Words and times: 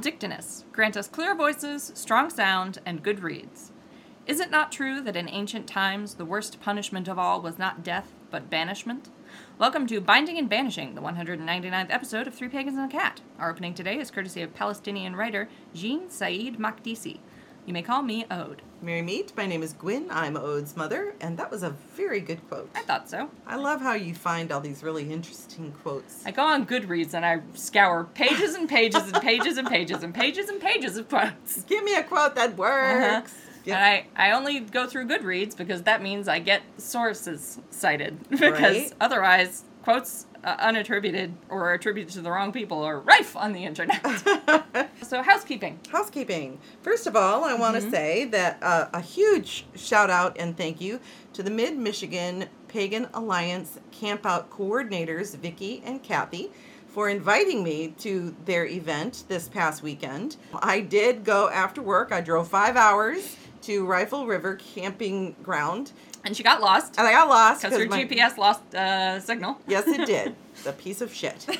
Dictinus, 0.00 0.64
grant 0.72 0.96
us 0.96 1.08
clear 1.08 1.34
voices, 1.34 1.92
strong 1.94 2.30
sound, 2.30 2.78
and 2.86 3.02
good 3.02 3.20
reeds. 3.22 3.70
Is 4.26 4.40
it 4.40 4.50
not 4.50 4.72
true 4.72 5.02
that 5.02 5.14
in 5.14 5.28
ancient 5.28 5.66
times 5.66 6.14
the 6.14 6.24
worst 6.24 6.58
punishment 6.58 7.06
of 7.06 7.18
all 7.18 7.42
was 7.42 7.58
not 7.58 7.84
death, 7.84 8.14
but 8.30 8.48
banishment? 8.48 9.10
Welcome 9.58 9.86
to 9.88 10.00
Binding 10.00 10.38
and 10.38 10.48
Banishing, 10.48 10.94
the 10.94 11.02
199th 11.02 11.90
episode 11.90 12.26
of 12.26 12.34
Three 12.34 12.48
Pagans 12.48 12.78
and 12.78 12.90
a 12.90 12.96
Cat. 12.96 13.20
Our 13.38 13.50
opening 13.50 13.74
today 13.74 13.98
is 13.98 14.10
courtesy 14.10 14.40
of 14.40 14.54
Palestinian 14.54 15.16
writer 15.16 15.50
Jean 15.74 16.08
Said 16.08 16.56
Makdisi. 16.56 17.18
You 17.66 17.72
may 17.74 17.82
call 17.82 18.02
me 18.02 18.24
Ode. 18.30 18.62
Merry 18.82 19.02
meet. 19.02 19.32
My 19.36 19.46
name 19.46 19.62
is 19.62 19.74
Gwyn. 19.74 20.06
I'm 20.10 20.36
Ode's 20.36 20.76
mother, 20.76 21.14
and 21.20 21.36
that 21.38 21.50
was 21.50 21.62
a 21.62 21.70
very 21.94 22.20
good 22.20 22.40
quote. 22.48 22.70
I 22.74 22.80
thought 22.82 23.08
so. 23.08 23.30
I 23.46 23.56
love 23.56 23.80
how 23.80 23.92
you 23.92 24.14
find 24.14 24.50
all 24.50 24.60
these 24.60 24.82
really 24.82 25.12
interesting 25.12 25.72
quotes. 25.82 26.24
I 26.26 26.30
go 26.30 26.42
on 26.42 26.66
Goodreads 26.66 27.12
and 27.14 27.24
I 27.24 27.40
scour 27.54 28.04
pages 28.14 28.54
and 28.54 28.68
pages 28.68 29.02
and 29.12 29.20
pages 29.22 29.58
and 29.58 29.68
pages 29.68 30.02
and 30.02 30.14
pages 30.14 30.48
and 30.48 30.60
pages 30.60 30.96
of 30.96 31.08
quotes. 31.08 31.62
Give 31.64 31.84
me 31.84 31.94
a 31.94 32.02
quote 32.02 32.34
that 32.36 32.56
works. 32.56 33.34
Yep. 33.66 33.76
And 33.76 33.84
I, 33.84 34.06
I 34.16 34.32
only 34.32 34.60
go 34.60 34.86
through 34.86 35.06
Goodreads 35.06 35.54
because 35.54 35.82
that 35.82 36.02
means 36.02 36.26
I 36.28 36.38
get 36.38 36.62
sources 36.78 37.60
cited. 37.70 38.18
because 38.30 38.50
Right. 38.50 38.92
otherwise, 39.02 39.64
quotes 39.82 40.24
uh, 40.44 40.56
unattributed 40.56 41.32
or 41.48 41.74
attributed 41.74 42.12
to 42.14 42.20
the 42.20 42.30
wrong 42.30 42.52
people 42.52 42.82
are 42.82 43.00
rife 43.00 43.36
on 43.36 43.52
the 43.52 43.64
internet. 43.64 44.00
so, 45.02 45.22
housekeeping. 45.22 45.78
Housekeeping. 45.90 46.58
First 46.82 47.06
of 47.06 47.16
all, 47.16 47.44
I 47.44 47.54
want 47.54 47.76
to 47.76 47.90
say 47.90 48.24
that 48.26 48.58
uh, 48.62 48.88
a 48.92 49.00
huge 49.00 49.66
shout 49.74 50.10
out 50.10 50.36
and 50.38 50.56
thank 50.56 50.80
you 50.80 51.00
to 51.32 51.42
the 51.42 51.50
Mid 51.50 51.76
Michigan 51.76 52.46
Pagan 52.68 53.08
Alliance 53.14 53.78
campout 53.92 54.48
coordinators, 54.48 55.36
Vicki 55.36 55.82
and 55.84 56.02
Kathy, 56.02 56.50
for 56.86 57.08
inviting 57.08 57.62
me 57.62 57.94
to 57.98 58.34
their 58.44 58.66
event 58.66 59.24
this 59.28 59.48
past 59.48 59.82
weekend. 59.82 60.36
I 60.54 60.80
did 60.80 61.24
go 61.24 61.48
after 61.48 61.82
work. 61.82 62.12
I 62.12 62.20
drove 62.20 62.48
five 62.48 62.76
hours 62.76 63.36
to 63.62 63.84
Rifle 63.86 64.26
River 64.26 64.56
Camping 64.56 65.36
Ground, 65.42 65.92
And 66.24 66.36
she 66.36 66.42
got 66.42 66.60
lost 66.60 66.96
and 66.98 67.06
I 67.06 67.12
got 67.12 67.28
lost 67.28 67.62
because 67.62 67.78
her 67.78 67.86
my- 67.86 68.04
GPS 68.04 68.36
lost 68.36 68.74
uh, 68.74 69.20
signal. 69.20 69.58
Yes, 69.66 69.86
it 69.86 70.06
did. 70.06 70.36
the 70.64 70.72
piece 70.72 71.00
of 71.00 71.12
shit. 71.12 71.46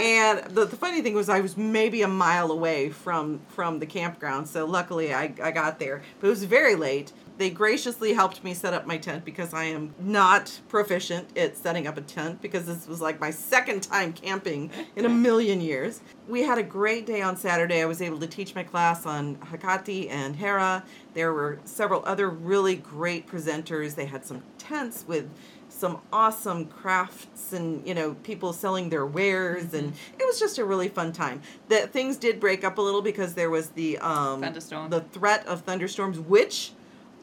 And 0.00 0.44
the, 0.54 0.64
the 0.64 0.76
funny 0.76 1.02
thing 1.02 1.12
was, 1.14 1.28
I 1.28 1.40
was 1.40 1.58
maybe 1.58 2.00
a 2.00 2.08
mile 2.08 2.50
away 2.50 2.88
from 2.88 3.40
from 3.48 3.80
the 3.80 3.86
campground, 3.86 4.48
so 4.48 4.64
luckily 4.64 5.12
I, 5.12 5.34
I 5.42 5.50
got 5.50 5.78
there. 5.78 6.00
But 6.20 6.28
it 6.28 6.30
was 6.30 6.44
very 6.44 6.74
late. 6.74 7.12
They 7.40 7.48
graciously 7.48 8.12
helped 8.12 8.44
me 8.44 8.52
set 8.52 8.74
up 8.74 8.86
my 8.86 8.98
tent 8.98 9.24
because 9.24 9.54
I 9.54 9.64
am 9.64 9.94
not 9.98 10.60
proficient 10.68 11.38
at 11.38 11.56
setting 11.56 11.86
up 11.86 11.96
a 11.96 12.02
tent 12.02 12.42
because 12.42 12.66
this 12.66 12.86
was 12.86 13.00
like 13.00 13.18
my 13.18 13.30
second 13.30 13.82
time 13.82 14.12
camping 14.12 14.70
in 14.94 15.06
a 15.06 15.08
million 15.28 15.62
years. 15.62 16.02
We 16.28 16.42
had 16.42 16.58
a 16.58 16.62
great 16.62 17.06
day 17.06 17.22
on 17.22 17.38
Saturday. 17.38 17.80
I 17.80 17.86
was 17.86 18.02
able 18.02 18.20
to 18.20 18.26
teach 18.26 18.54
my 18.54 18.62
class 18.62 19.06
on 19.06 19.36
Hekate 19.36 20.10
and 20.10 20.36
Hera. 20.36 20.84
There 21.14 21.32
were 21.32 21.60
several 21.64 22.02
other 22.04 22.28
really 22.28 22.76
great 22.76 23.26
presenters. 23.26 23.94
They 23.94 24.04
had 24.04 24.26
some 24.26 24.42
tents 24.58 25.06
with 25.08 25.30
some 25.70 26.02
awesome 26.12 26.66
crafts 26.66 27.54
and 27.54 27.86
you 27.86 27.94
know 27.94 28.14
people 28.22 28.52
selling 28.52 28.90
their 28.90 29.06
wares 29.06 29.72
and 29.72 29.94
it 30.18 30.26
was 30.26 30.38
just 30.38 30.58
a 30.58 30.64
really 30.64 30.88
fun 30.88 31.12
time 31.12 31.40
that 31.68 31.92
things 31.92 32.16
did 32.16 32.40
break 32.40 32.64
up 32.64 32.76
a 32.76 32.82
little 32.82 33.00
because 33.00 33.34
there 33.34 33.48
was 33.48 33.68
the 33.70 33.96
um 33.98 34.42
Thunderstorm. 34.42 34.90
the 34.90 35.00
threat 35.00 35.46
of 35.46 35.62
thunderstorms 35.62 36.18
which 36.18 36.72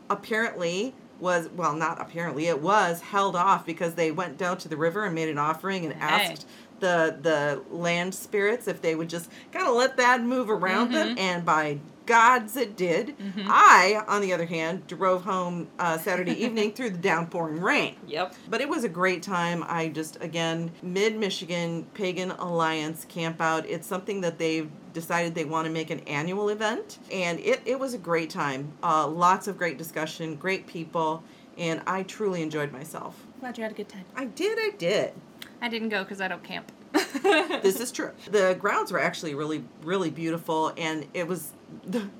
apparently 0.10 0.94
was 1.20 1.50
well 1.56 1.74
not 1.74 2.00
apparently 2.00 2.48
it 2.48 2.62
was 2.62 3.02
held 3.02 3.36
off 3.36 3.66
because 3.66 3.96
they 3.96 4.12
went 4.12 4.38
down 4.38 4.58
to 4.58 4.68
the 4.68 4.78
river 4.78 5.06
and 5.06 5.16
made 5.16 5.30
an 5.30 5.38
offering 5.38 5.86
and 5.86 5.94
Hey. 5.96 6.00
asked 6.02 6.48
the 6.80 7.18
the 7.22 7.62
land 7.76 8.14
spirits 8.14 8.68
if 8.68 8.82
they 8.82 8.96
would 8.96 9.10
just 9.10 9.30
kind 9.52 9.68
of 9.68 9.74
let 9.76 9.98
that 9.98 10.22
move 10.22 10.50
around 10.50 10.92
them 10.92 11.10
mm-hmm. 11.10 11.20
and 11.20 11.46
by 11.46 11.80
gods 12.08 12.58
it 12.58 12.76
did 12.76 13.16
i 13.48 14.02
on 14.08 14.22
the 14.22 14.34
other 14.34 14.46
hand 14.46 14.88
drove 14.88 15.24
home 15.24 15.68
uh, 15.78 15.98
saturday 15.98 16.32
evening 16.44 16.72
through 16.74 16.90
the 16.90 16.98
downpouring 16.98 17.62
rain 17.62 17.96
Yep. 18.08 18.34
but 18.50 18.62
it 18.62 18.70
was 18.70 18.84
a 18.84 18.90
great 18.90 19.22
time. 19.22 19.64
I 19.68 19.90
just, 19.90 20.18
again, 20.24 20.72
Mid 20.82 21.18
Michigan 21.18 21.86
Pagan 21.94 22.32
Alliance 22.32 23.06
Camp 23.06 23.42
Out. 23.42 23.66
It's 23.68 23.86
something 23.86 24.22
that 24.22 24.38
they've 24.40 24.70
decided 24.94 25.36
they 25.36 25.46
want 25.46 25.66
to 25.68 25.72
make 25.72 25.90
an 25.90 26.00
annual 26.02 26.50
event. 26.50 27.00
And 27.12 27.40
it, 27.42 27.62
it 27.66 27.78
was 27.80 27.94
a 27.94 27.98
great 27.98 28.30
time. 28.30 28.72
Uh, 28.82 29.08
lots 29.08 29.48
of 29.48 29.58
great 29.58 29.78
discussion, 29.78 30.36
great 30.36 30.66
people, 30.68 31.24
and 31.58 31.82
I 31.86 32.04
truly 32.04 32.42
enjoyed 32.42 32.72
myself. 32.72 33.26
Glad 33.42 33.58
you 33.58 33.64
had 33.64 33.74
a 33.74 33.76
good 33.76 33.90
time. 33.90 34.06
I 34.16 34.26
did, 34.26 34.58
I 34.60 34.72
did. 34.78 35.14
I 35.62 35.68
didn't 35.70 35.90
go 35.90 36.04
because 36.04 36.22
I 36.22 36.28
don't 36.28 36.44
camp. 36.44 36.72
This 36.94 37.80
is 37.82 37.92
true. 37.92 38.12
The 38.32 38.56
grounds 38.60 38.92
were 38.92 39.00
actually 39.00 39.36
really, 39.36 39.64
really 39.84 40.10
beautiful, 40.10 40.72
and 40.78 41.06
it 41.14 41.28
was. 41.28 41.52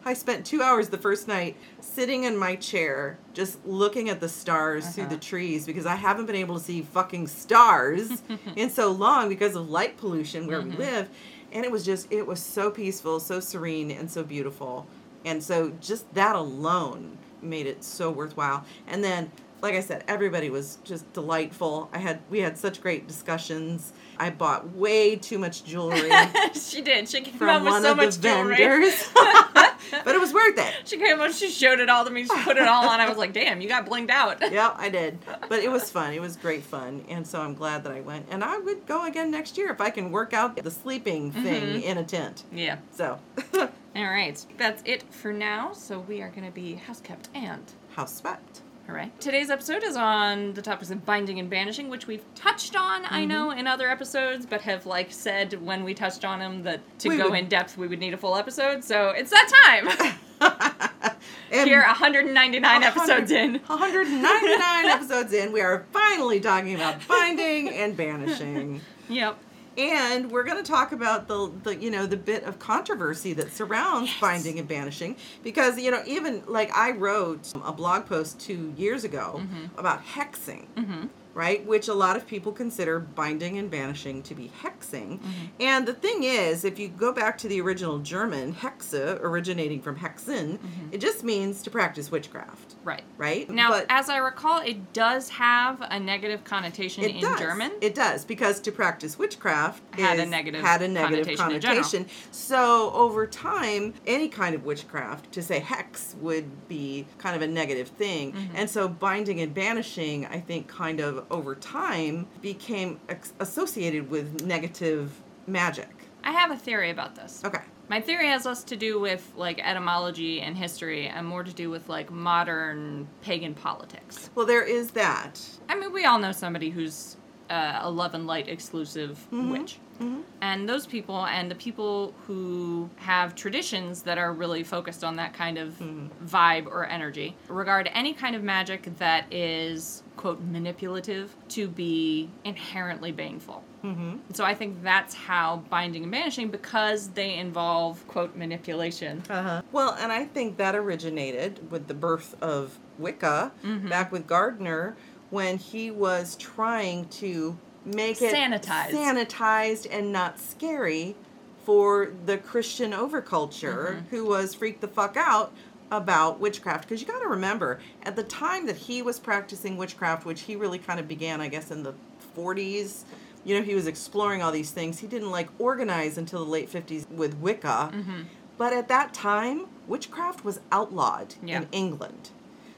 I 0.06 0.14
spent 0.14 0.46
two 0.46 0.62
hours 0.62 0.90
the 0.90 0.98
first 0.98 1.28
night 1.28 1.56
sitting 1.82 2.24
in 2.24 2.38
my 2.38 2.56
chair, 2.56 3.18
just 3.34 3.66
looking 3.66 4.10
at 4.10 4.20
the 4.20 4.30
stars 4.30 4.88
through 4.90 5.06
the 5.06 5.10
Uh-huh. 5.12 5.20
trees 5.22 5.66
because 5.66 5.86
I 5.86 5.96
haven't 5.96 6.26
been 6.26 6.36
able 6.36 6.58
to 6.58 6.64
see 6.64 6.82
fucking 6.82 7.28
stars 7.28 8.24
in 8.56 8.70
so 8.70 8.92
long 8.92 9.30
because 9.30 9.56
of 9.56 9.70
light 9.70 9.98
pollution 9.98 10.48
where 10.48 10.60
Mm-hmm. 10.62 10.72
we 10.72 10.86
live, 10.86 11.10
and 11.52 11.66
it 11.66 11.72
was 11.72 11.86
just 11.86 12.12
it 12.12 12.26
was 12.28 12.42
so 12.42 12.70
peaceful, 12.70 13.20
so 13.20 13.40
serene, 13.40 13.92
and 13.92 14.10
so 14.12 14.24
beautiful, 14.24 14.86
and 15.26 15.42
so 15.44 15.72
just 15.82 16.14
that 16.14 16.36
alone 16.36 17.18
made 17.42 17.68
it 17.68 17.84
so 17.84 18.10
worthwhile. 18.12 18.66
And 18.88 19.04
then 19.04 19.32
like 19.62 19.74
I 19.74 19.80
said, 19.82 20.04
everybody 20.08 20.50
was 20.52 20.78
just 20.84 21.12
delightful. 21.14 21.90
I 21.94 21.98
had 22.00 22.20
we 22.30 22.40
had 22.42 22.58
such 22.58 22.82
great 22.82 23.08
discussions. 23.08 23.92
I 24.20 24.30
bought 24.30 24.76
way 24.76 25.16
too 25.16 25.38
much 25.38 25.64
jewelry 25.64 26.10
she 26.54 26.82
did. 26.82 27.08
She 27.10 27.22
came 27.22 27.34
from 27.34 27.64
with 27.64 27.72
one 27.72 27.82
so 27.84 27.92
of 27.92 27.98
much 27.98 28.16
the 28.18 28.30
jewelry. 28.30 28.56
vendors, 28.56 29.10
but 29.14 30.16
it 30.16 30.20
was 30.20 30.34
worth 30.34 30.58
it. 30.58 30.74
She 30.86 30.98
came 30.98 31.20
out, 31.20 31.34
she 31.34 31.50
showed 31.50 31.80
it 31.80 31.90
all 31.90 32.06
to 32.06 32.12
me, 32.12 32.24
she 32.24 32.44
put 32.44 32.58
it 32.58 32.68
all 32.68 32.88
on. 32.88 33.00
I 33.00 33.08
was 33.08 33.18
like, 33.18 33.34
damn, 33.34 33.62
you 33.62 33.68
got 33.68 33.86
blinged 33.86 34.10
out. 34.10 34.52
Yeah, 34.52 34.74
I 34.76 34.90
did. 34.90 35.20
But 35.48 35.60
it 35.60 35.72
was 35.72 35.90
fun. 35.90 36.14
It 36.14 36.22
was 36.22 36.36
great 36.36 36.64
fun, 36.64 37.04
and 37.10 37.26
so 37.26 37.42
I'm 37.42 37.54
glad 37.54 37.84
that 37.84 37.92
I 37.92 38.02
went. 38.02 38.28
And 38.30 38.44
I 38.44 38.58
would 38.58 38.86
go 38.86 39.06
again 39.06 39.32
next 39.32 39.58
year 39.58 39.72
if 39.72 39.82
I 39.82 39.90
can 39.90 40.12
work 40.12 40.34
out 40.34 40.56
the 40.56 40.72
sleeping 40.72 41.32
mm-hmm. 41.32 41.44
thing 41.44 41.82
in 41.84 41.98
a 41.98 42.04
tent. 42.04 42.44
Yeah. 42.52 42.78
So, 42.92 43.20
All 43.56 43.70
right. 43.96 44.44
That's 44.58 44.82
it 44.86 45.04
for 45.12 45.34
now. 45.34 45.74
So 45.74 46.00
we 46.00 46.22
are 46.22 46.30
going 46.30 46.46
to 46.46 46.54
be 46.54 46.76
house 46.76 47.02
kept 47.02 47.30
and 47.34 47.64
house 47.96 48.18
swept. 48.18 48.62
Hooray. 48.88 49.12
Today's 49.20 49.50
episode 49.50 49.84
is 49.84 49.96
on 49.98 50.54
the 50.54 50.62
topics 50.62 50.90
of 50.92 51.06
binding 51.06 51.40
and 51.40 51.50
banishing, 51.50 51.90
which 51.90 52.08
we've 52.08 52.24
touched 52.36 52.76
on, 52.76 53.04
I 53.06 53.20
Mm-hmm. 53.22 53.28
know, 53.28 53.52
in 53.52 53.68
other 53.68 53.90
episodes, 53.90 54.46
but 54.46 54.62
have 54.62 54.86
like 54.86 55.12
said 55.12 55.54
when 55.64 55.84
we 55.84 55.94
touched 55.94 56.24
on 56.26 56.40
them 56.40 56.64
that 56.64 56.80
to 57.00 57.10
We 57.10 57.18
go 57.18 57.30
would- 57.30 57.40
in 57.40 57.48
depth 57.48 57.78
we 57.78 57.88
would 57.88 58.00
need 58.00 58.14
a 58.14 58.18
full 58.18 58.36
episode. 58.36 58.84
So 58.84 59.10
it's 59.10 59.30
that 59.32 59.52
time. 59.66 60.08
Here, 61.52 61.82
199 61.86 62.84
episodes 62.84 63.32
in. 63.32 63.56
199 63.68 64.86
episodes 64.86 65.34
in, 65.34 65.52
we 65.52 65.62
are 65.62 65.86
finally 65.92 66.40
talking 66.40 66.76
about 66.76 67.06
binding 67.08 67.70
and 67.70 67.96
banishing. 67.98 68.82
Yep. 69.10 69.38
And 69.78 70.32
we're 70.32 70.44
going 70.44 70.58
to 70.64 70.70
talk 70.70 70.92
about 70.92 71.28
the, 71.28 71.52
the 71.64 71.76
you 71.76 71.92
know 71.92 72.06
the 72.08 72.18
bit 72.18 72.44
of 72.44 72.58
controversy 72.60 73.34
that 73.34 73.52
surrounds 73.52 74.10
Yes. 74.10 74.20
binding 74.22 74.60
and 74.60 74.68
banishing 74.68 75.16
because 75.44 75.78
you 75.78 75.92
know 75.92 76.02
even 76.08 76.44
like 76.48 76.76
I 76.76 76.92
wrote 76.92 77.52
a 77.64 77.72
blog 77.72 78.06
post 78.06 78.40
2 78.40 78.74
years 78.78 79.04
ago 79.04 79.36
mm-hmm. 79.40 79.80
about 79.80 80.04
hexing. 80.06 80.66
Mm-hmm. 80.76 81.08
Right, 81.38 81.64
which 81.68 81.88
a 81.88 81.94
lot 81.94 82.16
of 82.18 82.26
people 82.26 82.52
consider 82.52 83.00
binding 83.00 83.60
and 83.60 83.70
banishing 83.70 84.24
to 84.24 84.34
be 84.34 84.52
hexing. 84.64 85.20
And 85.60 85.88
the 85.88 85.94
thing 85.94 86.24
is, 86.24 86.66
if 86.66 86.80
you 86.80 86.88
go 86.88 87.14
back 87.14 87.38
to 87.38 87.48
the 87.48 87.62
original 87.62 88.00
German, 88.00 88.56
hexe, 88.56 88.96
originating 89.22 89.80
from 89.80 89.98
hexen, 89.98 90.58
it 90.92 90.98
just 91.00 91.24
means 91.24 91.62
to 91.62 91.70
practice 91.70 92.10
witchcraft, 92.10 92.74
Right. 92.84 93.04
right? 93.20 93.48
Now, 93.52 93.70
But- 93.70 93.86
as 93.88 94.10
I 94.10 94.18
recall, 94.18 94.62
it 94.62 94.94
does 94.94 95.30
have 95.30 95.80
a 95.82 96.00
negative 96.00 96.44
connotation 96.44 97.04
in 97.04 97.22
does. 97.22 97.40
German. 97.40 97.72
It 97.82 97.94
does 97.94 98.26
because 98.26 98.60
to 98.62 98.72
practice 98.72 99.20
witchcraft 99.20 99.84
Had 99.94 100.18
a 100.18 100.24
is- 100.24 100.30
negative 100.30 100.64
had 100.66 100.82
a 100.82 100.88
negative 100.88 101.38
connotation 101.38 101.68
connotation. 101.76 102.06
So 102.32 102.92
over 102.94 103.28
time, 103.28 103.94
any 104.08 104.28
kind 104.28 104.56
of 104.56 104.66
witchcraft, 104.66 105.32
to 105.34 105.44
say 105.44 105.60
hex 105.60 106.16
would 106.20 106.68
be 106.68 107.06
kind 107.20 107.36
of 107.36 107.44
a 107.44 107.48
negative 107.48 107.90
thing, 107.90 108.32
Mm-hmm. 108.34 108.56
and 108.56 108.68
so 108.68 108.88
binding 108.88 109.40
and 109.40 109.54
banishing, 109.54 110.26
I 110.26 110.40
think, 110.40 110.68
kind 110.68 111.00
of 111.00 111.26
over 111.30 111.56
time 111.56 112.28
became 112.42 113.00
ex- 113.10 113.34
associated 113.40 114.10
with 114.10 114.46
negative 114.46 115.22
magic. 115.46 115.90
I 116.24 116.32
have 116.32 116.52
a 116.52 116.58
theory 116.58 116.90
about 116.90 117.16
this. 117.16 117.42
Okay. 117.46 117.62
My 117.90 118.02
theory 118.02 118.28
has 118.28 118.46
less 118.46 118.64
to 118.66 118.76
do 118.76 119.00
with 119.00 119.32
like 119.38 119.66
etymology 119.66 120.42
and 120.42 120.58
history 120.58 121.08
and 121.08 121.26
more 121.26 121.44
to 121.44 121.54
do 121.54 121.70
with 121.70 121.88
like 121.88 122.12
modern 122.12 123.08
pagan 123.22 123.54
politics. 123.54 124.30
Well, 124.36 124.46
there 124.46 124.64
is 124.64 124.92
that. 124.92 125.40
I 125.70 125.76
mean, 125.76 125.94
we 125.94 126.04
all 126.06 126.20
know 126.20 126.34
somebody 126.34 126.70
who's 126.70 127.16
uh, 127.50 127.80
a 127.82 127.90
love 127.90 128.14
and 128.14 128.28
light 128.28 128.48
exclusive 128.48 129.18
mm-hmm. 129.32 129.52
witch. 129.52 129.80
Mm-hmm. 130.02 130.22
And 130.42 130.70
those 130.70 130.86
people 130.86 131.26
and 131.26 131.50
the 131.50 131.56
people 131.56 132.14
who 132.28 132.90
have 132.98 133.36
traditions 133.36 134.04
that 134.04 134.18
are 134.18 134.34
really 134.34 134.64
focused 134.64 135.04
on 135.04 135.16
that 135.16 135.34
kind 135.34 135.58
of 135.58 135.70
mm-hmm. 135.80 136.08
vibe 136.26 136.68
or 136.68 136.86
energy 136.86 137.36
regard 137.48 137.90
any 137.94 138.14
kind 138.14 138.36
of 138.36 138.44
magic 138.44 138.84
that 138.98 139.32
is, 139.34 140.04
quote, 140.18 140.42
manipulative 140.42 141.36
to 141.50 141.68
be 141.68 142.30
inherently 142.44 143.12
baneful. 143.12 143.64
Mm-hmm. 143.84 144.18
So 144.34 144.44
I 144.44 144.54
think 144.56 144.84
that's 144.84 145.14
how 145.14 145.64
binding 145.70 146.04
and 146.04 146.12
banishing, 146.12 146.50
because 146.50 147.10
they 147.10 147.36
involve 147.36 148.06
quote 148.08 148.36
manipulation. 148.36 149.24
Uh-huh. 149.30 149.62
Well, 149.72 149.96
and 150.00 150.12
I 150.12 150.26
think 150.26 150.58
that 150.58 150.76
originated 150.76 151.72
with 151.72 151.88
the 151.88 151.94
birth 151.94 152.36
of 152.42 152.78
Wicca 152.98 153.52
back 153.88 154.12
with 154.12 154.28
Gardner 154.28 154.98
when 155.30 155.58
he 155.58 155.92
was 155.92 156.36
trying 156.38 157.08
to 157.10 157.58
make 157.86 158.22
it 158.22 158.34
Sanitized. 158.34 158.92
sanitized 158.92 159.88
and 159.90 160.12
not 160.12 160.40
scary 160.40 161.16
for 161.64 162.12
the 162.26 162.38
Christian 162.38 162.92
overculture 162.92 164.04
who 164.10 164.26
was 164.26 164.56
freaked 164.56 164.82
the 164.82 164.88
fuck 164.88 165.16
out 165.18 165.54
about 165.92 166.40
witchcraft 166.40 166.84
because 166.88 167.02
you 167.02 167.08
got 167.08 167.20
to 167.22 167.28
remember 167.28 167.80
at 168.04 168.16
the 168.16 168.24
time 168.24 168.66
that 168.66 168.76
he 168.76 169.02
was 169.02 169.20
practicing 169.20 169.78
witchcraft 169.78 170.26
which 170.26 170.42
he 170.42 170.56
really 170.56 170.78
kind 170.80 171.00
of 171.00 171.08
began 171.08 171.40
I 171.42 171.48
guess 171.48 171.72
in 171.72 171.84
the 171.84 171.94
40s 172.36 173.04
you 173.46 173.56
know 173.56 173.64
he 173.64 173.74
was 173.76 173.88
exploring 173.88 174.42
all 174.42 174.52
these 174.52 174.72
things 174.72 175.00
he 175.00 175.08
didn't 175.08 175.32
like 175.32 175.48
organize 175.60 176.18
until 176.18 176.44
the 176.44 176.52
late 176.52 176.72
50s 176.72 177.10
with 177.10 177.36
Wicca 177.38 177.92
mm-hmm. 177.94 178.22
but 178.58 178.74
at 178.74 178.88
that 178.90 179.14
time 179.14 179.68
witchcraft 179.88 180.44
was 180.44 180.60
outlawed 180.72 181.36
Yeah. 181.44 181.60
in 181.62 181.68
England 181.72 182.32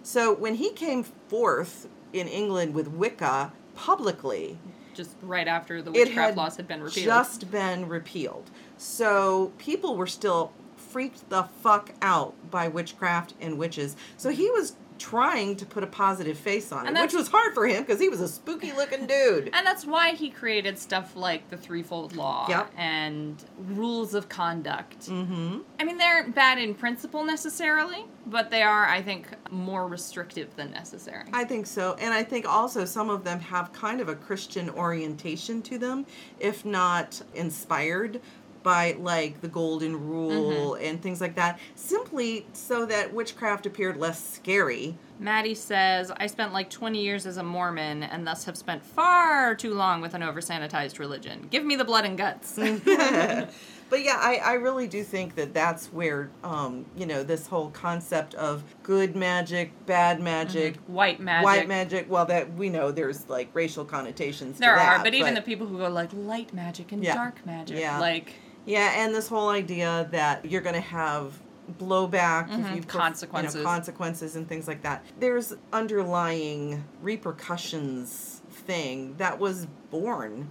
so 0.04 0.34
when 0.34 0.56
he 0.56 0.72
came 0.72 1.04
forth 1.04 1.88
in 2.14 2.28
England 2.28 2.74
with 2.74 2.88
Wicca 2.88 3.52
publicly 3.76 4.58
Just 4.94 5.16
right 5.22 5.48
after 5.48 5.82
the 5.82 5.92
witchcraft 5.92 6.30
had 6.30 6.38
laws 6.38 6.58
had 6.58 6.68
been 6.68 6.84
repealed. 6.84 7.06
just 7.06 7.50
been 7.52 7.88
repealed. 7.88 8.50
So 8.78 9.52
people 9.58 9.96
were 9.96 10.08
still 10.08 10.52
freaked 10.90 11.30
the 11.30 11.44
fuck 11.44 11.92
out 12.02 12.34
by 12.52 12.68
witchcraft 12.68 13.34
and 13.40 13.58
witches. 13.58 13.96
So 14.18 14.30
he 14.30 14.50
was 14.50 14.76
trying 14.98 15.56
to 15.56 15.66
put 15.66 15.82
a 15.82 15.88
positive 15.88 16.38
face 16.38 16.74
on 16.74 16.86
it, 16.86 16.94
which 17.02 17.14
was 17.14 17.30
hard 17.30 17.54
for 17.54 17.66
him 17.66 17.82
because 17.84 18.02
he 18.02 18.10
was 18.10 18.20
a 18.20 18.28
spooky 18.28 18.74
looking 18.74 19.08
dude. 19.08 19.50
And 19.54 19.66
that's 19.66 19.86
why 19.86 20.12
he 20.12 20.30
created 20.30 20.78
stuff 20.78 21.16
like 21.16 21.50
the 21.50 21.56
threefold 21.56 22.18
law 22.18 22.46
Yep. 22.50 22.72
and 22.76 23.42
rules 23.58 24.14
of 24.14 24.28
conduct. 24.28 25.08
Mm-hmm. 25.08 25.60
I 25.80 25.86
mean, 25.86 25.98
they 25.98 26.04
aren't 26.04 26.36
bad 26.36 26.58
in 26.58 26.76
principle 26.76 27.24
necessarily, 27.24 28.06
but 28.26 28.50
they 28.52 28.62
are, 28.62 28.88
I 28.88 29.02
think, 29.02 29.28
more 29.50 29.88
restrictive 29.88 30.54
than 30.58 30.72
necessary. 30.72 31.30
I 31.32 31.46
think 31.46 31.66
so. 31.66 31.96
And 31.98 32.14
I 32.14 32.22
think 32.24 32.46
also 32.46 32.84
some 32.84 33.10
of 33.10 33.24
them 33.24 33.40
have 33.40 33.72
kind 33.72 34.02
of 34.02 34.10
a 34.10 34.16
Christian 34.16 34.70
orientation 34.70 35.62
to 35.62 35.78
them, 35.78 36.06
if 36.42 36.66
not 36.66 37.22
inspired 37.34 38.20
by 38.64 38.96
like 39.00 39.42
the 39.42 39.48
golden 39.48 40.08
rule 40.08 40.30
Mm-hmm. 40.74 40.86
and 40.86 41.02
things 41.02 41.22
like 41.22 41.36
that, 41.36 41.60
simply 41.76 42.46
so 42.54 42.86
that 42.86 43.14
witchcraft 43.14 43.66
appeared 43.66 43.98
less 43.98 44.24
scary. 44.24 44.98
Maddie 45.20 45.56
says, 45.56 46.12
I 46.16 46.28
spent 46.28 46.54
like 46.54 46.70
20 46.70 47.02
years 47.02 47.26
as 47.26 47.38
a 47.38 47.44
Mormon 47.44 48.04
and 48.04 48.26
thus 48.26 48.46
have 48.46 48.58
spent 48.58 48.84
far 48.84 49.54
too 49.56 49.74
long 49.74 50.02
with 50.02 50.14
an 50.14 50.24
over 50.24 50.40
sanitized 50.42 50.98
religion. 51.00 51.48
Give 51.52 51.66
me 51.66 51.76
the 51.76 51.84
blood 51.86 52.06
and 52.06 52.18
guts. 52.18 52.58
But 53.90 54.04
yeah, 54.04 54.18
I, 54.20 54.36
I 54.36 54.54
really 54.54 54.86
do 54.88 55.04
think 55.04 55.34
that 55.34 55.52
that's 55.52 55.88
where, 55.88 56.30
um, 56.44 56.86
you 56.96 57.08
know, 57.08 57.24
this 57.24 57.48
whole 57.48 57.72
concept 57.72 58.36
of 58.36 58.64
good 58.84 59.16
magic, 59.16 59.72
bad 59.88 60.20
magic, 60.22 60.78
White 60.86 61.20
magic. 61.20 61.44
white 61.44 61.68
magic. 61.68 62.06
Well, 62.08 62.28
that 62.28 62.54
we 62.54 62.70
know 62.70 62.92
there's 62.92 63.28
like 63.28 63.50
racial 63.56 63.84
connotations. 63.84 64.58
to 64.58 64.60
There 64.62 64.76
that, 64.76 65.00
are, 65.00 65.04
but 65.04 65.16
even 65.16 65.34
the 65.34 65.42
people 65.42 65.66
who 65.66 65.80
go 65.80 65.90
like 65.90 66.12
light 66.14 66.54
magic 66.54 66.92
and 66.92 67.04
Yeah. 67.04 67.16
dark 67.16 67.44
magic, 67.48 67.80
Yeah. 67.80 68.00
like 68.00 68.36
yeah, 68.70 69.04
and 69.04 69.16
this 69.16 69.28
whole 69.28 69.50
idea 69.50 70.08
that 70.12 70.46
you're 70.46 70.62
going 70.62 70.76
to 70.76 70.80
have 70.82 71.34
blowback 71.80 72.46
if 72.52 72.66
Mhm, 72.66 72.76
you 72.76 72.82
consequences. 72.84 73.56
you 73.56 73.62
know, 73.64 73.68
consequences 73.68 74.36
and 74.36 74.48
things 74.48 74.68
like 74.68 74.84
that. 74.84 75.04
There's 75.20 75.54
underlying 75.74 76.84
repercussions 77.02 78.42
thing 78.52 79.16
that 79.18 79.40
was 79.40 79.66
born 79.90 80.50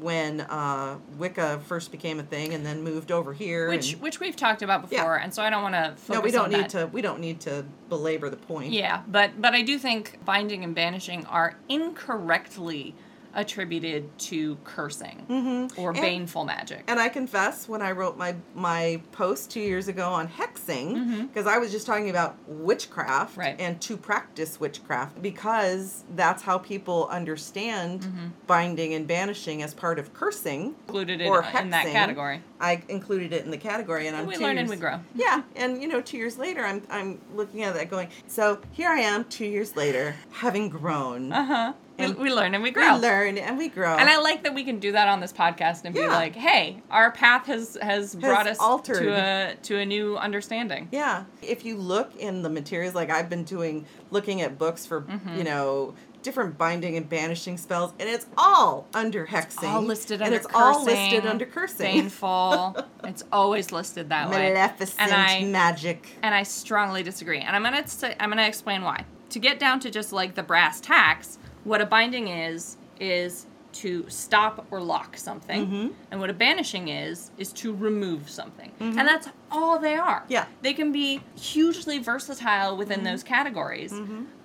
when 0.00 0.42
uh, 0.42 0.96
Wicca 1.18 1.60
first 1.66 1.90
became 1.90 2.20
a 2.20 2.22
thing 2.22 2.54
and 2.54 2.64
then 2.64 2.82
moved 2.84 3.10
over 3.10 3.32
here. 3.32 3.68
which 3.68 3.94
and- 3.94 4.02
which 4.02 4.20
we've 4.20 4.36
talked 4.36 4.62
about 4.62 4.82
Yeah. 4.90 5.00
before, 5.00 5.16
and 5.16 5.34
so 5.34 5.42
I 5.42 5.50
don't 5.50 5.62
want 5.64 5.74
to 5.74 5.94
no, 6.12 6.20
we 6.20 6.30
don't 6.30 6.50
need 6.50 6.60
that. 6.60 6.70
to. 6.70 6.86
We 6.86 7.02
don't 7.02 7.18
need 7.18 7.40
to 7.40 7.64
belabor 7.88 8.30
the 8.30 8.36
point. 8.36 8.70
Yeah, 8.72 9.02
but 9.08 9.40
but 9.42 9.52
I 9.54 9.62
do 9.62 9.78
think 9.78 10.24
binding 10.24 10.62
and 10.62 10.76
banishing 10.76 11.26
are 11.26 11.56
incorrectly 11.68 12.94
attributed 13.34 14.16
to 14.18 14.56
cursing 14.64 15.24
Mm-hmm. 15.28 15.80
or 15.80 15.90
And- 15.90 16.00
baneful 16.00 16.44
magic. 16.44 16.84
And 16.88 16.98
I 17.00 17.08
confess, 17.08 17.68
when 17.68 17.82
I 17.82 17.92
wrote 17.92 18.16
my 18.16 18.34
my 18.54 19.00
post 19.12 19.50
two 19.50 19.60
years 19.60 19.88
ago 19.88 20.08
on 20.10 20.28
hexing, 20.28 21.28
because 21.28 21.46
I 21.46 21.58
was 21.58 21.70
just 21.70 21.86
talking 21.86 22.10
about 22.10 22.36
witchcraft 22.46 23.36
Right. 23.36 23.56
and 23.60 23.80
to 23.82 23.96
practice 23.96 24.58
witchcraft, 24.60 25.20
because 25.22 26.04
that's 26.14 26.42
how 26.42 26.58
people 26.58 27.08
understand 27.08 28.00
Mm-hmm. 28.02 28.26
binding 28.46 28.94
and 28.94 29.06
banishing 29.06 29.62
as 29.62 29.74
part 29.74 29.98
of 29.98 30.12
cursing. 30.14 30.74
included 30.86 31.20
it 31.20 31.26
or 31.26 31.42
in 31.60 31.70
that 31.70 31.86
category. 31.86 32.42
I 32.60 32.82
included 32.88 33.32
it 33.32 33.44
in 33.44 33.50
the 33.50 33.56
category, 33.58 34.06
and 34.06 34.16
I'm 34.16 34.26
we 34.26 34.34
two 34.36 34.42
learn 34.42 34.58
and 34.58 34.68
years- 34.68 34.70
we 34.78 34.80
grow. 34.80 35.00
Yeah, 35.14 35.42
and 35.56 35.80
you 35.80 35.88
know, 35.88 36.00
two 36.00 36.16
years 36.18 36.36
later, 36.38 36.64
I'm 36.64 36.82
I'm 36.90 37.20
looking 37.34 37.62
at 37.62 37.74
that 37.74 37.90
going. 37.90 38.08
So 38.26 38.58
here 38.72 38.90
I 38.90 39.00
am, 39.00 39.24
two 39.24 39.46
years 39.46 39.76
later, 39.76 40.14
having 40.32 40.68
grown. 40.68 41.32
Uh 41.32 41.44
huh. 41.44 41.72
We, 42.00 42.12
we 42.12 42.32
learn 42.32 42.54
and 42.54 42.62
we 42.62 42.70
we 42.70 42.74
grow. 42.74 42.96
learn 42.96 43.38
and 43.38 43.56
we 43.58 43.68
grow. 43.68 43.96
And 43.96 44.08
I 44.08 44.18
like 44.20 44.42
that 44.44 44.54
we 44.54 44.64
can 44.64 44.78
do 44.78 44.92
that 44.92 45.08
on 45.08 45.20
this 45.20 45.32
podcast 45.32 45.84
and 45.84 45.94
be 45.94 46.06
like, 46.06 46.34
"Hey, 46.34 46.82
our 46.90 47.10
path 47.10 47.46
has 47.46 47.76
has 47.80 48.14
brought 48.14 48.46
us 48.46 48.58
altered. 48.58 49.00
to 49.02 49.10
a 49.12 49.54
to 49.64 49.78
a 49.78 49.86
new 49.86 50.16
understanding." 50.16 50.88
Yeah. 50.92 51.24
If 51.42 51.64
you 51.64 51.76
look 51.76 52.14
in 52.16 52.42
the 52.42 52.50
materials, 52.50 52.94
like 52.94 53.10
I've 53.10 53.28
been 53.28 53.44
doing, 53.44 53.86
looking 54.10 54.40
at 54.42 54.58
books 54.58 54.86
for, 54.86 55.02
Mm-hmm. 55.02 55.36
you 55.38 55.44
know, 55.44 55.94
different 56.22 56.58
binding 56.58 56.96
and 56.98 57.08
banishing 57.08 57.56
spells, 57.56 57.92
and 57.98 58.08
it's 58.08 58.26
all 58.36 58.86
under 58.94 59.26
hexing. 59.26 59.64
All 59.72 59.80
listed 59.82 60.20
and 60.20 60.26
under 60.26 60.36
it's 60.36 60.46
cursing. 60.46 60.60
all 60.62 60.84
listed 60.84 61.26
under 61.26 61.46
cursing. 61.46 61.94
Baneful. 61.94 62.76
it's 63.04 63.24
always 63.32 63.72
listed 63.72 64.10
that 64.10 64.28
way. 64.28 64.52
Maleficent 64.52 65.00
And 65.00 65.12
I 65.12 65.44
magic. 65.44 66.06
and 66.22 66.34
I 66.34 66.42
strongly 66.42 67.02
disagree. 67.02 67.40
And 67.40 67.56
I'm 67.56 67.62
gonna 67.62 67.88
say, 67.88 68.14
I'm 68.20 68.28
gonna 68.28 68.46
explain 68.46 68.82
why. 68.82 69.04
To 69.30 69.38
get 69.38 69.58
down 69.58 69.80
to 69.80 69.90
just 69.90 70.12
like 70.12 70.34
the 70.34 70.42
brass 70.42 70.80
tacks, 70.80 71.38
what 71.64 71.80
a 71.80 71.86
binding 71.86 72.28
is 72.28 72.76
is 72.98 73.46
to 73.72 74.04
stop 74.08 74.66
or 74.72 74.80
lock 74.80 75.16
something, 75.16 75.66
Mm-hmm. 75.66 75.88
and 76.10 76.20
what 76.20 76.28
a 76.28 76.32
banishing 76.32 76.88
is 76.88 77.30
is 77.38 77.52
to 77.52 77.72
remove 77.74 78.28
something, 78.28 78.72
and 78.80 78.96
that's 78.98 79.28
all 79.50 79.78
they 79.78 79.94
are. 79.94 80.22
Mm-hmm. 80.22 80.32
Yeah. 80.32 80.42
Mm-hmm. 80.44 80.52
they 80.62 80.72
can 80.74 80.90
be 80.92 81.20
hugely 81.40 81.98
versatile 81.98 82.76
within 82.76 83.04
those 83.04 83.22
categories. 83.22 83.92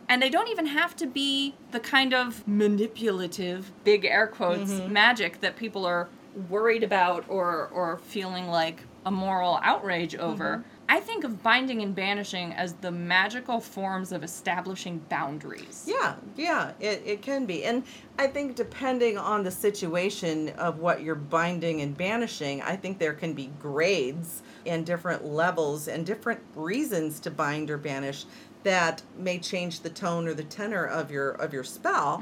And 0.07 0.21
they 0.21 0.29
don't 0.29 0.49
even 0.49 0.67
have 0.67 0.95
to 0.97 1.07
be 1.07 1.55
the 1.71 1.79
kind 1.79 2.13
of 2.13 2.47
manipulative, 2.47 3.71
big 3.83 4.05
air 4.05 4.27
quotes, 4.27 4.71
Mm-hmm. 4.71 4.93
magic 4.93 5.41
that 5.41 5.55
people 5.55 5.85
are 5.85 6.07
worried 6.49 6.83
about 6.83 7.25
or, 7.27 7.67
or 7.73 7.97
feeling 7.97 8.47
like 8.47 8.83
a 9.05 9.09
moral 9.11 9.59
outrage 9.63 10.13
over. 10.15 10.63
I 10.95 11.01
think 11.01 11.25
of 11.25 11.43
binding 11.43 11.81
and 11.81 11.93
banishing 11.93 12.53
as 12.53 12.71
the 12.75 12.89
magical 12.89 13.59
forms 13.59 14.13
of 14.13 14.23
establishing 14.23 14.99
boundaries. 15.09 15.83
Yeah, 15.85 16.15
yeah, 16.37 16.71
it, 16.79 17.03
it 17.05 17.21
can 17.21 17.45
be. 17.45 17.65
And 17.65 17.83
I 18.17 18.27
think 18.27 18.55
depending 18.55 19.17
on 19.17 19.43
the 19.43 19.51
situation 19.51 20.51
of 20.51 20.79
what 20.79 21.01
you're 21.01 21.13
binding 21.15 21.81
and 21.81 21.97
banishing, 21.97 22.61
I 22.61 22.77
think 22.77 22.97
there 22.97 23.11
can 23.11 23.33
be 23.33 23.47
grades 23.59 24.41
and 24.65 24.85
different 24.85 25.25
levels 25.25 25.89
and 25.89 26.05
different 26.05 26.39
reasons 26.55 27.19
to 27.19 27.29
bind 27.29 27.69
or 27.69 27.77
banish 27.77 28.23
that 28.65 29.03
may 29.15 29.37
change 29.37 29.81
the 29.81 29.89
tone 29.91 30.27
or 30.27 30.33
the 30.33 30.43
tenor 30.43 30.83
of 30.83 31.11
your 31.11 31.29
of 31.31 31.53
your 31.53 31.63
spell. 31.63 32.21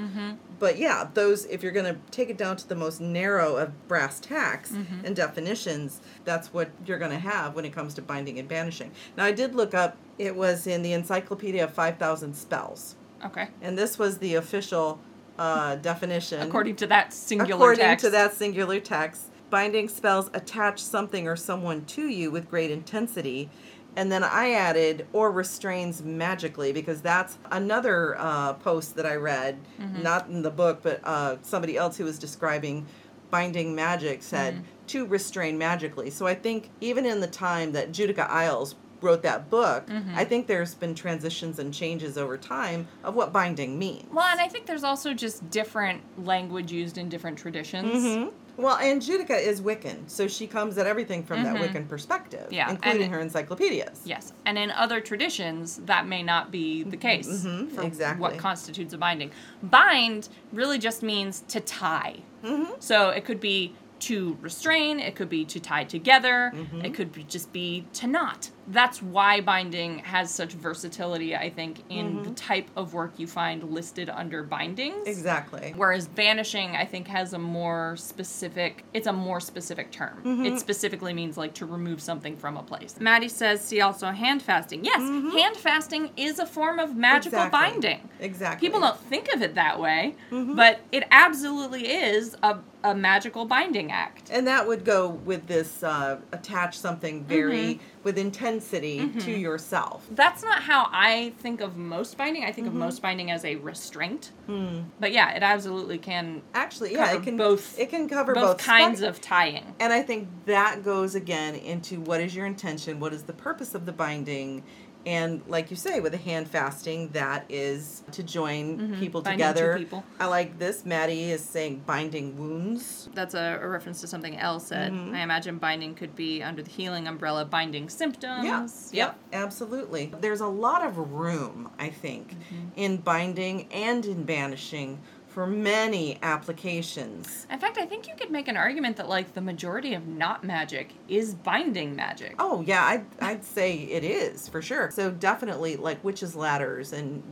But 0.59 0.77
yeah, 0.77 1.07
those 1.13 1.45
if 1.45 1.63
you're 1.63 1.71
going 1.71 1.93
to 1.93 1.99
take 2.11 2.29
it 2.29 2.37
down 2.37 2.57
to 2.57 2.67
the 2.67 2.75
most 2.75 3.01
narrow 3.01 3.55
of 3.55 3.87
brass 3.87 4.19
tacks 4.19 4.71
and 5.03 5.15
definitions, 5.15 6.01
that's 6.25 6.53
what 6.53 6.69
you're 6.85 6.99
going 6.99 7.11
to 7.11 7.19
have 7.19 7.55
when 7.55 7.65
it 7.65 7.73
comes 7.73 7.93
to 7.95 8.01
binding 8.01 8.37
and 8.39 8.47
banishing. 8.47 8.91
Now 9.17 9.23
I 9.25 9.31
did 9.31 9.55
look 9.55 9.73
up 9.73 9.97
it 10.19 10.35
was 10.35 10.67
in 10.67 10.83
the 10.83 10.93
Encyclopedia 10.93 11.63
of 11.63 11.73
5000 11.73 12.35
spells. 12.35 12.95
Okay. 13.25 13.47
And 13.61 13.77
this 13.77 13.97
was 13.97 14.17
the 14.19 14.35
official 14.35 14.99
uh, 15.39 15.75
definition. 15.77 16.41
According 16.41 16.75
to 16.77 16.87
that 16.87 17.13
singular 17.13 17.55
According 17.55 17.85
text. 17.85 18.05
to 18.05 18.11
that 18.11 18.33
singular 18.33 18.79
text, 18.79 19.31
binding 19.49 19.87
spells 19.87 20.29
attach 20.33 20.81
something 20.81 21.27
or 21.27 21.35
someone 21.35 21.85
to 21.85 22.07
you 22.07 22.31
with 22.31 22.49
great 22.49 22.71
intensity. 22.71 23.49
And 23.95 24.11
then 24.11 24.23
I 24.23 24.51
added 24.53 25.05
or 25.13 25.31
restrains 25.31 26.01
magically 26.03 26.71
because 26.73 27.01
that's 27.01 27.37
another 27.51 28.15
uh, 28.17 28.53
post 28.53 28.95
that 28.95 29.05
I 29.05 29.15
read, 29.15 29.57
Mm-hmm. 29.79 30.01
not 30.01 30.27
in 30.27 30.41
the 30.41 30.49
book, 30.51 30.79
but 30.81 30.99
uh, 31.03 31.37
somebody 31.41 31.77
else 31.77 31.97
who 31.97 32.05
was 32.05 32.17
describing 32.17 32.85
binding 33.29 33.75
magic 33.75 34.23
said 34.23 34.53
Mm-hmm. 34.55 34.63
to 34.87 35.05
restrain 35.05 35.57
magically. 35.57 36.09
So 36.09 36.25
I 36.27 36.35
think 36.35 36.69
even 36.81 37.05
in 37.05 37.19
the 37.21 37.27
time 37.27 37.71
that 37.73 37.91
Judika 37.91 38.27
Illes 38.29 38.75
wrote 39.01 39.21
that 39.23 39.49
book, 39.49 39.85
Mm-hmm. 39.87 40.15
I 40.15 40.23
think 40.25 40.47
there's 40.47 40.73
been 40.75 40.95
transitions 40.95 41.59
and 41.59 41.73
changes 41.73 42.17
over 42.17 42.37
time 42.37 42.87
of 43.03 43.15
what 43.15 43.31
binding 43.33 43.77
means. 43.77 44.07
Well, 44.11 44.25
and 44.27 44.39
I 44.39 44.47
think 44.47 44.65
there's 44.65 44.83
also 44.83 45.13
just 45.13 45.49
different 45.51 46.01
language 46.25 46.71
used 46.71 46.97
in 46.97 47.09
different 47.09 47.37
traditions. 47.37 48.03
Mhm. 48.03 48.31
Well, 48.55 48.77
and 48.77 49.01
Judika 49.01 49.39
is 49.39 49.61
Wiccan, 49.61 50.07
so 50.09 50.27
she 50.27 50.45
comes 50.45 50.77
at 50.77 50.85
everything 50.85 51.23
from 51.23 51.41
that 51.43 51.55
Wiccan 51.55 51.87
perspective, 51.89 52.41
Mm-hmm. 52.45 52.53
Yeah, 52.53 52.69
including 52.71 53.03
and- 53.03 53.13
her 53.13 53.19
encyclopedias. 53.19 54.01
Yes, 54.05 54.33
and 54.45 54.57
in 54.57 54.69
other 54.71 55.01
traditions, 55.01 55.77
that 55.85 56.05
may 56.07 56.21
not 56.21 56.51
be 56.51 56.83
the 56.83 56.97
case 56.97 57.27
Mhm, 57.27 57.71
for 57.71 57.81
exactly. 57.83 58.21
what 58.21 58.37
constitutes 58.37 58.93
a 58.93 58.97
binding. 58.97 59.31
Bind 59.63 60.29
really 60.51 60.77
just 60.77 61.01
means 61.03 61.43
to 61.47 61.59
tie. 61.61 62.17
Mm-hmm. 62.43 62.73
So 62.79 63.09
it 63.09 63.25
could 63.25 63.39
be 63.39 63.75
to 63.99 64.37
restrain, 64.41 64.99
it 64.99 65.15
could 65.15 65.29
be 65.29 65.45
to 65.45 65.59
tie 65.59 65.85
together, 65.85 66.51
Mm-hmm. 66.53 66.85
it 66.85 66.93
could 66.93 67.11
be 67.11 67.23
just 67.23 67.51
be 67.53 67.87
to 67.93 68.05
knot. 68.07 68.51
That's 68.67 69.01
why 69.01 69.41
binding 69.41 69.99
has 69.99 70.33
such 70.33 70.53
versatility, 70.53 71.35
I 71.35 71.49
think, 71.49 71.83
in 71.89 72.23
the 72.23 72.31
type 72.31 72.69
of 72.75 72.93
work 72.93 73.13
you 73.17 73.27
find 73.27 73.63
listed 73.71 74.09
under 74.09 74.41
bindings. 74.43 74.95
Mm-hmm. 74.95 75.09
Exactly. 75.09 75.73
Whereas 75.75 76.07
banishing, 76.07 76.75
I 76.75 76.85
think, 76.85 77.07
has 77.07 77.33
a 77.33 77.39
more 77.39 77.95
specific. 77.97 78.85
It's 78.93 79.07
a 79.07 79.13
more 79.13 79.39
specific 79.39 79.91
term. 79.91 80.17
Mm-hmm. 80.23 80.45
It 80.45 80.59
specifically 80.59 81.13
means 81.13 81.37
like 81.37 81.53
to 81.55 81.65
remove 81.65 82.01
something 82.01 82.37
from 82.37 82.55
a 82.57 82.63
place. 82.63 82.95
Maddie 82.99 83.27
says, 83.29 83.61
"See 83.61 83.81
also 83.81 84.07
hand 84.11 84.41
fasting." 84.41 84.85
Yes, 84.85 85.01
hand 85.33 85.57
fasting 85.57 86.11
is 86.15 86.39
a 86.39 86.45
form 86.45 86.79
of 86.79 86.95
magical 86.95 87.39
Mm-hmm. 87.39 87.47
Exactly. 87.47 87.71
binding. 87.81 88.09
Exactly. 88.19 88.67
People 88.67 88.79
don't 88.81 88.99
think 88.99 89.33
of 89.33 89.41
it 89.41 89.55
that 89.55 89.79
way, 89.79 90.15
Mm-hmm. 90.31 90.55
but 90.55 90.79
it 90.91 91.03
absolutely 91.11 91.87
is 91.87 92.35
a, 92.43 92.59
a 92.83 92.95
magical 92.95 93.45
binding 93.45 93.91
act. 93.91 94.29
And 94.31 94.47
that 94.47 94.67
would 94.67 94.85
go 94.85 95.09
with 95.09 95.47
this 95.47 95.83
uh, 95.83 96.19
attach 96.31 96.77
something 96.77 97.23
very 97.25 97.75
Mm-hmm. 97.75 98.03
with 98.03 98.17
intensity 98.53 99.09
to 99.19 99.31
yourself. 99.31 100.05
That's 100.11 100.43
not 100.43 100.61
how 100.61 100.87
I 100.91 101.33
think 101.39 101.61
of 101.61 101.75
most 101.77 102.17
binding. 102.17 102.43
I 102.43 102.51
think 102.51 102.63
Mm-hmm. 102.67 102.77
of 102.77 102.83
most 102.87 103.01
binding 103.01 103.29
as 103.31 103.43
a 103.43 103.55
restraint. 103.57 104.31
Hmm. 104.45 104.81
But 104.99 105.11
yeah, 105.11 105.31
it 105.35 105.43
absolutely 105.43 105.97
can 105.97 106.41
Actually, 106.53 106.93
yeah, 106.93 107.13
it 107.13 107.23
can 107.23 107.35
both- 107.35 107.77
It 107.77 107.89
can 107.89 108.07
cover 108.07 108.33
both, 108.33 108.57
both, 108.57 108.65
kinds 108.65 109.01
of 109.01 109.19
tying. 109.19 109.75
And 109.79 109.91
I 109.91 110.01
think 110.01 110.29
that 110.45 110.83
goes 110.83 111.15
again 111.15 111.55
into 111.55 111.99
what 112.01 112.21
is 112.21 112.33
your 112.35 112.45
intention, 112.45 112.99
what 112.99 113.13
is 113.13 113.23
the 113.23 113.33
purpose 113.33 113.75
of 113.75 113.85
the 113.85 113.91
binding, 113.91 114.63
and 115.05 115.41
like 115.47 115.69
you 115.69 115.75
say, 115.75 115.99
with 115.99 116.13
a 116.13 116.17
hand 116.17 116.47
fasting, 116.49 117.09
that 117.09 117.45
is 117.49 118.03
to 118.11 118.23
join 118.23 118.95
people 118.99 119.21
Mm-hmm. 119.21 119.37
Binding 119.39 119.47
two 119.47 119.53
together. 119.53 119.77
people. 119.77 120.03
I 120.19 120.25
like 120.27 120.59
this. 120.59 120.85
Maddie 120.85 121.31
is 121.31 121.43
saying 121.43 121.83
binding 121.85 122.37
wounds. 122.37 123.09
That's 123.13 123.33
a, 123.33 123.59
a 123.61 123.67
reference 123.67 124.01
to 124.01 124.07
something 124.07 124.37
else 124.37 124.69
that 124.69 124.91
Mm-hmm. 124.91 125.15
I 125.15 125.21
imagine 125.21 125.57
binding 125.57 125.95
could 125.95 126.15
be 126.15 126.41
under 126.41 126.61
the 126.63 126.69
healing 126.71 127.07
umbrella, 127.07 127.45
binding 127.45 127.89
symptoms. 127.89 128.45
Yeah, 128.45 128.67
Yep. 128.91 129.19
absolutely. 129.33 130.11
There's 130.21 130.41
a 130.41 130.47
lot 130.47 130.85
of 130.85 130.97
room, 131.11 131.69
I 131.79 131.89
think, 131.89 132.31
Mm-hmm. 132.33 132.67
in 132.77 132.97
binding 132.97 133.67
and 133.71 134.05
in 134.05 134.23
banishing 134.23 134.99
for 135.33 135.47
many 135.47 136.19
applications. 136.21 137.47
In 137.51 137.57
fact, 137.59 137.77
I 137.79 137.85
think 137.87 138.07
you 138.07 138.13
could 138.15 138.29
make 138.29 138.47
an 138.47 138.55
argument 138.55 138.97
that 138.97 139.09
like 139.09 139.33
the 139.33 139.41
majority 139.41 139.95
of 139.95 140.07
not 140.07 140.43
magic 140.43 140.91
is 141.07 141.33
binding 141.33 141.95
magic. 141.95 142.35
Oh 142.37 142.61
yeah, 142.61 142.85
I'd, 142.85 143.05
I'd 143.19 143.43
say 143.43 143.73
it 143.77 144.03
is 144.03 144.47
for 144.47 144.61
sure. 144.61 144.91
So 144.91 145.09
definitely 145.09 145.75
like 145.75 146.03
witches' 146.03 146.35
ladders 146.35 146.93
and 146.93 147.23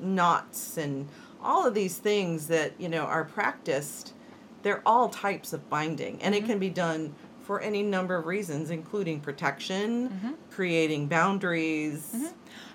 knots 0.00 0.76
and 0.78 1.08
all 1.42 1.66
of 1.66 1.74
these 1.74 1.96
things 1.98 2.48
that 2.48 2.72
you 2.78 2.88
know 2.88 3.02
are 3.04 3.24
practiced. 3.24 4.14
They're 4.62 4.82
all 4.86 5.08
types 5.08 5.52
of 5.52 5.68
binding, 5.68 6.22
and 6.22 6.34
Mm-hmm. 6.34 6.44
it 6.44 6.46
can 6.48 6.58
be 6.58 6.70
done 6.70 7.14
for 7.42 7.60
any 7.60 7.82
number 7.82 8.14
of 8.16 8.26
reasons, 8.26 8.70
including 8.70 9.20
protection, 9.20 10.08
Mm-hmm. 10.08 10.30
creating 10.50 11.08
boundaries. 11.08 12.14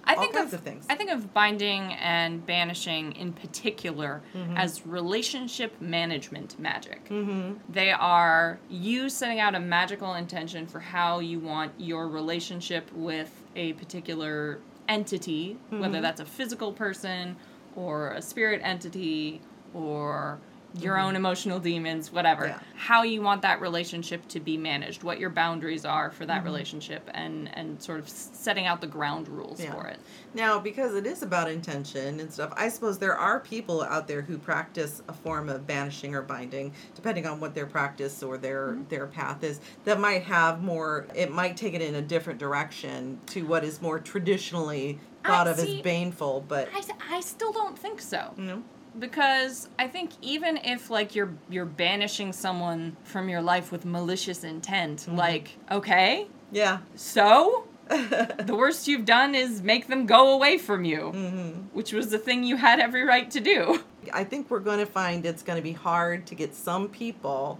I 0.07 0.15
think 0.15 0.35
of, 0.35 0.53
of 0.53 0.61
things. 0.61 0.85
I 0.89 0.95
think 0.95 1.11
of 1.11 1.33
binding 1.33 1.93
and 1.93 2.45
banishing 2.45 3.11
in 3.13 3.33
particular 3.33 4.21
Mm-hmm. 4.35 4.57
as 4.57 4.85
relationship 4.85 5.79
management 5.81 6.59
magic. 6.59 7.07
Mm-hmm. 7.09 7.53
They 7.71 7.91
are 7.91 8.59
you 8.69 9.09
setting 9.09 9.39
out 9.39 9.55
a 9.55 9.59
magical 9.59 10.13
intention 10.15 10.67
for 10.67 10.79
how 10.79 11.19
you 11.19 11.39
want 11.39 11.71
your 11.77 12.07
relationship 12.07 12.91
with 12.93 13.31
a 13.55 13.73
particular 13.73 14.59
entity, 14.87 15.57
Mm-hmm. 15.71 15.79
whether 15.81 16.01
that's 16.01 16.21
a 16.21 16.25
physical 16.25 16.71
person 16.73 17.35
or 17.75 18.11
a 18.11 18.21
spirit 18.21 18.61
entity 18.63 19.41
or 19.73 20.39
your 20.81 20.99
own 20.99 21.15
emotional 21.15 21.59
demons, 21.59 22.11
whatever. 22.11 22.43
Mm-hmm. 22.43 22.59
Yeah. 22.59 22.63
How 22.75 23.03
you 23.03 23.21
want 23.21 23.41
that 23.41 23.59
relationship 23.61 24.27
to 24.29 24.39
be 24.39 24.57
managed, 24.57 25.03
what 25.03 25.19
your 25.19 25.29
boundaries 25.29 25.85
are 25.85 26.11
for 26.11 26.23
Mm-hmm. 26.23 26.27
that 26.27 26.43
relationship, 26.43 27.09
and 27.13 27.49
and 27.57 27.81
sort 27.81 27.99
of 27.99 28.07
setting 28.09 28.65
out 28.65 28.81
the 28.81 28.87
ground 28.87 29.27
rules 29.27 29.61
Yeah. 29.61 29.71
for 29.73 29.87
it. 29.87 29.99
Now, 30.33 30.59
because 30.59 30.93
it 30.95 31.05
is 31.05 31.23
about 31.23 31.49
intention 31.49 32.19
and 32.19 32.31
stuff, 32.31 32.53
I 32.55 32.69
suppose 32.69 32.97
there 32.99 33.15
are 33.17 33.39
people 33.39 33.81
out 33.81 34.07
there 34.07 34.21
who 34.21 34.37
practice 34.37 35.01
a 35.07 35.13
form 35.13 35.49
of 35.49 35.65
banishing 35.65 36.13
or 36.15 36.21
binding, 36.21 36.73
depending 36.95 37.25
on 37.25 37.39
what 37.39 37.55
their 37.55 37.65
practice 37.65 38.21
or 38.23 38.37
their 38.37 38.67
Mm-hmm. 38.69 38.87
their 38.89 39.07
path 39.07 39.43
is. 39.43 39.59
That 39.85 39.99
might 39.99 40.23
have 40.23 40.61
more. 40.63 41.07
It 41.15 41.31
might 41.31 41.57
take 41.57 41.73
it 41.73 41.81
in 41.81 41.95
a 41.95 42.01
different 42.01 42.39
direction 42.39 43.19
to 43.27 43.45
what 43.45 43.63
is 43.63 43.81
more 43.81 43.99
traditionally 43.99 44.99
I 45.23 45.29
thought 45.29 45.47
of 45.47 45.57
see- 45.59 45.77
as 45.77 45.81
baneful. 45.83 46.45
But 46.47 46.69
I, 46.73 47.15
I 47.17 47.19
still 47.21 47.51
don't 47.51 47.77
think 47.77 47.99
so. 48.01 48.33
know, 48.37 48.63
because 48.99 49.69
I 49.79 49.87
think 49.87 50.11
even 50.21 50.57
if 50.57 50.89
like 50.89 51.15
you're 51.15 51.33
you're 51.49 51.65
banishing 51.65 52.33
someone 52.33 52.95
from 53.03 53.29
your 53.29 53.41
life 53.41 53.71
with 53.71 53.85
malicious 53.85 54.43
intent, 54.43 54.99
Mm-hmm. 55.01 55.15
like 55.15 55.57
okay, 55.71 56.27
yeah, 56.51 56.79
so 56.95 57.65
the 57.89 58.55
worst 58.57 58.87
you've 58.87 59.05
done 59.05 59.33
is 59.35 59.61
make 59.63 59.87
them 59.87 60.05
go 60.05 60.33
away 60.33 60.57
from 60.57 60.83
you, 60.85 61.11
Mm-hmm. 61.13 61.51
which 61.73 61.93
was 61.93 62.09
the 62.09 62.17
thing 62.17 62.43
you 62.43 62.57
had 62.57 62.79
every 62.79 63.03
right 63.03 63.29
to 63.31 63.39
do. 63.39 63.83
I 64.13 64.23
think 64.23 64.49
we're 64.49 64.59
going 64.59 64.79
to 64.79 64.85
find 64.85 65.25
it's 65.25 65.43
going 65.43 65.57
to 65.57 65.63
be 65.63 65.73
hard 65.73 66.25
to 66.27 66.35
get 66.35 66.55
some 66.55 66.87
people 66.89 67.59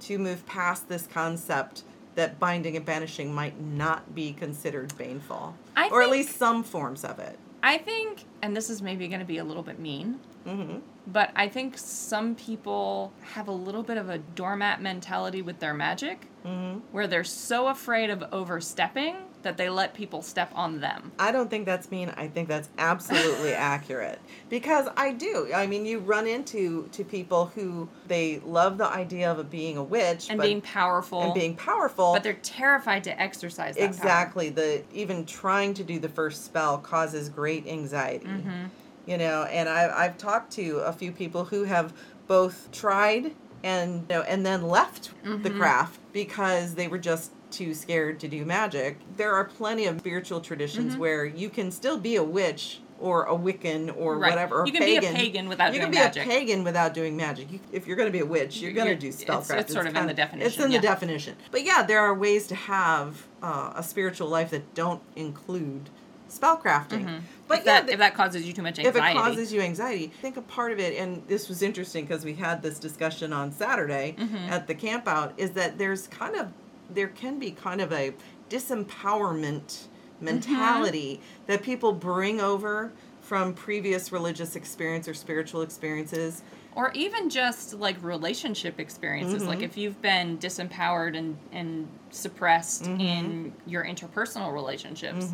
to 0.00 0.18
move 0.18 0.46
past 0.46 0.88
this 0.88 1.06
concept 1.08 1.82
that 2.14 2.38
binding 2.40 2.76
and 2.76 2.84
banishing 2.84 3.32
might 3.34 3.60
not 3.60 4.14
be 4.14 4.32
considered 4.32 4.96
baneful, 4.98 5.54
I 5.76 5.88
or 5.90 6.02
at 6.02 6.10
least 6.10 6.36
some 6.36 6.62
forms 6.64 7.04
of 7.04 7.18
it. 7.18 7.38
I 7.62 7.78
think, 7.78 8.24
and 8.42 8.56
this 8.56 8.70
is 8.70 8.80
maybe 8.82 9.08
going 9.08 9.20
to 9.20 9.26
be 9.26 9.38
a 9.38 9.44
little 9.44 9.62
bit 9.62 9.78
mean, 9.78 10.20
hmm 10.44 10.78
but 11.06 11.30
I 11.34 11.48
think 11.48 11.78
some 11.78 12.34
people 12.34 13.14
have 13.32 13.48
a 13.48 13.52
little 13.52 13.82
bit 13.82 13.96
of 13.96 14.10
a 14.10 14.18
doormat 14.18 14.82
mentality 14.82 15.40
with 15.40 15.58
their 15.58 15.74
magic, 15.74 16.26
hmm 16.44 16.78
where 16.92 17.06
they're 17.06 17.24
so 17.24 17.68
afraid 17.68 18.10
of 18.10 18.22
overstepping 18.32 19.16
that 19.42 19.56
they 19.56 19.70
let 19.70 19.94
people 19.94 20.20
step 20.22 20.50
on 20.54 20.80
them. 20.80 21.12
I 21.18 21.30
don't 21.32 21.48
think 21.48 21.64
that's 21.66 21.90
mean. 21.90 22.12
I 22.16 22.26
think 22.28 22.48
that's 22.48 22.68
absolutely 22.78 23.52
accurate 23.54 24.18
because 24.48 24.88
I 24.96 25.12
do. 25.12 25.50
I 25.54 25.66
mean, 25.66 25.86
you 25.86 26.00
run 26.00 26.26
into 26.26 26.88
to 26.92 27.04
people 27.04 27.46
who 27.54 27.88
they 28.06 28.40
love 28.44 28.78
the 28.78 28.86
idea 28.86 29.30
of 29.30 29.48
being 29.50 29.76
a 29.76 29.82
witch 29.82 30.28
And 30.28 30.38
but, 30.38 30.44
being 30.44 30.60
powerful. 30.60 31.22
and 31.22 31.34
being 31.34 31.54
powerful. 31.54 32.12
but 32.12 32.22
they're 32.22 32.32
terrified 32.34 33.04
to 33.04 33.20
exercise 33.20 33.74
that 33.76 33.80
power. 33.82 33.88
exactly 33.88 34.48
the 34.50 34.82
even 34.92 35.24
trying 35.24 35.74
to 35.74 35.84
do 35.84 35.98
the 35.98 36.08
first 36.08 36.44
spell 36.44 36.78
causes 36.78 37.28
great 37.28 37.66
anxiety. 37.66 38.26
Mm-hmm. 38.26 38.66
You 39.06 39.16
know, 39.18 39.44
and 39.44 39.68
I, 39.68 40.04
I've 40.04 40.18
talked 40.18 40.52
to 40.54 40.78
a 40.80 40.92
few 40.92 41.12
people 41.12 41.44
who 41.44 41.64
have 41.64 41.94
both 42.26 42.70
tried 42.72 43.32
and 43.64 44.00
you 44.02 44.16
know, 44.16 44.22
and 44.22 44.44
then 44.44 44.62
left 44.62 45.12
the 45.24 45.28
Mm-hmm. 45.28 45.58
craft 45.58 46.00
because 46.12 46.74
they 46.74 46.88
were 46.88 46.98
just 46.98 47.32
too 47.50 47.74
scared 47.74 48.20
to 48.20 48.28
do 48.28 48.44
magic. 48.44 48.98
There 49.16 49.32
are 49.34 49.44
plenty 49.44 49.86
of 49.86 49.98
spiritual 50.00 50.40
traditions 50.40 50.92
Mm-hmm. 50.92 51.00
where 51.00 51.24
you 51.24 51.48
can 51.50 51.70
still 51.70 51.98
be 51.98 52.16
a 52.16 52.22
witch 52.22 52.80
or 53.00 53.24
a 53.26 53.32
Wiccan 53.34 53.94
or 53.96 54.18
Right. 54.18 54.30
whatever. 54.30 54.62
Or 54.62 54.66
You 54.66 54.72
can 54.72 54.82
be 54.84 54.96
a 54.96 55.00
pagan. 55.00 55.14
pagan 55.14 55.48
without 55.48 55.66
you 55.72 55.80
doing 55.80 55.82
can 55.84 55.90
be 55.92 55.98
magic. 55.98 56.24
a 56.24 56.26
pagan 56.28 56.64
without 56.64 56.94
doing 56.94 57.16
magic. 57.16 57.52
You, 57.52 57.60
if 57.70 57.86
you're 57.86 57.96
going 57.96 58.08
to 58.08 58.12
be 58.12 58.18
a 58.18 58.26
witch, 58.26 58.60
you're, 58.60 58.72
going 58.72 58.88
to 58.88 58.96
do 58.96 59.10
spellcraft. 59.10 59.50
it's- 59.50 59.60
it's 59.60 59.72
sort 59.72 59.86
of 59.86 59.94
in 59.94 60.04
the 60.06 60.10
It's 60.10 60.16
definition, 60.16 60.64
in 60.64 60.70
yeah. 60.72 60.78
the 60.80 60.86
definition. 60.88 61.36
But 61.52 61.64
yeah, 61.64 61.84
there 61.84 62.00
are 62.00 62.12
ways 62.12 62.48
to 62.48 62.54
have 62.56 63.26
uh, 63.42 63.72
a 63.76 63.82
spiritual 63.84 64.28
life 64.28 64.50
that 64.50 64.74
don't 64.74 65.00
include 65.14 65.90
spellcrafting. 66.28 67.20
But 67.46 67.60
if, 67.60 67.66
yeah, 67.66 67.80
that, 67.82 67.90
if 67.90 67.98
that 68.00 68.14
causes 68.14 68.44
you 68.46 68.52
too 68.52 68.62
much 68.62 68.78
if 68.78 68.86
anxiety. 68.88 69.18
it 69.18 69.22
causes 69.22 69.52
you 69.52 69.60
anxiety, 69.60 70.12
I 70.18 70.20
think 70.20 70.36
a 70.36 70.42
part 70.42 70.72
of 70.72 70.78
it, 70.78 70.98
and 70.98 71.22
this 71.26 71.48
was 71.48 71.62
interesting 71.62 72.04
because 72.04 72.24
we 72.24 72.34
had 72.34 72.62
this 72.62 72.78
discussion 72.78 73.32
on 73.32 73.52
Saturday 73.52 74.16
Mm-hmm. 74.18 74.36
at 74.50 74.66
the 74.66 74.74
camp 74.74 75.06
out, 75.08 75.32
is 75.38 75.52
that 75.52 75.78
there's 75.78 76.06
kind 76.08 76.34
of, 76.36 76.52
there 76.90 77.08
can 77.08 77.38
be 77.38 77.50
kind 77.50 77.80
of 77.80 77.92
a 77.92 78.14
disempowerment 78.50 79.86
mentality 80.20 81.20
Mm-hmm. 81.20 81.46
that 81.46 81.62
people 81.62 81.92
bring 81.92 82.40
over 82.40 82.92
from 83.20 83.54
previous 83.54 84.10
religious 84.10 84.56
experience 84.56 85.06
or 85.06 85.14
spiritual 85.14 85.62
experiences. 85.62 86.42
or 86.74 86.90
even 86.94 87.28
just 87.30 87.74
like 87.74 87.96
relationship 88.02 88.80
experiences 88.80 89.42
Mm-hmm. 89.42 89.48
like 89.50 89.62
if 89.62 89.76
you've 89.76 90.00
been 90.02 90.38
disempowered 90.38 91.16
and, 91.16 91.36
and 91.52 91.88
suppressed 92.10 92.84
Mm-hmm. 92.84 93.00
in 93.00 93.52
your 93.66 93.84
interpersonal 93.84 94.52
relationships 94.52 95.32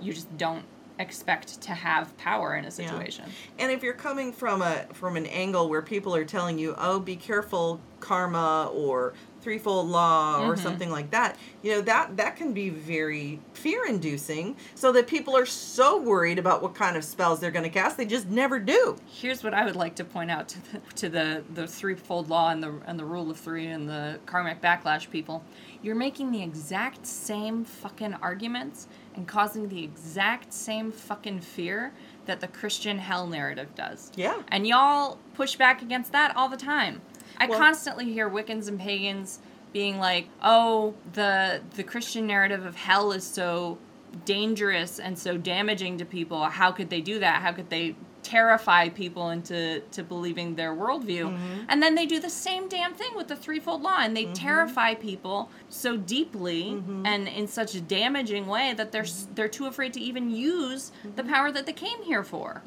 you 0.00 0.12
just 0.12 0.34
don't 0.36 0.64
expect 0.98 1.60
to 1.62 1.72
have 1.72 2.16
power 2.18 2.56
in 2.56 2.64
a 2.66 2.70
situation 2.70 3.24
And 3.58 3.70
if 3.72 3.82
you're 3.82 3.94
coming 3.94 4.32
from 4.32 4.60
a 4.62 4.84
from 4.92 5.16
an 5.16 5.26
angle 5.26 5.68
where 5.70 5.82
people 5.82 6.14
are 6.14 6.24
telling 6.24 6.58
you, 6.58 6.74
"Oh, 6.78 6.98
be 7.00 7.16
careful, 7.16 7.80
karma," 8.00 8.70
or 8.72 9.12
threefold 9.46 9.86
law 9.86 10.40
or 10.44 10.56
Mhm. 10.56 10.58
something 10.58 10.90
like 10.90 11.12
that 11.12 11.36
you 11.62 11.70
know 11.70 11.80
that 11.80 12.16
that 12.16 12.34
can 12.34 12.52
be 12.52 12.68
very 12.68 13.38
fear 13.54 13.86
inducing 13.86 14.56
so 14.74 14.90
that 14.90 15.06
people 15.06 15.36
are 15.36 15.46
so 15.46 15.96
worried 15.96 16.36
about 16.40 16.62
what 16.62 16.74
kind 16.74 16.96
of 16.96 17.04
spells 17.04 17.38
they're 17.38 17.52
going 17.52 17.62
to 17.62 17.70
cast 17.70 17.96
they 17.96 18.04
just 18.04 18.26
never 18.26 18.58
do 18.58 18.96
Here's 19.06 19.44
what 19.44 19.54
I 19.54 19.64
would 19.64 19.76
like 19.76 19.94
to 19.96 20.04
point 20.04 20.32
out 20.32 20.48
to 20.48 20.58
the, 20.72 20.80
to 20.96 21.08
the, 21.08 21.44
the 21.54 21.66
threefold 21.68 22.28
law 22.28 22.50
and 22.50 22.60
the 22.60 22.72
and 22.86 22.98
the 22.98 23.04
rule 23.04 23.30
of 23.30 23.38
three 23.38 23.66
and 23.66 23.88
the 23.88 24.18
karmic 24.26 24.60
backlash 24.60 25.08
people. 25.10 25.44
You're 25.80 25.94
making 25.94 26.32
the 26.32 26.42
exact 26.42 27.06
same 27.06 27.64
fucking 27.64 28.14
arguments 28.14 28.88
and 29.14 29.28
causing 29.28 29.68
the 29.68 29.84
exact 29.84 30.52
same 30.52 30.90
fucking 30.90 31.40
fear 31.40 31.92
that 32.26 32.40
the 32.40 32.48
Christian 32.48 32.98
hell 32.98 33.26
narrative 33.28 33.74
does. 33.76 34.10
Yeah. 34.16 34.42
And 34.48 34.66
y'all 34.66 35.18
push 35.34 35.54
back 35.56 35.80
against 35.82 36.10
that 36.12 36.36
all 36.36 36.48
the 36.48 36.56
time. 36.56 37.00
I 37.38 37.46
Well- 37.46 37.58
constantly 37.58 38.12
hear 38.12 38.28
Wiccans 38.28 38.68
and 38.68 38.78
pagans 38.80 39.38
being 39.72 39.98
like, 39.98 40.28
"Oh, 40.42 40.94
the 41.12 41.60
the 41.74 41.82
Christian 41.82 42.26
narrative 42.26 42.64
of 42.64 42.76
hell 42.76 43.12
is 43.12 43.24
so 43.26 43.78
dangerous 44.24 44.98
and 44.98 45.18
so 45.18 45.36
damaging 45.36 45.98
to 45.98 46.04
people. 46.04 46.44
How 46.44 46.72
could 46.72 46.88
they 46.90 47.00
do 47.00 47.18
that? 47.18 47.42
How 47.42 47.52
could 47.52 47.68
they 47.70 47.94
terrify 48.34 48.88
people 48.88 49.30
into 49.30 49.80
to 49.92 50.02
believing 50.02 50.54
their 50.56 50.74
worldview?" 50.74 51.26
Mm-hmm. 51.30 51.64
And 51.70 51.82
then 51.82 51.94
they 51.94 52.06
do 52.06 52.18
the 52.20 52.30
same 52.30 52.68
damn 52.68 52.94
thing 52.94 53.12
with 53.16 53.28
the 53.28 53.36
threefold 53.36 53.82
law, 53.82 53.98
and 54.00 54.16
they 54.16 54.26
terrify 54.26 54.94
people 54.94 55.48
so 55.68 55.96
deeply 55.96 56.62
Mm-hmm. 56.76 57.06
and 57.06 57.28
in 57.28 57.46
such 57.48 57.74
a 57.74 57.80
damaging 57.80 58.46
way 58.46 58.74
that 58.74 58.90
they're 58.92 59.06
they're 59.34 59.48
too 59.58 59.66
afraid 59.66 59.92
to 59.94 60.00
even 60.00 60.30
use 60.30 60.92
the 61.02 61.22
Mm-hmm. 61.22 61.32
power 61.32 61.48
that 61.52 61.64
they 61.66 61.72
came 61.86 62.00
here 62.02 62.24
for. 62.24 62.62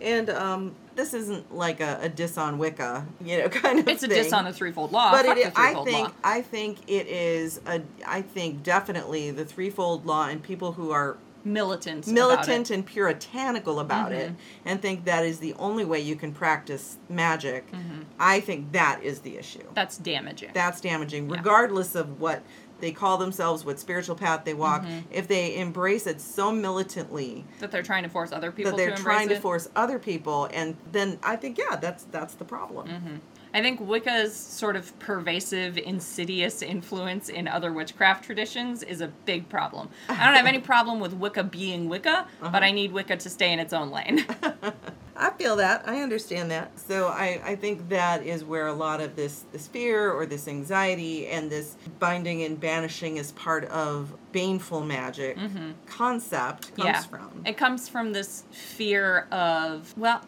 and 0.00 0.30
um 0.30 0.74
this 0.94 1.12
isn't 1.12 1.54
like 1.54 1.80
a, 1.80 1.98
a 2.02 2.08
diss 2.08 2.38
on 2.38 2.58
wicca 2.58 3.04
you 3.24 3.38
know 3.38 3.48
kind 3.64 3.78
of 3.80 3.88
It's 3.88 4.02
a 4.02 4.08
thing. 4.08 4.22
diss 4.22 4.32
on 4.32 4.44
the 4.44 4.52
threefold 4.52 4.92
law. 4.92 5.10
but 5.12 5.24
it, 5.26 5.52
I 5.56 5.74
think 5.84 6.08
law. 6.08 6.14
I 6.24 6.42
think 6.42 6.78
it 6.88 7.06
is 7.06 7.60
a 7.66 7.80
I 8.06 8.22
think 8.22 8.62
definitely 8.62 9.30
the 9.30 9.44
threefold 9.44 10.06
law 10.06 10.28
and 10.28 10.42
people 10.42 10.72
who 10.72 10.90
are 10.92 11.16
militant. 11.46 12.06
militant 12.08 12.70
and 12.70 12.84
puritanical 12.84 13.80
about 13.80 14.12
it 14.12 14.30
Mm-hmm. 14.32 14.68
and 14.68 14.82
think 14.82 15.04
that 15.04 15.24
is 15.24 15.38
the 15.38 15.54
only 15.54 15.84
way 15.84 16.00
you 16.00 16.16
can 16.16 16.32
practice 16.32 16.98
magic. 17.08 17.70
Mm-hmm. 17.70 18.02
I 18.18 18.40
think 18.40 18.72
that 18.72 19.00
is 19.02 19.20
the 19.20 19.36
issue. 19.38 19.62
That's 19.74 19.96
damaging. 19.98 20.50
That's 20.52 20.80
damaging, 20.80 21.30
Yeah. 21.30 21.36
regardless 21.36 21.94
of 21.94 22.20
what 22.20 22.42
they 22.80 22.92
call 22.92 23.16
themselves, 23.16 23.64
what 23.64 23.78
spiritual 23.80 24.16
path 24.16 24.44
they 24.44 24.52
walk. 24.52 24.82
Mm-hmm. 24.82 24.98
If 25.10 25.28
they 25.28 25.56
embrace 25.56 26.06
it 26.06 26.20
so 26.20 26.52
militantly 26.52 27.44
that 27.60 27.70
they're 27.70 27.82
trying 27.82 28.02
to 28.02 28.08
force 28.10 28.32
other 28.32 28.52
people 28.52 28.72
that 28.72 28.76
they're 28.76 28.94
to 28.96 29.02
trying 29.02 29.28
to 29.28 29.36
it. 29.36 29.40
force 29.42 29.68
other 29.74 29.98
people, 29.98 30.48
and 30.52 30.76
then 30.92 31.18
I 31.22 31.36
think 31.36 31.56
yeah, 31.56 31.76
that's 31.76 32.04
that's 32.04 32.34
the 32.34 32.44
problem. 32.44 33.22
Mm-hmm. 33.46 33.56
I 33.56 33.62
think 33.62 33.80
Wicca's 33.80 34.34
sort 34.34 34.76
of 34.76 34.96
pervasive, 34.98 35.78
insidious 35.78 36.62
influence 36.62 37.28
in 37.28 37.48
other 37.48 37.72
witchcraft 37.72 38.24
traditions 38.24 38.82
is 38.82 39.00
a 39.00 39.08
big 39.08 39.48
problem. 39.48 39.88
I 40.08 40.24
don't 40.26 40.34
have 40.36 40.46
any 40.46 40.58
problem 40.60 41.00
with 41.00 41.14
Wicca 41.14 41.44
being 41.44 41.88
Wicca, 41.88 42.26
Uh-huh. 42.40 42.50
but 42.50 42.62
I 42.62 42.70
need 42.72 42.92
Wicca 42.92 43.16
to 43.16 43.30
stay 43.30 43.52
in 43.52 43.58
its 43.58 43.72
own 43.72 43.90
lane. 43.90 44.24
I 45.18 45.30
feel 45.30 45.56
that. 45.56 45.88
I 45.88 46.02
understand 46.02 46.50
that. 46.50 46.78
So 46.78 47.08
I, 47.08 47.40
I 47.42 47.56
think 47.56 47.88
that 47.88 48.22
is 48.22 48.44
where 48.44 48.66
a 48.66 48.72
lot 48.74 49.00
of 49.00 49.16
this 49.16 49.46
this 49.50 49.66
fear 49.66 50.10
or 50.12 50.26
this 50.26 50.46
anxiety 50.46 51.26
and 51.28 51.50
this 51.50 51.76
binding 51.98 52.42
and 52.42 52.60
banishing 52.60 53.18
as 53.18 53.32
part 53.32 53.64
of 53.66 54.14
baneful 54.32 54.82
magic 54.82 55.38
concept 55.86 56.74
comes 56.76 56.76
Mm-hmm. 56.76 56.86
yeah. 56.86 57.00
from. 57.02 57.42
It 57.46 57.56
comes 57.56 57.88
from 57.88 58.12
this 58.12 58.44
fear 58.50 59.26
of, 59.32 59.96
well, 59.96 60.20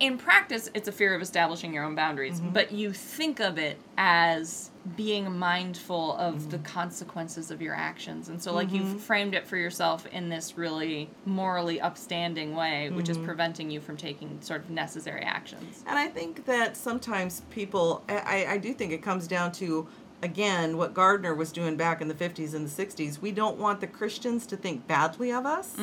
in 0.00 0.16
practice, 0.18 0.70
it's 0.74 0.88
a 0.88 0.92
fear 0.92 1.14
of 1.14 1.20
establishing 1.22 1.72
your 1.74 1.84
own 1.84 1.94
boundaries, 1.94 2.40
Mm-hmm. 2.40 2.50
but 2.50 2.72
you 2.72 2.92
think 2.92 3.38
of 3.38 3.58
it 3.58 3.78
as 3.98 4.70
being 4.96 5.30
mindful 5.38 6.16
of 6.16 6.36
Mm-hmm. 6.36 6.48
the 6.50 6.58
consequences 6.60 7.50
of 7.50 7.60
your 7.60 7.74
actions. 7.74 8.30
And 8.30 8.42
so, 8.42 8.52
like, 8.54 8.72
you've 8.72 9.00
framed 9.02 9.34
it 9.34 9.46
for 9.46 9.58
yourself 9.58 10.06
in 10.06 10.30
this 10.30 10.56
really 10.56 11.10
morally 11.26 11.80
upstanding 11.82 12.56
way, 12.56 12.88
which 12.90 13.06
Mm-hmm. 13.06 13.20
is 13.20 13.26
preventing 13.26 13.70
you 13.70 13.80
from 13.80 13.96
taking 13.98 14.40
sort 14.40 14.62
of 14.64 14.70
necessary 14.70 15.20
actions. 15.22 15.84
And 15.86 15.98
I 15.98 16.06
think 16.08 16.46
that 16.46 16.76
sometimes 16.78 17.42
people, 17.50 18.02
I- 18.08 18.46
I 18.48 18.56
do 18.58 18.72
think 18.72 18.92
it 18.92 19.02
comes 19.02 19.28
down 19.28 19.52
to, 19.52 19.86
again, 20.22 20.76
what 20.76 20.92
Gardner 20.94 21.34
was 21.34 21.50
doing 21.52 21.76
back 21.76 22.00
in 22.00 22.08
the 22.08 22.14
50s 22.14 22.54
and 22.54 22.66
the 22.68 22.84
60s. 22.86 23.20
We 23.20 23.32
don't 23.32 23.58
want 23.58 23.80
the 23.80 23.86
Christians 23.86 24.46
to 24.46 24.56
think 24.56 24.86
badly 24.86 25.32
of 25.32 25.46
us, 25.46 25.74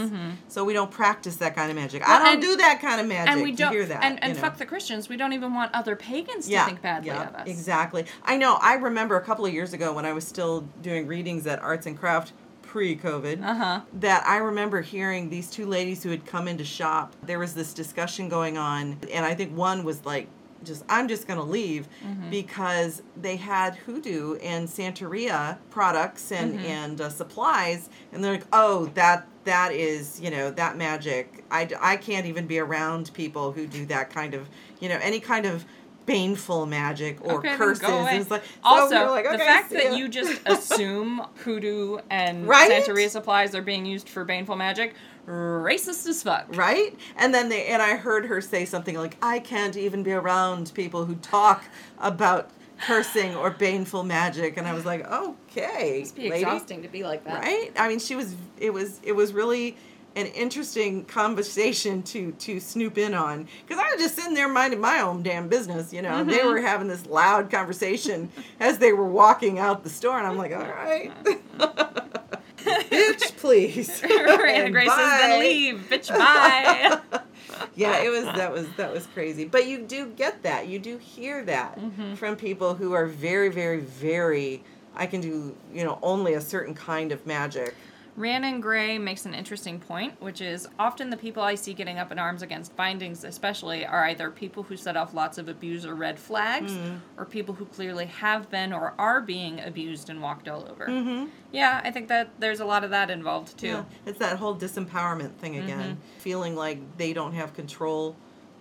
so 0.48 0.64
we 0.64 0.74
don't 0.74 0.92
practice 0.92 1.38
that 1.38 1.56
kind 1.56 1.70
of 1.70 1.76
magic. 1.76 2.04
I 2.04 2.06
Mm-hmm. 2.18 2.24
Don't 2.24 2.34
and- 2.34 2.42
do 2.42 2.56
that 2.58 2.82
kind 2.82 3.02
of 3.02 3.08
magic. 3.08 3.32
And 3.34 3.42
we 3.44 3.52
don't, 3.52 3.72
hear 3.72 3.86
that, 3.86 4.04
and, 4.04 4.22
and 4.24 4.30
you 4.34 4.36
know? 4.36 4.42
fuck 4.48 4.58
the 4.58 4.66
Christians. 4.66 5.10
We 5.10 5.18
don't 5.18 5.34
even 5.34 5.54
want 5.54 5.74
other 5.74 5.96
pagans 5.96 6.48
to 6.48 6.66
think 6.66 6.82
badly 6.82 7.08
yeah, 7.10 7.30
of 7.30 7.36
us. 7.36 7.48
Exactly. 7.48 8.06
I 8.24 8.38
know. 8.38 8.58
I 8.62 8.76
remember 8.76 9.16
a 9.18 9.22
couple 9.22 9.46
of 9.46 9.54
years 9.54 9.74
ago 9.74 9.94
when 9.94 10.06
I 10.06 10.14
was 10.14 10.28
still 10.28 10.62
doing 10.82 11.08
readings 11.08 11.46
at 11.48 11.60
Arts 11.62 11.86
and 11.86 11.98
Craft 11.98 12.34
pre-COVID. 12.62 13.44
Uh 13.44 13.54
huh. 13.56 13.82
That 13.94 14.26
I 14.28 14.38
remember 14.38 14.82
hearing 14.82 15.30
these 15.30 15.50
two 15.50 15.66
ladies 15.66 16.04
who 16.04 16.10
had 16.10 16.26
come 16.26 16.48
into 16.48 16.64
shop. 16.66 17.16
There 17.24 17.40
was 17.40 17.54
this 17.54 17.74
discussion 17.74 18.30
going 18.30 18.58
on, 18.58 18.98
and 19.12 19.26
I 19.26 19.34
think 19.36 19.56
one 19.56 19.84
was 19.84 20.06
like, 20.06 20.28
"Just 20.64 20.84
I'm 20.90 21.08
just 21.08 21.28
going 21.28 21.40
to 21.40 21.46
leave," 21.46 21.88
Mm-hmm. 22.06 22.30
because 22.30 23.02
they 23.22 23.36
had 23.36 23.76
hoodoo 23.76 24.36
and 24.36 24.68
Santeria 24.68 25.58
products 25.70 26.32
and 26.32 26.54
Mm-hmm. 26.56 26.66
and 26.66 27.02
uh, 27.02 27.10
supplies, 27.10 27.90
and 28.12 28.24
they're 28.24 28.34
like, 28.34 28.48
"Oh, 28.54 28.86
that." 28.96 29.28
That 29.44 29.72
is, 29.72 30.20
you 30.20 30.30
know, 30.30 30.52
that 30.52 30.76
magic. 30.76 31.46
I, 31.50 31.70
I 31.80 31.96
can't 31.96 32.26
even 32.26 32.48
be 32.48 32.60
around 32.60 33.14
people 33.14 33.54
who 33.54 33.66
do 33.66 33.86
that 33.86 34.10
kind 34.10 34.34
of, 34.34 34.50
you 34.82 34.90
know, 34.90 35.00
any 35.02 35.22
kind 35.22 35.46
of 35.46 35.64
baneful 36.06 36.66
magic 36.66 37.24
or 37.24 37.36
Okay, 37.40 37.56
curses. 37.56 37.82
go 37.82 38.00
away. 38.00 38.10
And 38.12 38.22
it's 38.22 38.30
like, 38.30 38.44
so 38.44 38.50
also, 38.64 39.06
we're 39.06 39.12
like, 39.12 39.32
the 39.32 39.38
fact 39.38 39.70
that 39.70 39.98
you 39.98 40.10
just 40.10 40.42
assume 40.46 41.26
hoodoo 41.46 42.00
and 42.10 42.46
Right? 42.46 42.70
Santeria 42.86 43.10
supplies 43.10 43.56
are 43.56 43.62
being 43.62 43.86
used 43.86 44.10
for 44.10 44.26
baneful 44.26 44.58
magic, 44.58 44.96
racist 45.28 46.08
as 46.08 46.24
fuck. 46.24 46.46
right 46.56 46.96
and 47.18 47.34
then 47.34 47.50
they 47.50 47.66
and 47.68 47.82
i 47.82 47.96
heard 47.96 48.26
her 48.26 48.40
say 48.42 48.64
something 48.66 48.96
like 48.96 49.18
i 49.22 49.40
can't 49.40 49.76
even 49.76 50.02
be 50.04 50.14
around 50.14 50.72
people 50.74 51.06
who 51.06 51.16
talk 51.16 51.64
about 52.00 52.50
cursing 52.86 53.36
or 53.36 53.50
baneful 53.52 54.04
magic 54.04 54.56
and 54.58 54.68
i 54.68 54.74
was 54.74 54.86
like 54.86 55.06
okay 55.12 56.00
Must 56.02 56.16
be 56.16 56.30
lady. 56.30 56.44
exhausting 56.44 56.82
to 56.84 56.88
be 56.88 57.04
like 57.04 57.24
that. 57.26 57.42
right 57.44 57.72
i 57.78 57.88
mean 57.90 58.00
she 58.00 58.16
was 58.16 58.36
it 58.60 58.72
was 58.72 59.00
it 59.04 59.12
was 59.14 59.34
really 59.34 59.76
an 60.16 60.28
interesting 60.28 61.04
conversation 61.06 62.02
to 62.04 62.32
to 62.34 62.60
snoop 62.60 62.98
in 62.98 63.14
on 63.14 63.48
because 63.68 63.78
I 63.80 63.92
was 63.94 64.02
just 64.02 64.16
sitting 64.16 64.34
there 64.34 64.48
minding 64.48 64.80
my 64.82 65.02
own 65.02 65.22
damn 65.22 65.48
business, 65.48 65.94
you 65.94 66.02
know. 66.02 66.24
They 66.24 66.38
Mm-hmm. 66.40 66.48
were 66.48 66.60
having 66.62 66.88
this 66.88 67.06
loud 67.06 67.52
conversation 67.52 68.32
as 68.60 68.80
they 68.80 68.94
were 68.94 69.06
walking 69.06 69.60
out 69.60 69.84
the 69.84 69.92
store, 69.92 70.18
and 70.18 70.26
I'm 70.26 70.36
like, 70.36 70.54
all 70.54 70.58
right, 70.58 71.12
bitch, 72.58 73.36
please. 73.38 74.02
And 74.08 74.74
Grace 74.74 74.90
says, 74.94 75.20
then 75.22 75.40
leave, 75.40 75.88
bitch, 75.90 76.10
bye. 76.10 77.00
yeah, 77.76 78.00
it 78.02 78.10
was 78.10 78.26
that 78.36 78.52
was 78.52 78.68
that 78.78 78.92
was 78.94 79.06
crazy. 79.08 79.46
But 79.46 79.68
you 79.68 79.80
do 79.84 80.08
get 80.08 80.44
that. 80.44 80.68
You 80.68 80.80
do 80.80 80.98
hear 80.98 81.44
that 81.46 81.80
Mm-hmm. 81.80 82.16
from 82.16 82.36
people 82.36 82.74
who 82.76 82.94
are 82.94 83.06
very, 83.06 83.50
very, 83.50 83.80
very. 83.80 84.64
I 84.96 85.06
can 85.06 85.22
do 85.22 85.56
you 85.74 85.84
know 85.84 86.00
only 86.02 86.34
a 86.34 86.42
certain 86.42 86.74
kind 86.74 87.12
of 87.12 87.26
magic. 87.26 87.76
Rhiannon 88.22 88.62
Gray 88.62 88.98
makes 88.98 89.28
an 89.28 89.36
interesting 89.36 89.80
point, 89.80 90.20
which 90.20 90.42
is 90.42 90.68
often 90.80 91.12
the 91.12 91.18
people 91.18 91.44
I 91.44 91.54
see 91.54 91.76
getting 91.76 92.00
up 92.00 92.12
in 92.12 92.18
arms 92.18 92.42
against 92.42 92.76
bindings, 92.76 93.24
especially, 93.24 93.86
are 93.86 94.06
either 94.10 94.32
people 94.32 94.64
who 94.64 94.76
set 94.76 94.98
off 94.98 95.14
lots 95.14 95.38
of 95.38 95.48
abuse 95.48 95.86
or 95.86 95.94
red 95.94 96.18
flags, 96.18 96.72
Mm. 96.72 97.00
or 97.16 97.26
people 97.26 97.54
who 97.54 97.66
clearly 97.66 98.06
have 98.08 98.50
been 98.50 98.74
or 98.74 98.96
are 98.98 99.22
being 99.22 99.60
abused 99.60 100.10
and 100.10 100.20
walked 100.20 100.48
all 100.50 100.68
over. 100.68 100.88
Mm-hmm. 100.88 101.28
Yeah, 101.52 101.80
I 101.84 101.92
think 101.92 102.08
that 102.08 102.32
there's 102.40 102.60
a 102.60 102.66
lot 102.66 102.84
of 102.84 102.90
that 102.90 103.12
involved 103.12 103.56
too. 103.56 103.68
Yeah, 103.68 103.84
it's 104.08 104.18
that 104.18 104.38
whole 104.38 104.56
disempowerment 104.56 105.36
thing 105.36 105.56
again, 105.58 105.78
Mm-hmm. 105.98 106.20
feeling 106.20 106.56
like 106.56 106.98
they 106.98 107.14
don't 107.14 107.34
have 107.34 107.54
control 107.54 108.16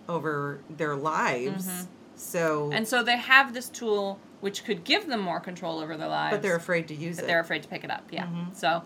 over 0.07 0.61
their 0.69 0.97
lives. 0.97 1.87
So, 2.17 2.65
Mm-hmm. 2.65 2.73
And 2.73 2.89
so 2.89 3.03
they 3.03 3.17
have 3.17 3.55
this 3.55 3.69
tool 3.69 4.19
which 4.41 4.65
could 4.65 4.85
give 4.85 5.07
them 5.07 5.21
more 5.21 5.41
control 5.41 5.79
over 5.81 5.97
their 5.97 6.09
lives. 6.09 6.35
but 6.37 6.43
they're 6.43 6.57
afraid 6.57 6.87
to 6.89 6.95
use 6.95 7.17
but 7.17 7.25
it. 7.25 7.27
they're 7.27 7.41
afraid 7.41 7.63
to 7.63 7.69
pick 7.69 7.85
it 7.85 7.91
up. 7.91 8.05
Yeah. 8.13 8.27
Mm-hmm. 8.27 8.53
So 8.53 8.83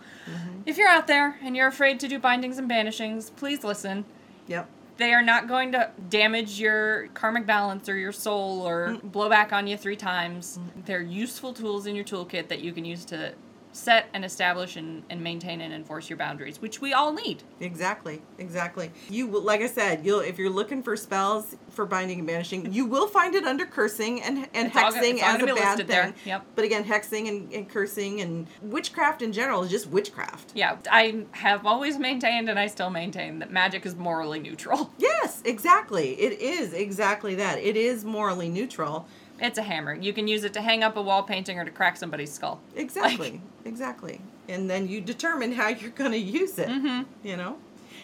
if 0.65 0.77
you're 0.77 0.87
out 0.87 1.07
there 1.07 1.37
and 1.43 1.55
you're 1.55 1.67
afraid 1.67 1.99
to 1.99 2.07
do 2.07 2.19
bindings 2.19 2.57
and 2.57 2.69
banishings, 2.69 3.35
please 3.35 3.63
listen. 3.63 4.05
Yep. 4.47 4.67
They 4.97 5.13
are 5.13 5.21
not 5.21 5.47
going 5.47 5.71
to 5.73 5.91
damage 6.09 6.59
your 6.59 7.07
karmic 7.13 7.45
balance 7.45 7.89
or 7.89 7.97
your 7.97 8.11
soul 8.11 8.61
or 8.61 8.97
blow 9.03 9.29
back 9.29 9.51
on 9.51 9.67
you 9.67 9.75
three 9.75 9.95
times. 9.95 10.59
They're 10.85 11.01
useful 11.01 11.53
tools 11.53 11.85
in 11.85 11.95
your 11.95 12.05
toolkit 12.05 12.47
that 12.49 12.61
you 12.61 12.71
can 12.71 12.85
use 12.85 13.03
to 13.05 13.33
set 13.73 14.07
and 14.13 14.25
establish 14.25 14.75
and, 14.75 15.03
and 15.09 15.21
maintain 15.23 15.61
and 15.61 15.73
enforce 15.73 16.09
your 16.09 16.17
boundaries, 16.17 16.61
which 16.61 16.81
we 16.81 16.93
all 16.93 17.13
need. 17.13 17.43
Exactly, 17.59 18.21
exactly. 18.37 18.91
You 19.09 19.27
will, 19.27 19.41
like 19.41 19.61
I 19.61 19.67
said, 19.67 20.05
you'll 20.05 20.19
if 20.19 20.37
you're 20.37 20.49
looking 20.49 20.83
for 20.83 20.95
spells 20.95 21.55
for 21.69 21.85
binding 21.85 22.19
and 22.19 22.27
banishing, 22.27 22.71
you 22.73 22.85
will 22.85 23.07
find 23.07 23.35
it 23.35 23.45
under 23.45 23.65
cursing 23.65 24.21
and 24.21 24.47
and 24.53 24.67
It's 24.67 24.75
hexing 24.75 25.21
all 25.21 25.35
as 25.35 25.41
a 25.41 25.45
bad 25.55 25.77
thing. 25.77 25.87
there. 25.87 26.13
Yep. 26.25 26.45
But 26.55 26.65
again, 26.65 26.83
hexing 26.83 27.27
and, 27.29 27.53
and 27.53 27.69
cursing 27.69 28.21
and 28.21 28.47
witchcraft 28.61 29.21
in 29.21 29.31
general 29.31 29.63
is 29.63 29.71
just 29.71 29.87
witchcraft. 29.87 30.51
Yeah, 30.55 30.77
I 30.91 31.25
have 31.31 31.65
always 31.65 31.97
maintained 31.97 32.49
and 32.49 32.59
I 32.59 32.67
still 32.67 32.89
maintain 32.89 33.39
that 33.39 33.51
magic 33.51 33.85
is 33.85 33.95
morally 33.95 34.39
neutral. 34.39 34.91
Yes, 34.97 35.41
exactly. 35.45 36.13
It 36.19 36.39
is 36.41 36.73
exactly 36.73 37.35
that. 37.35 37.57
It 37.59 37.75
is 37.75 38.03
morally 38.05 38.49
neutral. 38.49 39.07
It's 39.41 39.57
a 39.57 39.63
hammer. 39.63 39.93
You 39.95 40.13
can 40.13 40.27
use 40.27 40.43
it 40.43 40.53
to 40.53 40.61
hang 40.61 40.83
up 40.83 40.95
a 40.95 41.01
wall 41.01 41.23
painting 41.23 41.57
or 41.59 41.65
to 41.65 41.71
crack 41.71 41.97
somebody's 41.97 42.31
skull. 42.31 42.61
Exactly. 42.75 43.41
exactly. 43.65 44.21
And 44.47 44.69
then 44.69 44.87
you 44.87 45.01
determine 45.01 45.51
how 45.51 45.69
you're 45.69 45.89
going 45.91 46.11
to 46.11 46.17
use 46.17 46.59
it. 46.59 46.69
Mm-hmm. 46.69 47.03
You 47.27 47.37
know? 47.37 47.57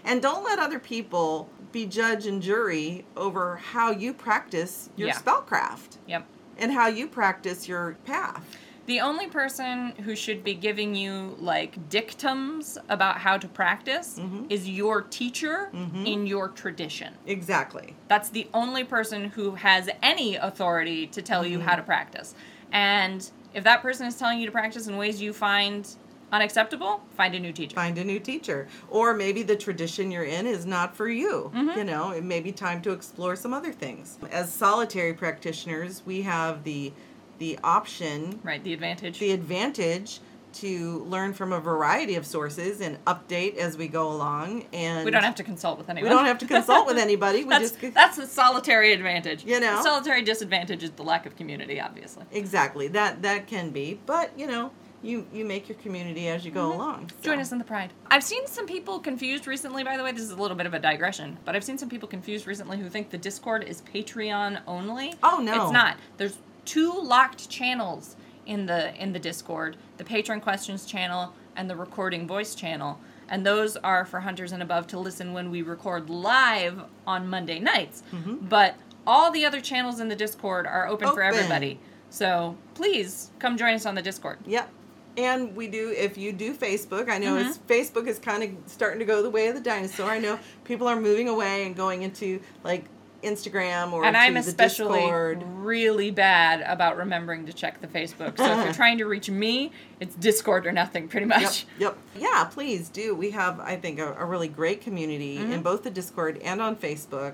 And 0.03 0.21
don't 0.21 0.43
let 0.43 0.57
other 0.59 0.79
people 0.79 1.49
be 1.71 1.85
judge 1.85 2.25
and 2.25 2.41
jury 2.41 3.05
over 3.15 3.57
how 3.57 3.91
you 3.91 4.13
practice 4.13 4.89
your 4.95 5.09
Yeah. 5.09 5.15
spellcraft 5.15 5.97
Yep. 6.07 6.25
and 6.57 6.71
how 6.71 6.87
you 6.87 7.07
practice 7.07 7.67
your 7.67 7.97
path. 8.05 8.43
The 8.87 9.01
only 9.01 9.27
person 9.27 9.91
who 10.05 10.15
should 10.15 10.45
be 10.45 10.53
giving 10.53 10.95
you 10.95 11.35
like 11.39 11.89
dictums 11.89 12.77
about 12.87 13.17
how 13.17 13.37
to 13.37 13.47
practice 13.47 14.17
mm-hmm. 14.17 14.45
is 14.49 14.67
your 14.67 15.01
teacher 15.01 15.69
mm-hmm. 15.73 16.05
in 16.05 16.25
your 16.25 16.47
tradition. 16.47 17.13
Exactly. 17.25 17.95
That's 18.07 18.29
the 18.29 18.47
only 18.53 18.85
person 18.85 19.25
who 19.25 19.55
has 19.55 19.89
any 20.01 20.37
authority 20.37 21.05
to 21.07 21.21
tell 21.21 21.45
you 21.45 21.59
how 21.59 21.73
mm-hmm. 21.73 21.81
to 21.81 21.85
practice. 21.85 22.33
And 22.71 23.29
if 23.53 23.65
that 23.65 23.81
person 23.81 24.07
is 24.07 24.15
telling 24.15 24.39
you 24.39 24.45
to 24.45 24.53
practice 24.53 24.87
in 24.87 24.95
ways 24.95 25.21
you 25.21 25.33
find 25.33 25.85
unacceptable, 26.31 27.01
find 27.17 27.35
a 27.35 27.39
new 27.39 27.51
teacher. 27.51 27.75
Find 27.75 27.97
a 27.97 28.05
new 28.05 28.19
teacher. 28.19 28.69
Or 28.89 29.13
maybe 29.13 29.43
the 29.43 29.55
tradition 29.57 30.11
you're 30.11 30.23
in 30.23 30.47
is 30.47 30.65
not 30.65 30.95
for 30.95 31.09
you. 31.09 31.51
Mm-hmm. 31.53 31.77
You 31.77 31.83
know, 31.83 32.11
it 32.11 32.23
may 32.23 32.39
be 32.39 32.53
time 32.53 32.81
to 32.83 32.91
explore 32.91 33.35
some 33.35 33.53
other 33.53 33.73
things. 33.73 34.17
As 34.31 34.51
solitary 34.51 35.13
practitioners, 35.13 36.03
we 36.05 36.21
have 36.21 36.63
the 36.63 36.93
the 37.37 37.59
option 37.63 38.39
Right, 38.43 38.63
the 38.63 38.73
advantage. 38.73 39.19
the 39.19 39.31
advantage 39.31 40.19
to 40.53 41.03
learn 41.03 41.33
from 41.33 41.53
a 41.53 41.59
variety 41.59 42.15
of 42.15 42.25
sources 42.25 42.81
and 42.81 43.03
update 43.05 43.57
as 43.57 43.77
we 43.77 43.87
go 43.87 44.09
along 44.11 44.65
and 44.73 45.05
we 45.05 45.11
don't 45.11 45.23
have 45.23 45.35
to 45.35 45.43
consult 45.43 45.77
with 45.77 45.89
anyone. 45.89 46.09
we 46.09 46.15
don't 46.15 46.25
have 46.25 46.39
to 46.39 46.47
consult 46.47 46.87
with 46.87 46.97
anybody 47.07 47.43
we 47.43 47.49
that's, 47.49 47.71
just 47.71 47.93
that's 47.93 48.17
the 48.17 48.25
solitary 48.25 48.93
advantage. 48.93 49.45
You 49.45 49.59
know? 49.59 49.77
The 49.77 49.83
solitary 49.83 50.23
disadvantage 50.23 50.83
is 50.83 50.91
the 50.91 51.03
lack 51.03 51.25
of 51.25 51.35
community, 51.35 51.79
obviously. 51.79 52.25
exactly 52.31 52.87
that 52.89 53.21
that 53.21 53.47
can 53.47 53.69
be 53.69 53.99
but 54.05 54.31
you 54.37 54.47
know 54.47 54.71
you 55.03 55.27
you 55.31 55.45
make 55.45 55.69
your 55.69 55.77
community 55.77 56.27
as 56.27 56.43
you 56.43 56.51
go 56.51 56.71
mm-hmm. 56.71 56.79
along 56.79 57.11
Join 57.21 57.39
us 57.39 57.51
in 57.51 57.57
the 57.57 57.63
pride. 57.63 57.93
I've 58.09 58.23
seen 58.23 58.47
some 58.47 58.65
people 58.65 58.99
confused 58.99 59.47
recently, 59.47 59.83
by 59.83 59.97
the 59.97 60.03
way. 60.03 60.11
This 60.11 60.23
is 60.23 60.31
a 60.31 60.35
little 60.35 60.57
bit 60.57 60.65
of 60.65 60.73
a 60.73 60.79
digression, 60.79 61.37
but 61.45 61.55
I've 61.55 61.63
seen 61.63 61.77
some 61.77 61.89
people 61.89 62.07
confused 62.07 62.47
recently 62.47 62.77
who 62.77 62.89
think 62.89 63.09
the 63.09 63.17
Discord 63.17 63.63
is 63.63 63.81
Patreon 63.81 64.61
only. 64.65 65.13
Oh, 65.21 65.39
no. 65.39 65.63
It's 65.63 65.71
not. 65.71 65.97
There's 66.17 66.37
two 66.67 66.93
locked 67.01 67.49
channels 67.49 68.15
in 68.45 68.67
the 68.67 68.93
in 69.01 69.13
the 69.13 69.19
Discord, 69.19 69.75
the 69.97 70.03
patron 70.03 70.39
questions 70.39 70.85
channel 70.85 71.33
and 71.55 71.67
the 71.67 71.75
recording 71.75 72.27
voice 72.27 72.53
channel. 72.53 72.99
And 73.29 73.45
those 73.45 73.75
are 73.77 74.05
for 74.05 74.19
hunters 74.21 74.51
and 74.51 74.61
above 74.61 74.87
to 74.87 74.99
listen 74.99 75.33
when 75.33 75.49
we 75.49 75.61
record 75.61 76.09
live 76.09 76.81
on 77.05 77.27
Monday 77.27 77.59
nights. 77.59 78.03
Mm-hmm. 78.13 78.47
But 78.47 78.75
all 79.05 79.31
the 79.31 79.45
other 79.45 79.59
channels 79.59 79.99
in 79.99 80.07
the 80.07 80.15
Discord 80.15 80.65
are 80.67 80.87
open, 80.87 81.09
for 81.09 81.23
everybody. 81.23 81.79
So 82.09 82.55
please 82.73 83.31
come 83.39 83.57
join 83.57 83.73
us 83.73 83.85
on 83.85 83.95
the 83.95 84.01
Discord. 84.01 84.37
Yep. 84.45 84.69
And 85.17 85.55
we 85.55 85.67
do 85.67 85.93
if 85.97 86.17
you 86.17 86.31
do 86.31 86.53
Facebook, 86.53 87.09
I 87.09 87.17
know 87.17 87.35
Mm-hmm. 87.35 87.49
it's 87.49 87.57
Facebook 87.57 88.07
is 88.07 88.19
kind 88.19 88.43
of 88.43 88.49
starting 88.71 88.99
to 88.99 89.05
go 89.05 89.21
the 89.23 89.29
way 89.29 89.47
of 89.47 89.55
the 89.55 89.61
dinosaur. 89.61 90.09
I 90.09 90.19
know 90.19 90.39
people 90.63 90.87
are 90.87 90.99
moving 90.99 91.27
away 91.27 91.65
and 91.65 91.75
going 91.75 92.03
into 92.03 92.39
like 92.63 92.85
Instagram 93.27 93.91
or 93.93 94.05
and 94.05 94.15
I'm 94.17 94.37
especially 94.37 94.99
Discord. 95.01 95.43
really 95.43 96.11
bad 96.11 96.61
about 96.61 96.97
remembering 96.97 97.45
to 97.45 97.53
check 97.53 97.81
the 97.81 97.87
Facebook. 97.87 98.37
So 98.37 98.45
if 98.59 98.65
you're 98.65 98.73
trying 98.83 98.97
to 98.99 99.05
reach 99.05 99.29
me, 99.29 99.71
it's 99.99 100.15
Discord 100.15 100.65
or 100.65 100.71
nothing, 100.71 101.07
pretty 101.07 101.27
Yep, 101.27 101.41
much. 101.41 101.65
yep. 101.77 101.97
Yeah, 102.17 102.45
please 102.51 102.89
do. 102.89 103.13
We 103.15 103.31
have, 103.31 103.59
I 103.59 103.75
think, 103.75 103.99
a, 103.99 104.13
a 104.13 104.25
really 104.25 104.47
great 104.47 104.81
community 104.81 105.37
Mm-hmm. 105.37 105.51
in 105.53 105.61
both 105.61 105.83
the 105.83 105.91
Discord 105.91 106.37
and 106.43 106.61
on 106.61 106.75
Facebook, 106.75 107.33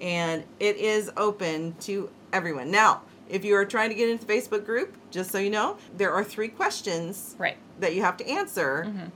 and 0.00 0.44
it 0.60 0.76
is 0.76 1.10
open 1.16 1.74
to 1.80 2.10
everyone. 2.32 2.70
Now, 2.70 3.02
if 3.28 3.44
you 3.44 3.54
are 3.56 3.64
trying 3.64 3.90
to 3.90 3.94
get 3.94 4.08
into 4.08 4.24
the 4.26 4.32
Facebook 4.32 4.64
group, 4.64 4.96
just 5.10 5.30
so 5.30 5.38
you 5.38 5.50
know, 5.50 5.76
there 5.96 6.12
are 6.12 6.24
three 6.24 6.48
questions 6.48 7.34
Right. 7.38 7.56
that 7.80 7.94
you 7.94 8.02
have 8.02 8.16
to 8.18 8.26
answer 8.28 8.84
Mm-hmm. 8.88 9.06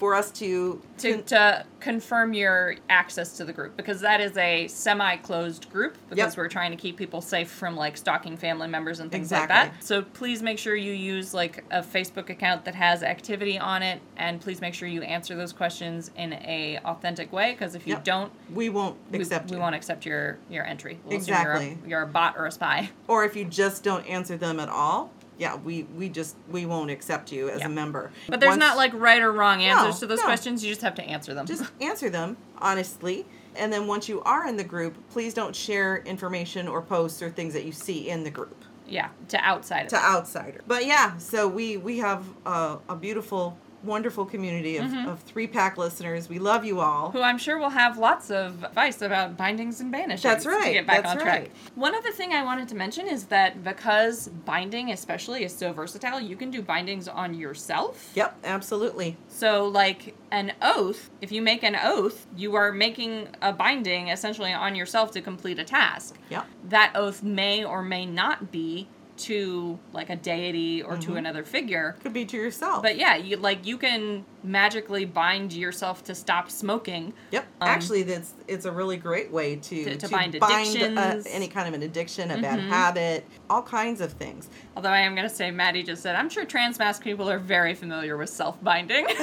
For 0.00 0.14
us 0.14 0.30
to. 0.32 0.80
To, 0.98 1.22
to 1.22 1.64
confirm 1.78 2.34
your 2.34 2.76
access 2.90 3.38
to 3.38 3.44
the 3.44 3.54
group 3.54 3.74
because 3.74 4.00
that 4.02 4.20
is 4.20 4.36
a 4.36 4.68
semi-closed 4.68 5.70
group 5.70 5.96
because 6.10 6.32
Yep. 6.32 6.36
we're 6.36 6.48
trying 6.48 6.72
to 6.72 6.76
keep 6.76 6.98
people 6.98 7.22
safe 7.22 7.50
from 7.50 7.74
like 7.74 7.96
stalking 7.96 8.36
family 8.36 8.68
members 8.68 9.00
and 9.00 9.10
things 9.10 9.30
like 9.32 9.48
that. 9.48 9.72
So 9.82 10.02
please 10.02 10.42
make 10.42 10.58
sure 10.58 10.76
you 10.76 10.92
use 10.92 11.32
like 11.32 11.64
a 11.70 11.80
Facebook 11.82 12.28
account 12.28 12.66
that 12.66 12.74
has 12.74 13.02
activity 13.02 13.58
on 13.58 13.82
it 13.82 14.02
and 14.18 14.42
please 14.42 14.60
make 14.60 14.74
sure 14.74 14.88
you 14.88 15.00
answer 15.02 15.34
those 15.36 15.54
questions 15.54 16.10
in 16.16 16.34
a 16.34 16.78
authentic 16.84 17.32
way 17.32 17.52
because 17.52 17.74
if 17.74 17.86
you 17.86 17.94
Yep. 17.94 18.04
don't 18.04 18.32
we 18.52 18.68
won't 18.68 18.96
we, 19.10 19.18
accept 19.20 19.48
we 19.50 19.56
you. 19.56 19.62
won't 19.62 19.74
accept 19.74 20.04
your 20.04 20.36
your 20.50 20.66
entry. 20.66 20.98
We'll 21.04 21.16
assume 21.18 21.34
Exactly. 21.34 21.66
You're 21.68 21.86
a, 21.86 21.88
you're 21.88 22.02
a 22.02 22.06
bot 22.08 22.36
or 22.36 22.44
a 22.46 22.50
spy. 22.52 22.90
or 23.08 23.24
if 23.24 23.34
you 23.36 23.46
just 23.46 23.82
don't 23.82 24.06
answer 24.06 24.36
them 24.36 24.60
at 24.60 24.68
all, 24.68 25.12
yeah, 25.40 25.56
we 25.56 25.84
we 25.96 26.08
just 26.10 26.36
we 26.50 26.66
won't 26.66 26.90
accept 26.90 27.32
you 27.32 27.48
as 27.48 27.60
Yeah. 27.60 27.66
a 27.66 27.68
member. 27.70 28.12
But 28.28 28.38
there's 28.40 28.50
Once- 28.50 28.60
not 28.60 28.76
like 28.76 28.92
right 28.94 29.22
or 29.22 29.32
wrong 29.32 29.62
answers 29.62 29.94
No, 29.94 30.00
to 30.00 30.06
those 30.06 30.18
no. 30.18 30.24
questions. 30.26 30.62
You 30.62 30.70
just 30.70 30.82
have 30.82 30.94
to 30.96 31.02
answer 31.02 31.32
them. 31.34 31.46
just 31.46 31.64
answer 31.80 32.10
them 32.10 32.36
honestly 32.58 33.24
and 33.56 33.72
then 33.72 33.86
once 33.86 34.08
you 34.08 34.20
are 34.22 34.46
in 34.46 34.56
the 34.56 34.62
group 34.64 34.94
please 35.10 35.32
don't 35.34 35.56
share 35.56 35.96
information 36.04 36.68
or 36.68 36.80
posts 36.82 37.20
or 37.22 37.30
things 37.30 37.52
that 37.54 37.64
you 37.64 37.72
see 37.72 38.08
in 38.10 38.22
the 38.22 38.30
group 38.30 38.64
yeah, 38.86 39.08
to 39.28 39.42
outsiders. 39.42 39.90
to 39.92 39.96
outsiders. 39.98 40.60
but 40.66 40.84
yeah 40.86 41.16
so 41.16 41.48
we 41.48 41.76
we 41.78 41.98
have 41.98 42.22
a, 42.44 42.78
a 42.90 42.94
beautiful 42.96 43.56
wonderful 43.82 44.24
community 44.24 44.76
of, 44.76 44.86
Mm-hmm. 44.86 45.08
of 45.08 45.20
three 45.20 45.46
pack 45.46 45.76
listeners 45.78 46.28
we 46.28 46.38
love 46.38 46.64
you 46.64 46.80
all 46.80 47.10
Who 47.12 47.22
I'm 47.22 47.38
sure 47.38 47.58
will 47.58 47.70
have 47.70 47.96
lots 47.98 48.30
of 48.30 48.62
advice 48.64 49.00
about 49.02 49.36
bindings 49.36 49.80
and 49.80 49.92
banishings. 49.92 50.22
That's 50.22 50.44
To 50.44 50.50
right, 50.50 50.72
get 50.74 50.86
back 50.86 51.02
that's 51.02 51.16
on 51.16 51.18
track. 51.20 51.38
right. 51.40 51.50
One 51.74 51.94
other 51.94 52.10
thing 52.10 52.32
I 52.32 52.42
wanted 52.42 52.68
to 52.68 52.74
mention 52.74 53.06
is 53.06 53.24
that 53.26 53.62
because 53.64 54.28
binding, 54.28 54.90
especially, 54.90 55.44
is 55.44 55.54
so 55.56 55.72
versatile, 55.72 56.20
you 56.20 56.36
can 56.36 56.50
do 56.50 56.60
bindings 56.62 57.08
on 57.08 57.34
yourself. 57.34 58.10
yep 58.14 58.36
absolutely 58.44 59.16
So, 59.28 59.66
like 59.66 60.14
an 60.30 60.52
oath, 60.62 61.10
if 61.20 61.32
you 61.32 61.42
make 61.42 61.62
an 61.62 61.76
oath, 61.82 62.26
you 62.36 62.54
are 62.56 62.72
making 62.72 63.28
a 63.42 63.52
binding 63.52 64.08
essentially 64.08 64.52
on 64.52 64.74
yourself 64.74 65.10
to 65.12 65.20
complete 65.20 65.58
a 65.58 65.64
task. 65.64 66.16
yep 66.28 66.46
That 66.68 66.92
oath 66.94 67.22
may 67.22 67.64
or 67.64 67.82
may 67.82 68.06
not 68.06 68.50
be 68.52 68.88
to 69.20 69.78
like 69.92 70.10
a 70.10 70.16
deity 70.16 70.82
or 70.82 70.92
Mm-hmm. 70.94 71.12
to 71.12 71.16
another 71.16 71.44
figure. 71.44 71.96
could 72.02 72.12
be 72.12 72.24
to 72.26 72.36
yourself 72.36 72.82
But 72.82 72.96
yeah, 72.98 73.16
you 73.16 73.36
like 73.36 73.66
you 73.66 73.78
can 73.78 74.24
magically 74.42 75.04
bind 75.04 75.52
yourself 75.52 76.02
to 76.04 76.14
stop 76.14 76.50
smoking. 76.50 77.12
Yep. 77.30 77.44
Um, 77.60 77.68
Actually, 77.68 78.02
that's 78.04 78.32
it's 78.48 78.64
a 78.64 78.72
really 78.72 78.96
great 78.96 79.30
way 79.30 79.56
to 79.56 79.84
To- 79.84 79.96
to 79.96 80.08
bind 80.08 80.34
uh, 80.36 80.44
addictions. 80.46 80.98
Mm-hmm. 80.98 81.20
any 81.28 81.48
kind 81.48 81.68
of 81.68 81.74
an 81.74 81.82
addiction, 81.82 82.30
a 82.30 82.40
bad 82.40 82.58
habit, 82.60 83.26
all 83.48 83.62
kinds 83.62 84.00
of 84.00 84.12
things. 84.14 84.48
Although 84.76 84.88
I 84.90 85.00
am 85.00 85.14
going 85.14 85.28
to 85.28 85.34
say, 85.34 85.50
Maddie 85.50 85.82
just 85.82 86.02
said, 86.02 86.16
I'm 86.16 86.28
sure 86.30 86.44
trans 86.44 86.78
mask 86.78 87.02
people 87.02 87.28
are 87.30 87.38
very 87.38 87.74
familiar 87.74 88.16
with 88.16 88.30
self 88.30 88.62
binding. 88.62 89.06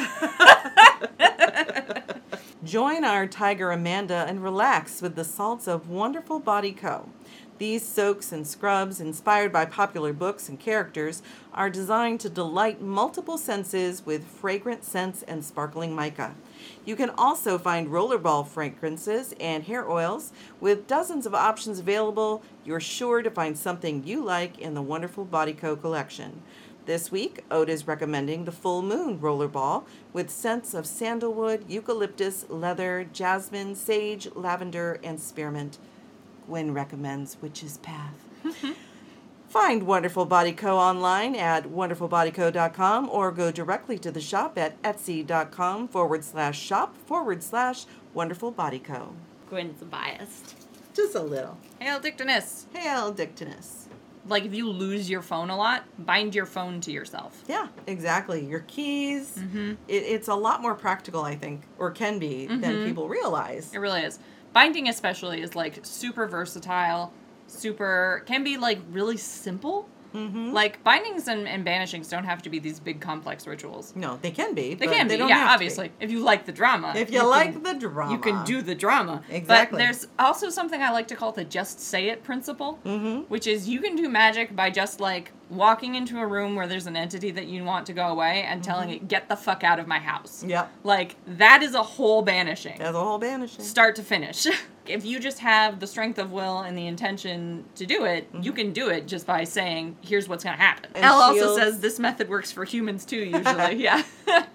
Join 2.63 3.05
our 3.05 3.27
Tiger 3.27 3.71
Amanda 3.71 4.25
and 4.27 4.43
relax 4.43 5.01
with 5.01 5.15
the 5.15 5.23
salts 5.23 5.67
of 5.67 5.89
Wonderful 5.89 6.39
Body 6.39 6.71
Co. 6.73 7.07
These 7.58 7.88
soaks 7.88 8.32
and 8.32 8.46
scrubs, 8.46 9.02
inspired 9.02 9.52
by 9.52 9.65
popular 9.65 10.13
books 10.13 10.48
and 10.48 10.60
characters, 10.60 11.24
are 11.54 11.72
designed 11.72 12.20
to 12.20 12.30
delight 12.30 12.82
multiple 12.82 13.39
senses 13.39 14.06
with 14.06 14.24
fragrant 14.24 14.84
scents 14.84 15.24
and 15.24 15.43
sparkling 15.43 15.96
mica. 15.96 16.36
You 16.86 16.96
can 16.96 17.10
also 17.10 17.58
find 17.58 17.88
rollerball 17.88 18.48
fragrances 18.48 19.34
and 19.39 19.63
hair 19.63 19.89
oils. 19.89 20.32
With 20.62 20.86
dozens 20.86 21.26
of 21.26 21.34
options 21.34 21.80
available, 21.80 22.43
you're 22.63 22.80
sure 22.80 23.24
to 23.24 23.32
find 23.32 23.58
something 23.58 24.04
you 24.06 24.24
like 24.24 24.60
in 24.60 24.76
the 24.76 24.84
Wonderful 24.84 25.26
Body 25.26 25.54
Co. 25.54 25.76
collection. 25.76 26.43
This 26.86 27.12
week, 27.12 27.43
Ode 27.50 27.70
is 27.70 27.88
recommending 27.88 28.46
the 28.46 28.52
Full 28.52 28.84
Moon 28.84 29.17
Rollerball 29.17 29.84
with 30.13 30.30
scents 30.30 30.76
of 30.76 30.86
sandalwood, 30.86 31.65
eucalyptus, 31.67 32.46
leather, 32.50 33.08
jasmine, 33.12 33.74
sage, 33.74 34.30
lavender, 34.36 35.00
and 35.04 35.20
spearmint. 35.20 35.80
Gwen 36.47 36.73
recommends 36.73 37.38
Witch's 37.41 37.77
Path. 37.77 38.15
Mm-hmm. 38.43 38.71
Find 39.49 39.83
Wonderful 39.83 40.25
Body 40.25 40.51
Co. 40.51 40.77
online 40.77 41.36
at 41.36 41.65
wonderfulbodyco.com 41.65 43.10
or 43.10 43.31
go 43.31 43.51
directly 43.51 43.97
to 43.99 44.12
the 44.12 44.21
shop 44.21 44.57
at 44.57 44.81
etsy.com 44.81 45.88
forward 45.88 46.23
slash 46.23 46.60
shop 46.60 46.97
forward 47.05 47.43
slash 47.43 47.86
Wonderful 48.13 48.51
Body 48.51 48.79
Co. 48.79 49.13
Gwen's 49.49 49.81
biased. 49.83 50.55
Just 50.93 51.15
a 51.15 51.21
little. 51.21 51.57
Hail 51.79 51.99
Dictinus. 51.99 52.65
Hail, 52.73 53.12
Dictinus. 53.12 53.88
Like 54.27 54.43
if 54.43 54.53
you 54.53 54.69
lose 54.69 55.10
your 55.10 55.21
phone 55.21 55.49
a 55.49 55.55
lot, 55.55 55.86
bind 55.97 56.36
your 56.36 56.45
phone 56.45 56.81
to 56.81 56.91
yourself. 56.91 57.43
Yeah, 57.47 57.67
exactly. 57.86 58.45
Your 58.45 58.62
keys. 58.67 59.38
Mm-hmm. 59.38 59.73
It, 59.88 60.03
it's 60.03 60.27
a 60.27 60.36
lot 60.36 60.62
more 60.62 60.75
practical, 60.75 61.23
I 61.23 61.36
think, 61.36 61.62
or 61.77 61.91
can 61.91 62.19
be, 62.19 62.47
than 62.47 62.62
mm-hmm. 62.62 62.86
people 62.86 63.07
realize. 63.07 63.73
It 63.73 63.79
really 63.79 64.01
is. 64.01 64.19
Binding, 64.53 64.88
especially, 64.89 65.41
is 65.41 65.55
like 65.55 65.79
super 65.83 66.27
versatile, 66.27 67.13
super, 67.47 68.23
can 68.25 68.43
be 68.43 68.57
like 68.57 68.79
really 68.91 69.17
simple. 69.17 69.88
Mm-hmm. 70.13 70.52
Like 70.54 70.84
bindings 70.84 71.28
and, 71.28 71.48
and 71.48 71.65
banishings 71.65 72.10
don't 72.10 72.24
have 72.24 72.41
to 72.43 72.50
be 72.50 72.60
these 72.60 72.80
big 72.80 73.02
complex 73.02 73.46
rituals. 73.48 73.93
No, 73.96 74.17
they 74.22 74.32
can 74.32 74.54
be. 74.54 74.74
They 74.74 74.88
can 74.88 75.08
be, 75.08 75.17
don't 75.17 75.30
yeah, 75.30 75.48
obviously. 75.50 75.91
If 76.00 76.12
you 76.12 76.20
like 76.20 76.46
the 76.46 76.52
drama. 76.52 76.93
If 76.96 77.12
you, 77.12 77.20
can- 77.20 77.30
like 77.30 77.63
the 77.63 77.74
drama, 77.74 78.12
you 78.12 78.20
can 78.20 78.43
do 78.46 78.62
the 78.62 78.76
drama. 78.76 79.24
Exactly. 79.30 79.78
But 79.78 79.84
there's 79.84 80.08
also 80.20 80.50
something 80.50 80.82
I 80.82 80.91
like 80.91 81.08
to 81.10 81.15
call 81.15 81.32
the 81.32 81.43
just 81.43 81.80
say 81.80 82.10
it 82.10 82.24
principle, 82.24 82.80
Mm-hmm. 82.86 83.22
which 83.30 83.48
is 83.48 83.67
you 83.70 83.80
can 83.82 83.96
do 83.96 84.10
magic 84.10 84.56
by 84.56 84.70
just 84.70 85.00
like 85.00 85.32
walking 85.50 85.96
into 85.96 86.20
a 86.20 86.28
room 86.28 86.56
where 86.56 86.67
there's 86.67 86.88
an 86.88 86.96
entity 86.98 87.32
that 87.32 87.48
you 87.48 87.63
want 87.63 87.86
to 87.86 87.93
go 87.93 88.08
away 88.08 88.43
and 88.43 88.62
telling 88.63 88.89
it, 88.89 89.08
get 89.08 89.30
the 89.30 89.36
fuck 89.36 89.63
out 89.63 89.80
of 89.80 89.88
my 89.88 89.98
house. 90.00 90.43
Yep. 90.46 90.70
Like, 90.84 91.15
that 91.26 91.63
is 91.63 91.74
a 91.74 91.82
whole 91.84 92.22
banishing. 92.22 92.82
As 92.82 92.93
a 92.93 93.00
whole 93.00 93.17
banishing. 93.17 93.63
Start 93.63 93.96
to 93.96 94.04
finish. 94.04 94.46
if 94.89 95.06
you 95.06 95.19
just 95.19 95.39
have 95.39 95.80
the 95.80 95.88
strength 95.88 96.19
of 96.19 96.32
will 96.32 96.60
and 96.60 96.78
the 96.78 96.88
intention 96.88 97.65
to 97.76 97.86
do 97.86 98.06
it, 98.06 98.32
mm-hmm. 98.32 98.43
you 98.43 98.52
can 98.52 98.73
do 98.73 98.89
it 98.89 99.08
just 99.08 99.26
by 99.26 99.43
saying, 99.43 99.97
here's 100.02 100.28
what's 100.28 100.43
going 100.43 100.58
to 100.58 100.62
happen. 100.62 100.89
And 100.95 101.06
Elle 101.06 101.21
also 101.21 101.56
says 101.56 101.80
this 101.80 102.00
method 102.00 102.30
works 102.30 102.52
for 102.52 102.65
humans 102.65 103.06
too, 103.06 103.17
usually. 103.23 103.76
yeah. 103.76 104.04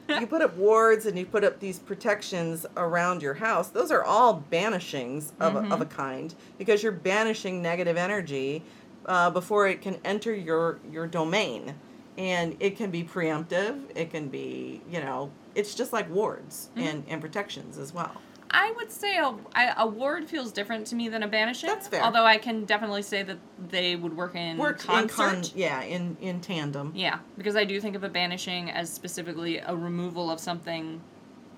you 0.08 0.26
put 0.26 0.42
up 0.42 0.56
wards 0.56 1.06
and 1.06 1.18
you 1.18 1.26
put 1.26 1.44
up 1.44 1.60
these 1.60 1.78
protections 1.78 2.66
around 2.76 3.22
your 3.22 3.34
house. 3.34 3.68
Those 3.68 3.90
are 3.90 4.02
all 4.02 4.44
banishings 4.50 5.32
of, 5.40 5.56
a, 5.56 5.60
of 5.72 5.80
a 5.80 5.86
kind 5.86 6.34
because 6.58 6.82
you're 6.82 6.92
banishing 6.92 7.62
negative 7.62 7.96
energy 7.96 8.62
uh, 9.06 9.30
before 9.30 9.66
it 9.66 9.80
can 9.80 9.98
enter 10.04 10.34
your 10.34 10.78
your 10.90 11.06
domain, 11.06 11.74
and 12.16 12.56
it 12.60 12.76
can 12.76 12.90
be 12.90 13.02
preemptive. 13.02 13.80
It 13.94 14.10
can 14.10 14.28
be 14.28 14.80
you 14.90 15.00
know 15.00 15.30
it's 15.54 15.74
just 15.74 15.92
like 15.92 16.08
wards 16.10 16.70
mm-hmm. 16.76 16.88
and 16.88 17.04
and 17.08 17.20
protections 17.20 17.78
as 17.78 17.92
well. 17.92 18.20
I 18.52 18.72
would 18.76 18.90
say 18.92 19.16
a, 19.18 19.34
I- 19.54 19.74
a 19.78 19.86
ward 19.86 20.28
feels 20.28 20.52
different 20.52 20.86
to 20.88 20.94
me 20.94 21.08
than 21.08 21.22
a 21.22 21.28
banishing. 21.28 21.68
That's 21.68 21.88
fair. 21.88 22.02
Although 22.02 22.24
I 22.24 22.36
can 22.38 22.64
definitely 22.64 23.02
say 23.02 23.22
that 23.22 23.38
they 23.68 23.96
would 23.96 24.16
work 24.16 24.34
in 24.34 24.58
Work 24.58 24.80
concert. 24.80 25.02
in 25.04 25.08
con- 25.42 25.44
yeah 25.54 25.82
in 25.82 26.16
in 26.20 26.40
tandem. 26.40 26.92
yeah, 26.94 27.18
because 27.38 27.56
I 27.56 27.64
do 27.64 27.80
think 27.80 27.96
of 27.96 28.04
a 28.04 28.08
banishing 28.08 28.70
as 28.70 28.92
specifically 28.92 29.58
a 29.58 29.74
removal 29.74 30.30
of 30.30 30.38
something 30.40 31.00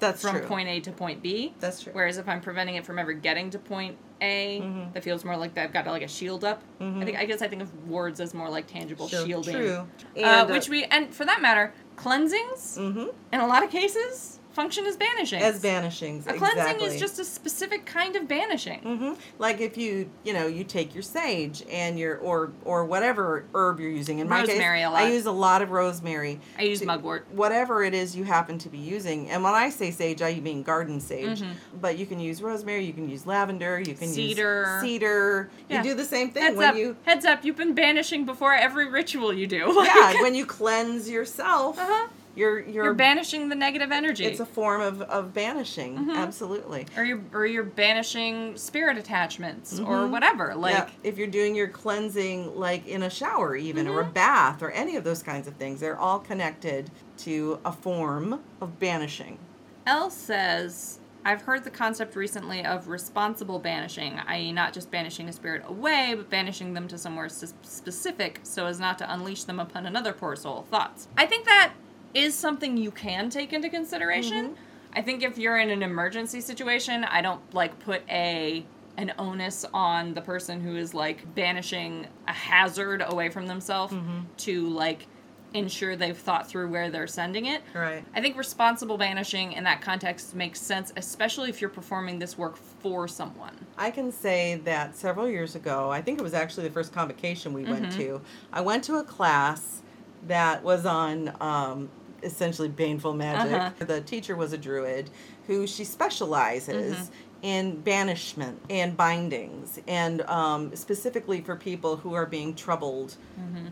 That's 0.00 0.22
from 0.22 0.38
true. 0.38 0.46
point 0.46 0.68
A 0.68 0.80
to 0.80 0.92
point 0.92 1.22
B. 1.22 1.54
That's 1.60 1.82
true. 1.82 1.92
Whereas 1.92 2.18
if 2.18 2.28
I'm 2.28 2.40
preventing 2.40 2.76
it 2.76 2.84
from 2.86 2.98
ever 2.98 3.12
getting 3.12 3.50
to 3.50 3.58
point 3.58 3.96
A, 4.20 4.60
Mhm. 4.62 4.92
that 4.92 5.02
feels 5.04 5.24
more 5.24 5.36
like 5.36 5.56
I've 5.58 5.72
got 5.72 5.86
like 5.86 6.02
a 6.02 6.08
shield 6.08 6.44
up. 6.44 6.62
I 6.80 6.84
Mhm. 6.84 7.04
think 7.04 7.18
I 7.18 7.24
guess 7.24 7.42
I 7.42 7.48
think 7.48 7.62
of 7.62 7.88
wards 7.88 8.20
as 8.20 8.34
more 8.34 8.48
like 8.48 8.66
tangible 8.66 9.08
Shield- 9.08 9.26
shielding. 9.26 9.54
True. 9.56 9.86
uh, 10.16 10.20
And, 10.20 10.50
which 10.50 10.68
we 10.68 10.84
and 10.84 11.14
for 11.14 11.24
that 11.24 11.40
matter, 11.42 11.72
cleansings 11.96 12.76
hmm 12.76 13.06
in 13.32 13.40
a 13.40 13.46
lot 13.46 13.62
of 13.64 13.70
cases 13.70 14.40
function 14.54 14.86
as 14.86 14.96
banishing. 14.96 15.42
as 15.42 15.60
banishings. 15.60 16.20
a 16.26 16.32
cleansing 16.34 16.58
exactly. 16.58 16.86
is 16.86 17.00
just 17.00 17.18
a 17.18 17.24
specific 17.24 17.84
kind 17.84 18.16
of 18.16 18.26
banishing. 18.28 18.80
hmm 18.80 19.12
Like 19.38 19.60
if 19.60 19.76
you, 19.76 20.08
you 20.24 20.32
know, 20.32 20.46
you 20.46 20.64
take 20.64 20.94
your 20.94 21.02
sage 21.02 21.62
and 21.70 21.98
your 21.98 22.16
or 22.18 22.52
or 22.64 22.84
whatever 22.84 23.44
herb 23.54 23.80
you're 23.80 23.90
using. 23.90 24.20
In 24.20 24.28
my 24.28 24.40
Rosemary 24.40 24.78
case, 24.80 24.86
a 24.86 24.90
lot. 24.90 25.02
I 25.02 25.10
use 25.10 25.26
a 25.26 25.32
lot 25.32 25.60
of 25.62 25.70
rosemary. 25.70 26.40
I 26.58 26.62
use 26.62 26.80
to- 26.80 26.86
mugwort. 26.86 27.26
Whatever 27.32 27.82
it 27.82 27.94
is 27.94 28.16
you 28.16 28.24
happen 28.24 28.58
to 28.58 28.68
be 28.68 28.78
using, 28.78 29.28
and 29.30 29.42
when 29.42 29.54
I 29.54 29.70
say 29.70 29.90
sage, 29.90 30.22
I 30.22 30.34
mean 30.40 30.62
garden 30.62 31.00
sage. 31.00 31.40
Mhm. 31.42 31.54
But 31.80 31.98
you 31.98 32.06
can 32.06 32.20
use 32.20 32.40
rosemary, 32.40 32.84
you 32.84 32.92
can 32.92 33.08
use 33.08 33.26
lavender, 33.26 33.80
you 33.80 33.94
can 33.94 34.08
Cedar. 34.08 34.72
use 34.74 34.82
cedar. 34.82 35.50
Yeah. 35.68 35.78
You 35.78 35.90
do 35.90 35.94
the 35.94 36.04
same 36.04 36.30
thing 36.30 36.42
Heads 36.44 36.56
when 36.56 36.68
up, 36.70 36.76
you, 36.76 36.96
heads 37.04 37.24
up, 37.24 37.44
you've 37.44 37.56
been 37.56 37.74
banishing 37.74 38.24
before 38.24 38.54
every 38.54 38.88
ritual 38.88 39.32
you 39.32 39.46
do. 39.46 39.72
yeah, 39.84 40.14
when 40.22 40.34
you 40.34 40.46
cleanse 40.46 41.08
yourself, 41.10 41.78
uh-huh. 41.78 42.08
You're 42.36 42.60
you're, 42.60 42.84
You're 42.86 42.94
banishing 42.94 43.48
the 43.48 43.54
negative 43.54 43.92
energy. 43.92 44.24
It's 44.24 44.40
a 44.40 44.46
form 44.46 44.80
of 44.80 45.02
of 45.02 45.32
banishing, 45.34 45.96
Mhm. 45.98 46.16
absolutely. 46.16 46.86
or 46.96 47.04
you're 47.04 47.20
or 47.32 47.46
you're 47.46 47.62
banishing 47.64 48.56
spirit 48.56 48.96
attachments 48.98 49.78
or 49.78 49.84
Mhm. 49.98 50.10
whatever. 50.10 50.54
Like 50.54 50.74
yeah, 50.74 50.88
if 51.02 51.16
you're 51.18 51.26
doing 51.28 51.54
your 51.54 51.68
cleansing 51.68 52.56
like 52.58 52.86
in 52.86 53.02
a 53.02 53.10
shower 53.10 53.54
even 53.56 53.86
or 53.88 54.00
a 54.00 54.04
Mhm. 54.04 54.14
bath 54.14 54.62
or 54.62 54.70
any 54.70 54.96
of 54.96 55.04
those 55.04 55.22
kinds 55.22 55.46
of 55.46 55.54
things 55.54 55.80
they're 55.80 55.98
all 55.98 56.18
connected 56.18 56.90
to 57.18 57.58
a 57.64 57.72
form 57.72 58.40
of 58.60 58.78
banishing 58.80 59.38
Elle 59.86 60.10
says, 60.10 60.98
I've 61.26 61.42
heard 61.42 61.64
the 61.64 61.70
concept 61.70 62.16
recently 62.16 62.64
of 62.64 62.88
responsible 62.88 63.58
banishing, 63.58 64.18
i.e., 64.26 64.50
not 64.52 64.72
just 64.72 64.90
banishing 64.90 65.28
a 65.28 65.32
spirit 65.32 65.62
away, 65.66 66.14
but 66.16 66.28
banishing 66.30 66.74
them 66.74 66.88
to 66.88 66.96
somewhere 66.98 67.26
s- 67.26 67.52
specific 67.62 68.40
so 68.42 68.66
as 68.66 68.80
not 68.80 68.98
to 68.98 69.12
unleash 69.12 69.44
them 69.44 69.60
upon 69.60 69.86
another 69.86 70.12
poor 70.12 70.36
soul. 70.36 70.66
Thoughts? 70.70 71.08
I 71.18 71.26
think 71.26 71.44
that 71.44 71.72
is 72.14 72.34
something 72.34 72.76
you 72.76 72.90
can 72.90 73.28
take 73.30 73.52
into 73.52 73.68
consideration. 73.68 74.56
I 74.92 75.02
think 75.02 75.22
if 75.22 75.36
you're 75.38 75.58
in 75.58 75.70
an 75.70 75.82
emergency 75.82 76.40
situation, 76.40 77.04
I 77.04 77.20
don't 77.20 77.40
like 77.54 77.78
put 77.80 78.02
a 78.08 78.64
an 78.96 79.12
onus 79.18 79.64
on 79.74 80.14
the 80.14 80.20
person 80.22 80.60
who 80.60 80.76
is 80.76 80.94
like 80.94 81.34
banishing 81.34 82.06
a 82.28 82.32
hazard 82.32 83.02
away 83.04 83.28
from 83.28 83.44
themselves 83.46 83.92
to 84.36 84.68
like 84.68 85.08
ensure 85.52 85.96
they've 85.96 86.16
thought 86.18 86.48
through 86.48 86.68
where 86.68 86.90
they're 86.90 87.06
sending 87.08 87.46
it. 87.46 87.62
right 87.74 88.04
I 88.14 88.20
think 88.20 88.36
responsible 88.36 88.96
banishing 88.96 89.52
in 89.52 89.64
that 89.64 89.80
context 89.80 90.34
makes 90.36 90.60
sense, 90.60 90.92
especially 90.96 91.48
if 91.48 91.60
you're 91.60 91.70
performing 91.70 92.18
this 92.20 92.38
work 92.38 92.56
for 92.56 93.08
someone. 93.08 93.54
i 93.78 93.90
can 93.90 94.12
say 94.12 94.60
that 94.64 94.96
several 94.96 95.28
years 95.28 95.54
ago 95.56 95.90
i 95.90 96.00
think 96.00 96.18
it 96.20 96.22
was 96.22 96.34
actually 96.34 96.66
the 96.68 96.72
first 96.72 96.92
convocation 96.92 97.52
we 97.52 97.64
went 97.64 97.86
Mhm. 97.86 97.96
to 97.96 98.20
i 98.52 98.60
went 98.60 98.84
to 98.84 98.96
a 98.96 99.04
class 99.04 99.82
that 100.28 100.62
was 100.62 100.86
on 100.86 101.32
um, 101.40 101.88
essentially 102.24 102.68
baneful 102.68 103.12
magic 103.14 103.52
Uh-huh. 103.54 103.84
the 103.84 104.00
teacher 104.00 104.34
was 104.36 104.52
a 104.52 104.58
druid 104.58 105.10
who 105.46 105.66
she 105.66 105.84
specializes 105.84 106.94
Mhm. 106.96 107.08
in 107.42 107.80
banishment 107.82 108.58
and 108.70 108.96
bindings 108.96 109.78
and 109.86 110.22
um, 110.22 110.74
specifically 110.74 111.42
for 111.42 111.54
people 111.56 111.96
who 111.98 112.14
are 112.14 112.24
being 112.24 112.54
troubled 112.54 113.16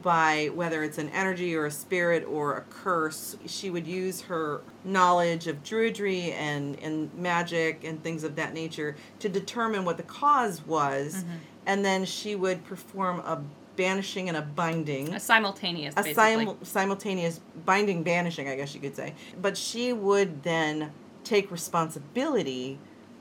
by 0.03 0.51
whether 0.55 0.83
it's 0.83 0.99
an 0.99 1.09
energy 1.11 1.55
or 1.55 1.65
a 1.67 1.71
spirit 1.71 2.25
or 2.29 2.57
a 2.57 2.61
curse. 2.63 3.37
She 3.47 3.71
would 3.71 3.87
use 3.87 4.21
her 4.23 4.61
knowledge 4.85 5.47
of 5.47 5.63
druidry 5.63 6.33
and, 6.33 6.79
and 6.81 7.13
magic 7.15 7.83
and 7.85 8.03
things 8.03 8.25
of 8.25 8.37
that 8.37 8.53
nature 8.53 8.97
to 9.21 9.29
determine 9.29 9.85
what 9.87 9.97
the 9.97 10.03
cause 10.03 10.67
was, 10.67 11.15
Mm-hmm. 11.25 11.37
and 11.67 11.85
then 11.85 12.05
she 12.05 12.35
would 12.35 12.65
perform 12.65 13.21
a 13.21 13.41
banishing 13.77 14.29
and 14.29 14.37
a 14.37 14.43
binding 14.43 15.15
A 15.15 15.21
simultaneous, 15.21 15.95
a 15.97 16.03
sim- 16.15 16.57
simultaneous 16.63 17.41
binding 17.65 18.03
banishing 18.03 18.49
i 18.49 18.55
guess 18.57 18.75
you 18.75 18.81
could 18.81 18.95
say 18.97 19.15
but 19.41 19.57
she 19.57 19.93
would 19.93 20.43
then 20.43 20.93
take 21.25 21.51
responsibility 21.51 22.79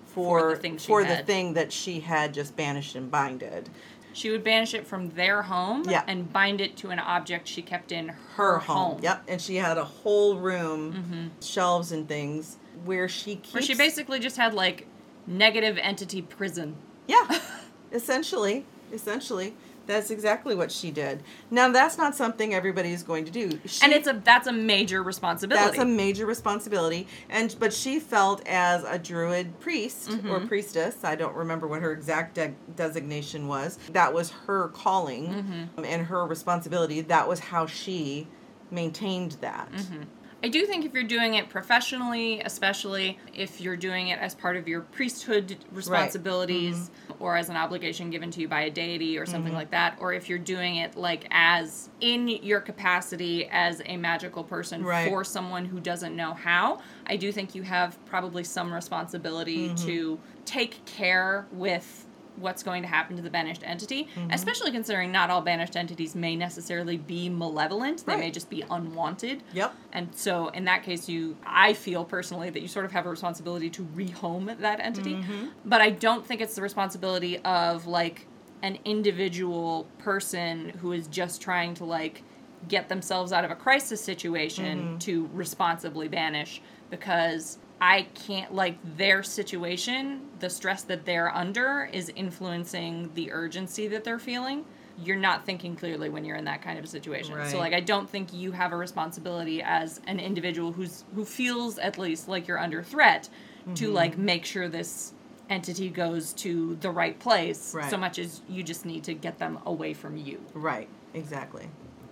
For 0.07 0.39
for 0.39 0.55
the 0.55 0.61
thing 0.61 0.77
for 0.77 1.03
the 1.03 1.17
thing 1.17 1.53
that 1.53 1.71
she 1.71 1.99
had 2.01 2.33
just 2.33 2.55
banished 2.55 2.95
and 2.95 3.09
binded 3.09 3.69
she 4.13 4.29
would 4.29 4.43
banish 4.43 4.73
it 4.73 4.85
from 4.85 5.09
their 5.11 5.41
home 5.43 5.85
Yeah. 5.87 6.03
and 6.05 6.31
bind 6.33 6.59
it 6.59 6.75
to 6.77 6.89
an 6.89 6.99
object 6.99 7.47
she 7.47 7.61
kept 7.61 7.93
in 7.93 8.09
her, 8.09 8.15
her 8.35 8.57
home. 8.59 8.77
home. 8.95 8.99
yep 9.01 9.23
and 9.27 9.41
she 9.41 9.55
had 9.55 9.77
a 9.77 9.85
whole 9.85 10.35
room 10.37 11.31
Mhm. 11.39 11.45
shelves 11.45 11.91
and 11.93 12.07
things 12.09 12.57
where 12.83 13.07
she 13.07 13.35
keeps 13.35 13.53
Where 13.53 13.63
she 13.63 13.75
basically 13.75 14.19
just 14.19 14.35
had 14.37 14.53
like 14.53 14.87
negative 15.27 15.77
entity 15.77 16.21
prison. 16.21 16.75
yeah 17.07 17.39
essentially 17.93 18.65
essentially 18.91 19.53
that's 19.91 20.09
exactly 20.11 20.55
what 20.55 20.71
she 20.71 20.89
did 20.91 21.21
now 21.49 21.69
that's 21.69 21.97
not 21.97 22.15
something 22.15 22.53
everybody 22.53 22.91
is 22.93 23.03
going 23.03 23.25
to 23.25 23.31
do 23.31 23.59
she, 23.65 23.83
and 23.83 23.91
it's 23.93 24.07
a 24.07 24.21
that's 24.23 24.47
a 24.47 24.51
major 24.53 25.03
responsibility. 25.03 25.65
That's 25.65 25.77
a 25.79 25.85
major 25.85 26.25
responsibility, 26.25 27.07
and 27.29 27.55
but 27.59 27.73
she 27.73 27.99
felt 27.99 28.45
as 28.47 28.83
a 28.83 28.97
druid 28.97 29.59
priest 29.59 30.09
or 30.11 30.39
Mhm. 30.39 30.47
priestess. 30.47 31.03
I 31.03 31.15
don't 31.15 31.35
remember 31.35 31.67
what 31.67 31.81
her 31.81 31.91
exact 31.91 32.35
de- 32.35 32.53
designation 32.75 33.47
was. 33.47 33.77
That 33.91 34.13
was 34.13 34.31
her 34.47 34.69
calling 34.69 35.27
Mhm. 35.27 35.77
um, 35.79 35.85
and 35.85 36.05
her 36.07 36.25
responsibility. 36.25 37.01
That 37.01 37.27
was 37.27 37.39
how 37.39 37.65
she 37.65 38.27
maintained 38.69 39.33
that. 39.41 39.69
Mhm. 39.73 40.05
I 40.43 40.47
do 40.49 40.65
think 40.65 40.85
if 40.85 40.93
you're 40.93 41.03
doing 41.03 41.35
it 41.35 41.49
professionally, 41.49 42.41
especially 42.41 43.19
if 43.33 43.61
you're 43.61 43.75
doing 43.77 44.07
it 44.07 44.17
as 44.19 44.33
part 44.33 44.57
of 44.57 44.67
your 44.67 44.81
priesthood 44.81 45.55
responsibilities 45.71 46.89
Mm-hmm. 47.09 47.23
or 47.23 47.37
as 47.37 47.49
an 47.49 47.55
obligation 47.57 48.09
given 48.09 48.31
to 48.31 48.41
you 48.41 48.47
by 48.47 48.61
a 48.61 48.69
deity 48.71 49.19
or 49.19 49.25
something 49.27 49.53
Mhm. 49.53 49.57
like 49.57 49.69
that, 49.71 49.97
or 49.99 50.13
if 50.13 50.27
you're 50.29 50.39
doing 50.39 50.77
it 50.77 50.95
like 50.95 51.27
as 51.29 51.89
in 52.01 52.27
your 52.27 52.59
capacity 52.59 53.47
as 53.51 53.81
a 53.85 53.97
magical 53.97 54.43
person 54.43 54.83
Right. 54.83 55.07
for 55.09 55.23
someone 55.23 55.65
who 55.65 55.79
doesn't 55.79 56.15
know 56.15 56.33
how, 56.33 56.81
I 57.05 57.17
do 57.17 57.31
think 57.31 57.53
you 57.53 57.61
have 57.61 58.03
probably 58.07 58.43
some 58.43 58.73
responsibility 58.73 59.69
Mhm. 59.69 59.85
to 59.85 60.19
take 60.45 60.83
care 60.85 61.45
with 61.51 62.07
what's 62.41 62.63
going 62.63 62.81
to 62.81 62.87
happen 62.87 63.15
to 63.15 63.21
the 63.21 63.29
banished 63.29 63.61
entity, 63.65 64.07
Mhm. 64.15 64.33
especially 64.33 64.71
considering 64.71 65.11
not 65.11 65.29
all 65.29 65.41
banished 65.41 65.75
entities 65.77 66.15
may 66.15 66.35
necessarily 66.35 66.97
be 66.97 67.29
malevolent. 67.29 68.05
They 68.05 68.15
may 68.17 68.31
just 68.31 68.49
be 68.49 68.63
unwanted. 68.69 69.43
Yep. 69.53 69.73
And 69.93 70.13
so 70.15 70.47
in 70.49 70.65
that 70.65 70.83
case 70.83 71.07
you 71.07 71.37
I 71.45 71.73
feel 71.73 72.03
personally 72.03 72.49
that 72.49 72.61
you 72.61 72.67
sort 72.67 72.85
of 72.85 72.91
have 72.91 73.05
a 73.05 73.09
responsibility 73.09 73.69
to 73.71 73.83
rehome 73.83 74.57
that 74.59 74.79
entity. 74.79 75.15
Mhm. 75.15 75.51
But 75.65 75.81
I 75.81 75.91
don't 75.91 76.25
think 76.25 76.41
it's 76.41 76.55
the 76.55 76.61
responsibility 76.61 77.37
of 77.39 77.87
like 77.87 78.27
an 78.63 78.77
individual 78.85 79.87
person 79.97 80.69
who 80.81 80.91
is 80.91 81.07
just 81.07 81.41
trying 81.41 81.73
to 81.75 81.85
like 81.85 82.23
get 82.67 82.89
themselves 82.89 83.33
out 83.33 83.43
of 83.43 83.49
a 83.51 83.55
crisis 83.55 83.99
situation 84.01 84.95
Mhm. 84.95 84.99
to 85.01 85.29
responsibly 85.33 86.07
banish 86.07 86.61
because 86.91 87.57
I 87.81 88.03
can't 88.13 88.53
like 88.53 88.77
their 88.97 89.23
situation, 89.23 90.21
the 90.39 90.49
stress 90.49 90.83
that 90.83 91.03
they're 91.05 91.33
under 91.35 91.89
is 91.91 92.09
influencing 92.15 93.11
the 93.15 93.31
urgency 93.31 93.87
that 93.89 94.03
they're 94.03 94.19
feeling. 94.19 94.65
you're 95.03 95.15
not 95.15 95.45
thinking 95.45 95.75
clearly 95.75 96.09
when 96.09 96.23
you're 96.23 96.35
in 96.35 96.45
that 96.45 96.61
kind 96.61 96.77
of 96.77 96.85
a 96.85 96.87
situation. 96.87 97.33
Right. 97.33 97.47
So 97.49 97.57
like 97.57 97.73
I 97.73 97.79
don't 97.79 98.07
think 98.07 98.33
you 98.33 98.51
have 98.51 98.71
a 98.71 98.77
responsibility 98.77 99.61
as 99.63 99.99
an 100.05 100.19
individual 100.19 100.71
who's 100.73 101.05
who 101.15 101.25
feels 101.25 101.79
at 101.79 101.97
least 101.97 102.27
like 102.27 102.47
you're 102.47 102.59
under 102.59 102.83
threat 102.83 103.27
to 103.75 103.85
Mm-hmm. 103.85 103.95
like 103.95 104.17
make 104.17 104.45
sure 104.45 104.67
this 104.67 105.13
entity 105.49 105.89
goes 105.89 106.33
to 106.33 106.75
the 106.81 106.91
right 106.91 107.17
place 107.19 107.73
Right. 107.73 107.89
so 107.89 107.97
much 107.97 108.19
as 108.19 108.41
you 108.49 108.61
just 108.63 108.85
need 108.85 109.03
to 109.05 109.13
get 109.15 109.39
them 109.39 109.59
away 109.65 109.93
from 109.93 110.17
you. 110.17 110.39
Right, 110.53 110.87
exactly. 111.15 111.67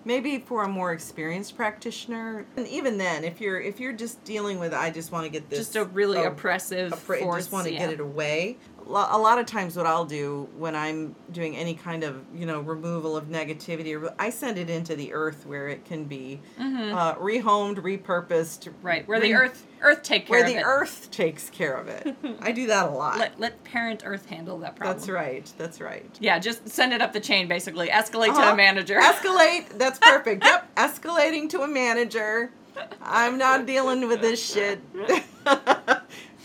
Maybe 0.06 0.40
for 0.40 0.64
a 0.64 0.68
more 0.68 0.94
experienced 0.94 1.58
practitioner, 1.58 2.46
and 2.56 2.68
even 2.68 2.98
then, 2.98 3.24
if 3.24 3.42
you're 3.42 3.60
if 3.60 3.80
you're 3.80 3.94
just 3.94 4.24
dealing 4.24 4.58
with, 4.60 4.74
I 4.74 4.90
just 4.90 5.12
want 5.12 5.26
to 5.26 5.30
get 5.30 5.50
this 5.50 5.60
Just 5.60 5.76
a 5.76 5.86
really 5.86 6.24
oppressive 6.24 6.92
appra- 6.94 7.20
force. 7.20 7.44
just 7.44 7.52
want 7.52 7.68
to 7.68 7.74
yeah. 7.74 7.80
get 7.80 7.94
it 7.94 8.00
away. 8.00 8.58
A 8.88 9.18
lot 9.18 9.38
of 9.38 9.46
times, 9.46 9.76
what 9.78 9.86
I'll 9.86 10.06
do 10.06 10.48
when 10.58 10.76
I'm 10.76 11.16
doing 11.32 11.56
any 11.56 11.76
kind 11.76 12.04
of 12.04 12.24
you 12.34 12.46
know 12.46 12.62
removal 12.62 13.18
of 13.18 13.26
negativity, 13.26 14.02
or 14.02 14.14
I 14.18 14.30
send 14.30 14.58
it 14.58 14.70
into 14.70 14.96
the 14.96 15.14
earth 15.14 15.46
where 15.46 15.68
it 15.68 15.86
can 15.86 16.06
be 16.06 16.40
uh, 16.58 17.16
rehomed, 17.16 17.76
repurposed. 17.78 18.70
Mm-hmm. 18.70 18.88
Right, 18.88 19.08
where 19.08 19.20
the 19.20 19.34
earth 19.34 19.68
earth 19.82 20.04
take 20.04 20.28
care 20.28 20.38
where 20.38 20.44
of 20.44 20.50
it. 20.50 20.54
Where 20.56 20.62
the 20.64 20.68
earth 20.68 21.12
takes 21.12 21.50
care 21.50 21.76
of 21.76 21.88
it. 21.88 22.16
I 22.42 22.52
do 22.52 22.68
that 22.68 22.88
a 22.88 22.92
lot. 22.92 23.18
let 23.20 23.40
let 23.40 23.64
parent 23.64 24.04
earth 24.06 24.26
handle 24.28 24.58
that 24.60 24.76
problem. 24.76 24.98
That's 24.98 25.10
right. 25.10 25.52
That's 25.58 25.80
right. 25.82 26.06
Yeah, 26.20 26.40
just 26.40 26.68
send 26.70 26.94
it 26.94 27.02
up 27.02 27.14
the 27.14 27.20
chain 27.20 27.48
basically. 27.48 27.88
Escalate 27.90 28.28
to 28.36 28.42
Uh-huh. 28.42 28.54
a 28.54 28.56
manager. 28.56 29.00
Escalate. 29.02 29.78
That's 29.78 30.00
perfect. 30.00 30.44
yep. 30.44 30.74
Escalating 30.76 31.50
to 31.50 31.62
a 31.62 31.68
manager. 31.68 32.52
I'm 33.02 33.38
not 33.38 33.66
dealing 33.66 34.08
with 34.08 34.22
this 34.22 34.54
shit. 34.54 34.80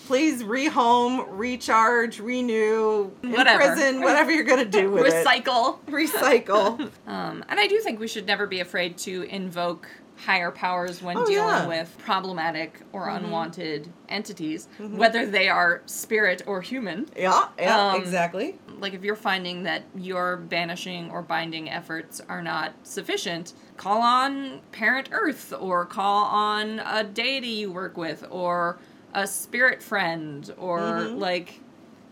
Please 0.06 0.42
rehome, 0.42 1.24
recharge, 1.30 2.20
renew, 2.20 3.04
Whatever. 3.22 3.62
imprison, 3.62 4.02
whatever 4.02 4.30
you're 4.32 4.44
gonna 4.44 4.66
do 4.66 4.90
with 4.90 5.06
Recycle. 5.10 5.78
it. 5.88 5.90
Recycle. 5.92 6.90
Um, 7.06 7.42
and 7.48 7.58
I 7.58 7.66
do 7.66 7.78
think 7.80 8.00
we 8.00 8.06
should 8.08 8.26
never 8.26 8.46
be 8.46 8.60
afraid 8.60 8.98
to 8.98 9.22
invoke 9.22 9.88
higher 10.16 10.50
powers 10.50 11.02
when 11.02 11.16
Oh, 11.16 11.26
dealing 11.26 11.48
yeah. 11.48 11.58
Mm-hmm. 11.60 11.68
with 11.68 11.96
problematic 11.98 12.80
or 12.92 13.08
unwanted 13.08 13.92
entities, 14.08 14.68
whether 14.78 15.26
they 15.26 15.48
are 15.48 15.82
spirit 15.86 16.42
or 16.46 16.60
human. 16.62 17.06
Yeah. 17.16 17.48
Yeah. 17.58 17.90
Um, 17.92 18.00
exactly. 18.00 18.56
Like 18.78 18.94
if 18.94 19.02
you're 19.02 19.16
finding 19.16 19.64
that 19.64 19.82
your 19.96 20.36
banishing 20.36 21.10
or 21.10 21.20
binding 21.22 21.68
efforts 21.68 22.20
are 22.28 22.42
not 22.42 22.74
sufficient, 22.84 23.54
call 23.76 24.00
on 24.02 24.60
Parent 24.72 25.08
Earth 25.12 25.52
or 25.58 25.84
call 25.84 26.24
on 26.26 26.78
a 26.80 27.02
deity 27.04 27.48
you 27.48 27.72
work 27.72 27.96
with 27.96 28.24
or 28.30 28.78
a 29.14 29.26
spirit 29.26 29.82
friend 29.82 30.52
or 30.58 30.78
Mm-hmm. 30.80 31.18
like 31.18 31.60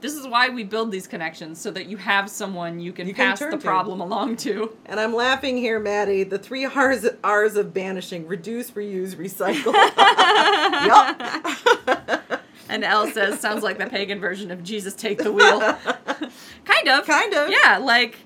this 0.02 0.14
is 0.14 0.26
why 0.26 0.50
we 0.50 0.64
build 0.64 0.92
these 0.92 1.06
connections 1.06 1.58
so 1.60 1.70
that 1.70 1.86
you 1.86 1.96
have 1.96 2.28
someone 2.28 2.80
you 2.80 2.92
can 2.92 3.08
You 3.08 3.14
pass 3.14 3.38
turn 3.38 3.50
the 3.50 3.56
to. 3.56 3.62
problem 3.62 4.00
along 4.00 4.36
to. 4.38 4.76
And 4.84 5.00
I'm 5.00 5.14
laughing 5.14 5.56
here, 5.56 5.78
Maddie. 5.78 6.24
The 6.24 6.38
three 6.38 6.66
R's, 6.66 7.08
R's 7.24 7.56
of 7.56 7.72
banishing: 7.72 8.26
reduce, 8.26 8.72
reuse, 8.72 9.14
recycle. 9.16 9.72
And 12.68 12.84
Elle 12.84 13.08
says, 13.08 13.38
sounds 13.38 13.62
like 13.62 13.76
the 13.76 13.86
pagan 13.86 14.18
version 14.18 14.50
of 14.50 14.62
Jesus 14.62 14.94
take 14.94 15.18
the 15.18 15.30
wheel. 15.30 15.60
kind 16.64 16.88
of. 16.88 17.06
Kind 17.06 17.34
of. 17.34 17.50
Yeah, 17.50 17.76
like, 17.76 18.16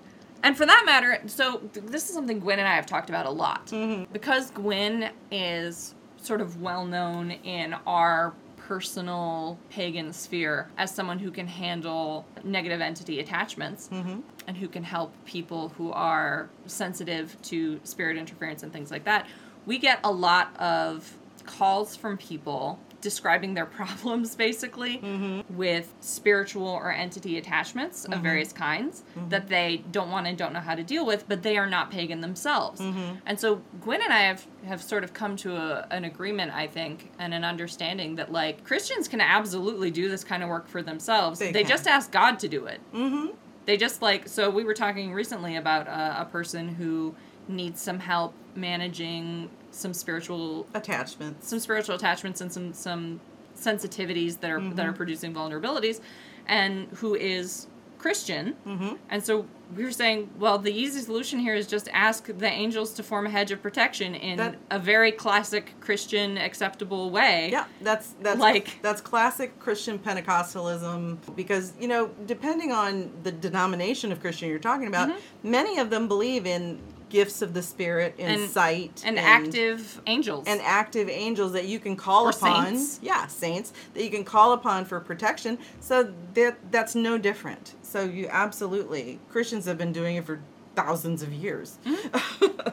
and 0.44 0.56
for 0.56 0.64
that 0.64 0.84
matter, 0.86 1.20
so 1.26 1.58
th- 1.74 1.84
this 1.86 2.08
is 2.08 2.14
something 2.14 2.38
Gwen 2.38 2.60
and 2.60 2.68
I 2.68 2.76
have 2.76 2.86
talked 2.86 3.08
about 3.08 3.26
a 3.26 3.30
lot. 3.30 3.66
Mm-hmm. 3.66 4.12
Because 4.12 4.52
Gwen 4.52 5.10
is 5.32 5.96
sort 6.16 6.40
of 6.40 6.62
well 6.62 6.86
known 6.86 7.32
in 7.32 7.74
our 7.88 8.34
personal 8.66 9.56
pagan 9.70 10.12
sphere 10.12 10.68
as 10.76 10.92
someone 10.92 11.18
who 11.20 11.30
can 11.30 11.46
handle 11.46 12.24
negative 12.42 12.80
entity 12.80 13.20
attachments 13.20 13.88
Mm-hmm. 13.92 14.20
and 14.48 14.56
who 14.56 14.66
can 14.68 14.82
help 14.82 15.12
people 15.24 15.68
who 15.76 15.92
are 15.92 16.48
sensitive 16.66 17.36
to 17.42 17.78
spirit 17.84 18.16
interference 18.16 18.62
and 18.64 18.72
things 18.72 18.90
like 18.90 19.04
that. 19.04 19.26
We 19.66 19.78
get 19.78 20.00
a 20.02 20.10
lot 20.10 20.54
of 20.58 21.14
calls 21.44 21.94
from 21.94 22.16
people 22.16 22.78
describing 23.10 23.54
their 23.54 23.66
problems 23.80 24.34
basically 24.34 24.98
Mm-hmm. 24.98 25.56
with 25.56 25.86
spiritual 26.00 26.66
or 26.66 26.90
entity 26.90 27.38
attachments 27.38 28.04
of 28.06 28.18
various 28.20 28.52
kinds 28.52 28.94
Mm-hmm. 29.16 29.28
that 29.28 29.44
they 29.48 29.70
don't 29.96 30.10
want 30.10 30.26
and 30.26 30.36
don't 30.36 30.52
know 30.52 30.60
how 30.70 30.74
to 30.74 30.82
deal 30.82 31.04
with, 31.06 31.28
but 31.28 31.42
they 31.42 31.56
are 31.56 31.66
not 31.76 31.90
pagan 31.90 32.20
themselves. 32.20 32.80
Mm-hmm. 32.80 33.16
And 33.26 33.38
so 33.38 33.62
Gwen 33.80 34.02
and 34.02 34.12
I 34.12 34.22
have, 34.30 34.44
have 34.64 34.82
sort 34.82 35.04
of 35.04 35.12
come 35.12 35.36
to 35.44 35.50
a, 35.56 35.86
an 35.90 36.04
agreement, 36.04 36.50
I 36.52 36.66
think, 36.66 37.12
and 37.18 37.32
an 37.32 37.44
understanding 37.44 38.16
that 38.16 38.32
like 38.32 38.64
Christians 38.64 39.06
can 39.08 39.20
absolutely 39.20 39.90
do 39.90 40.08
this 40.08 40.24
kind 40.24 40.42
of 40.42 40.48
work 40.48 40.66
for 40.68 40.82
themselves. 40.82 41.38
They 41.38 41.52
They, 41.52 41.64
just 41.64 41.86
ask 41.86 42.10
God 42.10 42.38
to 42.40 42.48
do 42.48 42.66
it. 42.66 42.80
Mm-hmm. 42.92 43.26
They 43.66 43.76
just 43.76 44.02
like 44.02 44.22
so 44.28 44.50
we 44.50 44.64
were 44.64 44.74
talking 44.74 45.12
recently 45.12 45.54
about 45.56 45.86
uh, 45.88 46.16
a 46.18 46.24
person 46.24 46.68
who 46.68 47.14
needs 47.48 47.80
some 47.80 47.98
help 48.00 48.32
managing 48.56 49.48
some 49.76 49.92
spiritual 49.94 50.66
Attachments. 50.74 51.48
some 51.48 51.58
spiritual 51.60 51.94
attachments 51.96 52.40
and 52.40 52.52
some 52.52 52.72
some 52.72 53.20
sensitivities 53.56 54.40
that 54.40 54.50
are 54.50 54.60
that 54.74 54.86
are 54.86 54.92
producing 54.92 55.32
vulnerabilities 55.34 56.00
and 56.46 56.88
who 56.98 57.14
is 57.14 57.66
Christian. 57.98 58.54
Mm-hmm. 58.66 58.94
And 59.08 59.24
so 59.24 59.46
we 59.74 59.82
were 59.82 59.90
saying, 59.90 60.30
well, 60.38 60.58
the 60.58 60.70
easy 60.72 61.00
solution 61.00 61.38
here 61.40 61.54
is 61.54 61.66
just 61.66 61.88
ask 61.92 62.26
the 62.26 62.46
angels 62.46 62.92
to 62.92 63.02
form 63.02 63.26
a 63.26 63.30
hedge 63.30 63.50
of 63.50 63.62
protection 63.62 64.14
in 64.14 64.36
That- 64.36 64.56
a 64.70 64.78
very 64.78 65.10
classic 65.10 65.74
Christian 65.80 66.36
acceptable 66.36 67.10
way. 67.10 67.48
Yeah, 67.50 67.64
that's 67.80 68.14
that's 68.20 68.38
Like- 68.38 68.78
that's 68.82 69.00
classic 69.00 69.58
Christian 69.58 69.98
Pentecostalism 69.98 71.18
because 71.34 71.72
you 71.80 71.88
know 71.88 72.10
depending 72.26 72.70
on 72.70 73.10
the 73.22 73.32
denomination 73.32 74.12
of 74.12 74.20
Christian 74.20 74.48
you're 74.50 74.58
talking 74.58 74.86
about, 74.88 75.10
many 75.42 75.78
of 75.78 75.90
them 75.90 76.06
believe 76.06 76.46
in 76.46 76.78
gifts 77.16 77.40
of 77.42 77.54
the 77.54 77.62
Spirit, 77.62 78.14
in 78.18 78.26
Mm-hmm. 78.26 78.42
And- 78.42 78.50
sight, 78.50 79.02
And, 79.06 79.18
active 79.18 80.00
angels. 80.06 80.44
and 80.46 80.60
active 80.60 81.08
angels 81.08 81.52
that 81.52 81.66
you 81.66 81.78
can 81.78 81.96
call 81.96 82.26
Or 82.26 82.30
upon. 82.30 82.66
saints. 82.76 83.00
Yeah, 83.02 83.26
saints 83.26 83.72
that 83.94 84.02
you 84.04 84.10
can 84.10 84.24
call 84.24 84.52
upon 84.52 84.84
for 84.84 85.00
protection. 85.00 85.58
So 85.80 86.12
that 86.34 86.58
that's 86.70 86.94
no 86.94 87.16
different. 87.18 87.74
So 87.82 87.98
you 88.04 88.28
absolutely 88.30 89.18
Christians 89.30 89.64
have 89.64 89.78
been 89.78 89.92
doing 89.92 90.16
it 90.16 90.24
for 90.26 90.40
thousands 90.76 91.22
of 91.22 91.32
years. 91.32 91.78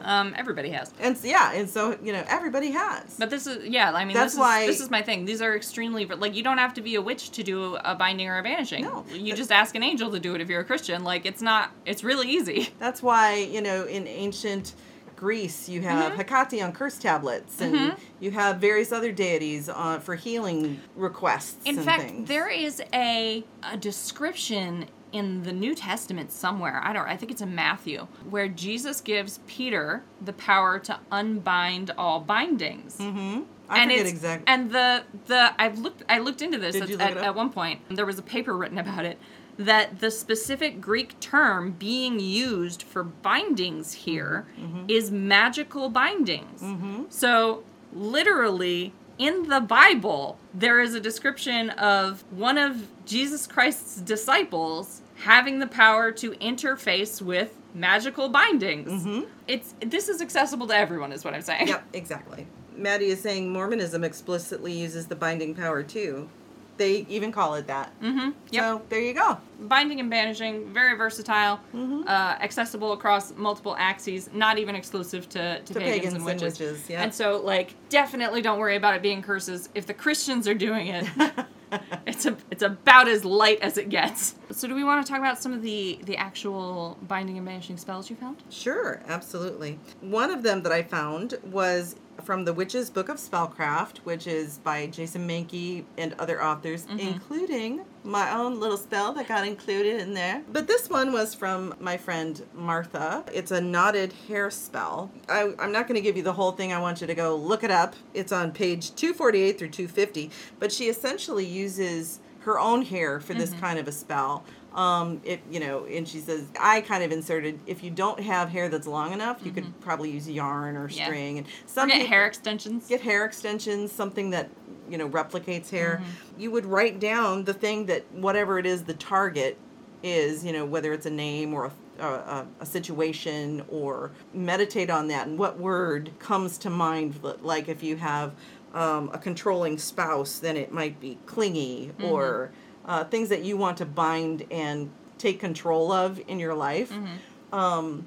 um, 0.02 0.34
everybody 0.36 0.70
has. 0.70 0.92
and 1.00 1.16
so, 1.16 1.26
yeah, 1.26 1.52
and 1.52 1.68
so 1.68 1.98
you 2.02 2.12
know 2.12 2.22
everybody 2.28 2.70
has. 2.70 3.16
But 3.18 3.30
this 3.30 3.46
is 3.46 3.66
yeah. 3.66 3.92
I 3.92 4.04
mean, 4.04 4.14
That's 4.14 4.34
this 4.34 4.38
why- 4.40 4.60
is, 4.62 4.66
this 4.76 4.80
is 4.80 4.90
my 4.90 5.02
thing. 5.02 5.24
These 5.24 5.42
are 5.42 5.56
extremely 5.56 6.06
like 6.06 6.34
you 6.34 6.42
don't 6.42 6.58
have 6.58 6.74
to 6.74 6.82
be 6.82 6.94
a 6.94 7.02
witch 7.02 7.30
to 7.32 7.42
do 7.42 7.76
a 7.76 7.94
binding 7.94 8.28
or 8.28 8.38
a 8.38 8.42
banishing. 8.42 8.84
No. 8.84 9.04
you 9.12 9.34
just 9.34 9.50
ask 9.50 9.74
an 9.74 9.82
angel 9.82 10.10
to 10.12 10.20
do 10.20 10.34
it 10.34 10.40
if 10.40 10.48
you're 10.48 10.60
a 10.60 10.64
Christian. 10.64 11.02
Like 11.04 11.26
it's 11.26 11.42
not. 11.42 11.72
It's 11.86 12.04
really 12.04 12.28
easy. 12.28 12.70
That's 12.78 13.02
why, 13.02 13.36
you 13.36 13.60
know, 13.62 13.84
in 13.84 14.06
ancient 14.06 14.74
Greece, 15.16 15.68
you 15.68 15.80
have 15.82 16.12
Mm-hmm. 16.12 16.20
Hekate 16.20 16.62
on 16.62 16.72
curse 16.72 16.98
tablets, 16.98 17.60
and 17.60 17.94
you 18.20 18.30
have 18.32 18.58
various 18.58 18.92
other 18.92 19.10
deities 19.12 19.68
uh, 19.68 19.98
for 20.00 20.16
healing 20.16 20.80
requests. 20.96 21.64
In 21.64 21.76
and 21.76 21.84
fact, 21.84 22.02
things. 22.02 22.28
there 22.28 22.48
is 22.48 22.82
a 22.92 23.44
a 23.62 23.76
description 23.76 24.86
in 25.14 25.44
the 25.44 25.52
New 25.52 25.74
Testament 25.74 26.30
somewhere. 26.32 26.80
I 26.84 26.92
don't. 26.92 27.08
I 27.08 27.16
think 27.16 27.32
it's 27.32 27.40
in 27.40 27.54
Matthew 27.54 28.06
where 28.28 28.48
Jesus 28.48 29.00
gives 29.00 29.38
Peter 29.46 30.02
the 30.20 30.32
power 30.34 30.78
to 30.80 30.98
unbind 31.10 31.90
all 31.96 32.20
bindings. 32.20 32.98
Mm-hmm. 32.98 33.42
I 33.68 33.78
and 33.80 33.90
forget 33.90 34.06
exactly. 34.06 34.44
and 34.52 34.70
the 34.72 35.04
the 35.26 35.54
I've 35.58 35.78
looked 35.78 36.02
I 36.08 36.18
looked 36.18 36.42
into 36.42 36.58
this 36.58 36.76
at, 36.76 36.90
look 36.90 37.00
at, 37.00 37.16
at 37.16 37.34
one 37.34 37.50
point. 37.50 37.80
There 37.88 38.04
was 38.04 38.18
a 38.18 38.22
paper 38.22 38.54
written 38.56 38.76
about 38.76 39.06
it 39.06 39.18
that 39.56 40.00
the 40.00 40.10
specific 40.10 40.80
Greek 40.80 41.18
term 41.20 41.70
being 41.78 42.18
used 42.18 42.82
for 42.82 43.04
bindings 43.04 43.92
here 43.92 44.46
is 44.88 45.10
Mm-hmm. 45.10 45.28
magical 45.28 45.88
bindings. 45.88 46.62
So 47.08 47.62
literally 47.92 48.92
in 49.16 49.48
the 49.48 49.60
Bible 49.60 50.38
there 50.52 50.80
is 50.80 50.92
a 50.94 51.00
description 51.00 51.70
of 51.70 52.24
one 52.32 52.58
of 52.58 52.88
Jesus 53.06 53.46
Christ's 53.46 54.00
disciples 54.00 55.00
having 55.24 55.58
the 55.58 55.66
power 55.66 56.12
to 56.12 56.32
interface 56.32 57.20
with 57.22 57.56
magical 57.74 58.28
bindings. 58.28 59.24
It's 59.48 59.74
this 59.80 60.08
is 60.08 60.20
accessible 60.20 60.66
to 60.68 60.76
everyone 60.76 61.12
is 61.12 61.24
what 61.24 61.34
I'm 61.34 61.42
saying. 61.42 61.60
Mm-hmm. 61.62 61.68
Yep, 61.70 61.84
exactly. 61.94 62.46
Maddie 62.76 63.06
is 63.06 63.20
saying 63.20 63.52
Mormonism 63.52 64.04
explicitly 64.04 64.72
uses 64.72 65.06
the 65.06 65.16
binding 65.16 65.54
power 65.54 65.82
too. 65.82 66.28
They 66.76 67.06
even 67.08 67.30
call 67.30 67.54
it 67.54 67.68
that. 67.68 67.92
Mhm. 68.00 68.34
Yep. 68.50 68.62
So 68.64 68.82
there 68.88 69.00
you 69.00 69.14
go. 69.14 69.38
binding 69.60 70.00
and 70.00 70.10
banishing 70.10 70.72
very 70.74 70.96
versatile 70.96 71.60
Mm-hmm. 71.72 72.02
uh, 72.08 72.36
accessible 72.40 72.92
across 72.92 73.32
multiple 73.36 73.76
axes 73.78 74.28
not 74.32 74.58
even 74.58 74.74
exclusive 74.74 75.28
to, 75.30 75.60
to, 75.60 75.72
To 75.74 75.80
pagans, 75.80 76.14
and 76.14 76.24
witches, 76.24 76.58
witches, 76.58 76.90
yeah. 76.90 77.02
and 77.02 77.14
so 77.14 77.40
like 77.40 77.74
definitely 77.88 78.42
don't 78.42 78.58
worry 78.58 78.74
about 78.76 78.94
it 78.96 79.02
being 79.02 79.22
curses 79.22 79.68
if 79.74 79.86
the 79.86 79.94
christians 79.94 80.48
are 80.48 80.54
doing 80.54 80.88
it 80.88 81.06
it's 82.06 82.26
a, 82.26 82.36
it's 82.50 82.62
about 82.62 83.08
as 83.08 83.24
light 83.24 83.60
as 83.60 83.78
it 83.78 83.88
gets 83.88 84.34
so 84.50 84.68
do 84.68 84.74
we 84.74 84.84
want 84.84 85.04
to 85.04 85.10
talk 85.10 85.18
about 85.20 85.40
some 85.40 85.52
of 85.52 85.62
the 85.62 85.98
the 86.04 86.16
actual 86.16 86.96
binding 87.02 87.36
and 87.36 87.46
banishing 87.46 87.76
spells 87.76 88.10
you 88.10 88.16
found 88.16 88.36
Sure, 88.50 89.02
absolutely. 89.06 89.78
One 90.00 90.30
of 90.30 90.42
them 90.42 90.62
that 90.62 90.72
I 90.72 90.82
found 90.82 91.34
was 91.44 91.96
from 92.22 92.44
the 92.44 92.52
Witch's 92.52 92.90
Book 92.90 93.08
of 93.08 93.16
Spellcraft, 93.16 93.98
which 93.98 94.26
is 94.26 94.58
by 94.58 94.86
Jason 94.86 95.26
Mankey 95.28 95.84
and 95.98 96.14
other 96.18 96.42
authors, 96.42 96.86
mm-hmm. 96.86 96.98
including 97.00 97.84
my 98.02 98.32
own 98.32 98.60
little 98.60 98.76
spell 98.76 99.12
that 99.14 99.28
got 99.28 99.46
included 99.46 100.00
in 100.00 100.14
there. 100.14 100.42
But 100.52 100.66
this 100.66 100.90
one 100.90 101.12
was 101.12 101.34
from 101.34 101.74
my 101.80 101.96
friend 101.96 102.44
Martha. 102.54 103.24
It's 103.32 103.50
a 103.50 103.60
knotted 103.60 104.12
hair 104.28 104.50
spell. 104.50 105.10
I, 105.28 105.52
I'm 105.58 105.72
not 105.72 105.88
going 105.88 105.96
to 105.96 106.02
give 106.02 106.16
you 106.16 106.22
the 106.22 106.32
whole 106.32 106.52
thing. 106.52 106.72
I 106.72 106.78
want 106.78 107.00
you 107.00 107.06
to 107.06 107.14
go 107.14 107.36
look 107.36 107.64
it 107.64 107.70
up. 107.70 107.94
It's 108.12 108.32
on 108.32 108.52
page 108.52 108.94
248 108.94 109.58
through 109.58 109.70
250. 109.70 110.30
But 110.58 110.72
she 110.72 110.88
essentially 110.88 111.46
uses 111.46 112.20
her 112.40 112.58
own 112.58 112.82
hair 112.82 113.20
for 113.20 113.32
this 113.32 113.50
mm-hmm. 113.50 113.60
kind 113.60 113.78
of 113.78 113.88
a 113.88 113.92
spell. 113.92 114.44
Um, 114.74 115.20
it 115.24 115.40
you 115.50 115.60
know, 115.60 115.84
and 115.84 116.06
she 116.06 116.18
says 116.18 116.46
I 116.58 116.80
kind 116.80 117.04
of 117.04 117.12
inserted 117.12 117.60
if 117.66 117.84
you 117.84 117.90
don't 117.90 118.18
have 118.18 118.48
hair 118.48 118.68
that's 118.68 118.88
long 118.88 119.12
enough, 119.12 119.38
you 119.44 119.52
could 119.52 119.80
probably 119.80 120.10
use 120.10 120.28
yarn 120.28 120.76
or 120.76 120.88
Yeah. 120.88 121.04
string 121.06 121.38
and 121.38 121.46
some 121.66 121.88
get 121.88 122.06
hair 122.08 122.26
extensions. 122.26 122.88
get 122.88 123.00
hair 123.00 123.24
extensions, 123.24 123.92
something 123.92 124.30
that 124.30 124.50
you 124.90 124.98
know 124.98 125.08
replicates 125.08 125.70
hair. 125.70 126.00
Mm-hmm. 126.02 126.40
You 126.40 126.50
would 126.50 126.66
write 126.66 126.98
down 126.98 127.44
the 127.44 127.54
thing 127.54 127.86
that 127.86 128.04
whatever 128.12 128.58
it 128.58 128.66
is 128.66 128.82
the 128.84 128.94
target 128.94 129.58
is, 130.02 130.44
you 130.44 130.52
know, 130.52 130.64
whether 130.64 130.92
it's 130.92 131.06
a 131.06 131.10
name 131.10 131.54
or 131.54 131.70
a, 132.00 132.04
a, 132.04 132.46
a 132.60 132.66
situation, 132.66 133.62
or 133.68 134.10
meditate 134.34 134.90
on 134.90 135.06
that 135.08 135.26
and 135.28 135.38
what 135.38 135.58
word 135.58 136.10
comes 136.18 136.58
to 136.58 136.68
mind. 136.68 137.20
Like 137.42 137.68
if 137.68 137.82
you 137.84 137.96
have 137.96 138.34
um, 138.74 139.08
a 139.14 139.18
controlling 139.18 139.78
spouse, 139.78 140.40
then 140.40 140.56
it 140.56 140.72
might 140.72 140.98
be 141.00 141.16
clingy 141.26 141.92
Mm-hmm. 141.98 142.04
or 142.12 142.50
uh, 142.86 143.04
things 143.04 143.28
that 143.28 143.44
you 143.44 143.56
want 143.56 143.78
to 143.78 143.86
bind 143.86 144.44
and 144.50 144.90
take 145.18 145.40
control 145.40 145.92
of 145.92 146.20
in 146.28 146.38
your 146.38 146.54
life. 146.54 146.90
Mm-hmm. 146.92 147.54
Um, 147.54 148.06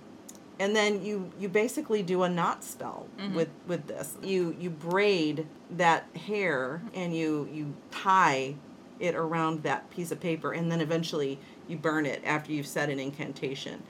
and 0.59 0.75
then 0.75 1.03
you 1.03 1.32
you 1.39 1.49
basically 1.49 2.01
do 2.03 2.23
a 2.23 2.30
knot 2.30 2.63
spell 2.63 3.07
Mm-hmm. 3.17 3.36
with 3.36 3.49
with 3.67 3.88
this 3.88 4.15
you 4.21 4.55
you 4.59 4.69
braid 4.69 5.47
that 5.71 6.05
hair 6.15 6.82
and 6.93 7.15
you 7.15 7.49
you 7.51 7.73
tie 7.91 8.55
it 8.99 9.15
around 9.15 9.63
that 9.63 9.89
piece 9.91 10.11
of 10.11 10.19
paper 10.19 10.51
and 10.53 10.71
then 10.71 10.82
eventually 10.82 11.39
you 11.67 11.78
burn 11.78 12.05
it 12.05 12.21
after 12.25 12.51
you've 12.51 12.67
said 12.67 12.89
an 12.89 12.99
incantation 12.99 13.84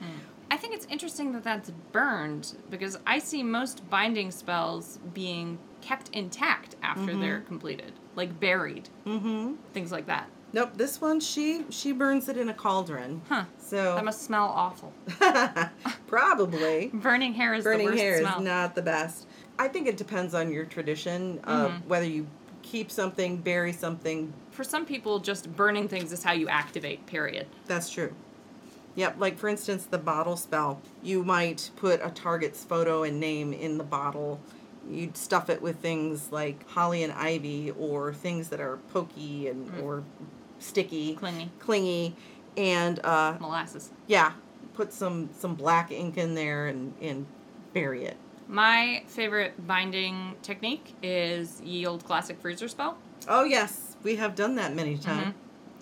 I 0.50 0.56
think 0.56 0.74
it's 0.74 0.86
interesting 0.86 1.32
that 1.32 1.44
that's 1.44 1.70
burned 1.92 2.54
because 2.70 2.98
I 3.06 3.18
see 3.18 3.42
most 3.42 3.88
binding 3.90 4.30
spells 4.30 4.98
being 5.12 5.58
kept 5.82 6.08
intact 6.14 6.76
after 6.82 7.14
they're 7.14 7.40
completed, 7.40 7.92
like 8.16 8.40
buried, 8.40 8.88
mm-hmm 9.06 9.54
things 9.74 9.92
like 9.92 10.06
that. 10.06 10.28
Nope 10.52 10.70
this 10.76 11.00
one 11.00 11.20
she 11.20 11.64
she 11.70 11.92
burns 11.92 12.28
it 12.28 12.36
in 12.36 12.48
a 12.48 12.54
cauldron 12.54 13.20
Huh. 13.28 13.44
so 13.58 13.94
That 13.96 14.04
must 14.04 14.22
smell 14.22 14.44
awful. 14.46 14.92
probably 16.06 16.90
Burning 16.92 17.34
hair 17.34 17.54
is 17.54 17.64
the 17.64 17.70
burning 17.70 17.86
worst 17.86 17.98
hair 17.98 18.18
smell. 18.20 18.38
is 18.38 18.44
not 18.44 18.74
the 18.74 18.82
best 18.82 19.26
i 19.58 19.68
think 19.68 19.86
it 19.86 19.96
depends 19.96 20.34
on 20.34 20.52
your 20.52 20.64
tradition 20.64 21.38
Mm-hmm. 21.46 21.88
whether 21.88 22.06
you 22.06 22.26
keep 22.62 22.90
something 22.90 23.38
bury 23.38 23.72
something 23.72 24.32
For 24.50 24.62
some 24.64 24.84
people, 24.84 25.20
just 25.20 25.54
burning 25.56 25.88
things 25.88 26.12
is 26.12 26.22
how 26.22 26.32
you 26.32 26.48
activate. 26.48 27.06
Period. 27.06 27.46
That's 27.66 27.88
true. 27.88 28.12
Yep, 28.96 29.14
like 29.18 29.38
for 29.38 29.48
instance, 29.48 29.86
the 29.86 29.96
bottle 29.96 30.36
spell. 30.36 30.82
You 31.02 31.22
might 31.24 31.70
put 31.76 32.00
a 32.04 32.10
target's 32.10 32.64
photo 32.64 33.04
and 33.04 33.18
name 33.20 33.52
in 33.54 33.78
the 33.78 33.84
bottle. 33.84 34.40
You'd 34.90 35.16
stuff 35.16 35.48
it 35.48 35.62
with 35.62 35.76
things 35.76 36.30
like 36.32 36.68
holly 36.68 37.02
and 37.04 37.12
ivy 37.12 37.70
or 37.78 38.12
things 38.12 38.48
that 38.50 38.60
are 38.60 38.78
pokey 38.92 39.48
and 39.48 39.70
or 39.80 40.02
sticky, 40.58 41.14
Clingy. 41.14 41.50
clingy, 41.58 42.16
and 42.56 43.00
uh, 43.04 43.36
Molasses. 43.40 43.90
yeah, 44.06 44.32
put 44.74 44.92
some 44.92 45.28
some 45.38 45.54
black 45.54 45.90
ink 45.90 46.16
in 46.16 46.34
there 46.34 46.66
and 46.66 46.94
and 47.00 47.26
bury 47.72 48.04
it. 48.04 48.16
My 48.48 49.02
favorite 49.06 49.66
binding 49.66 50.34
technique 50.42 50.94
is 51.02 51.60
Ye 51.62 51.84
Old 51.86 52.04
Classic 52.04 52.40
Freezer 52.40 52.68
Spell. 52.68 52.96
Oh 53.28 53.44
yes, 53.44 53.96
we 54.02 54.16
have 54.16 54.34
done 54.34 54.54
that 54.56 54.74
many 54.74 54.94
Mm-hmm. 54.96 55.02
times. 55.02 55.34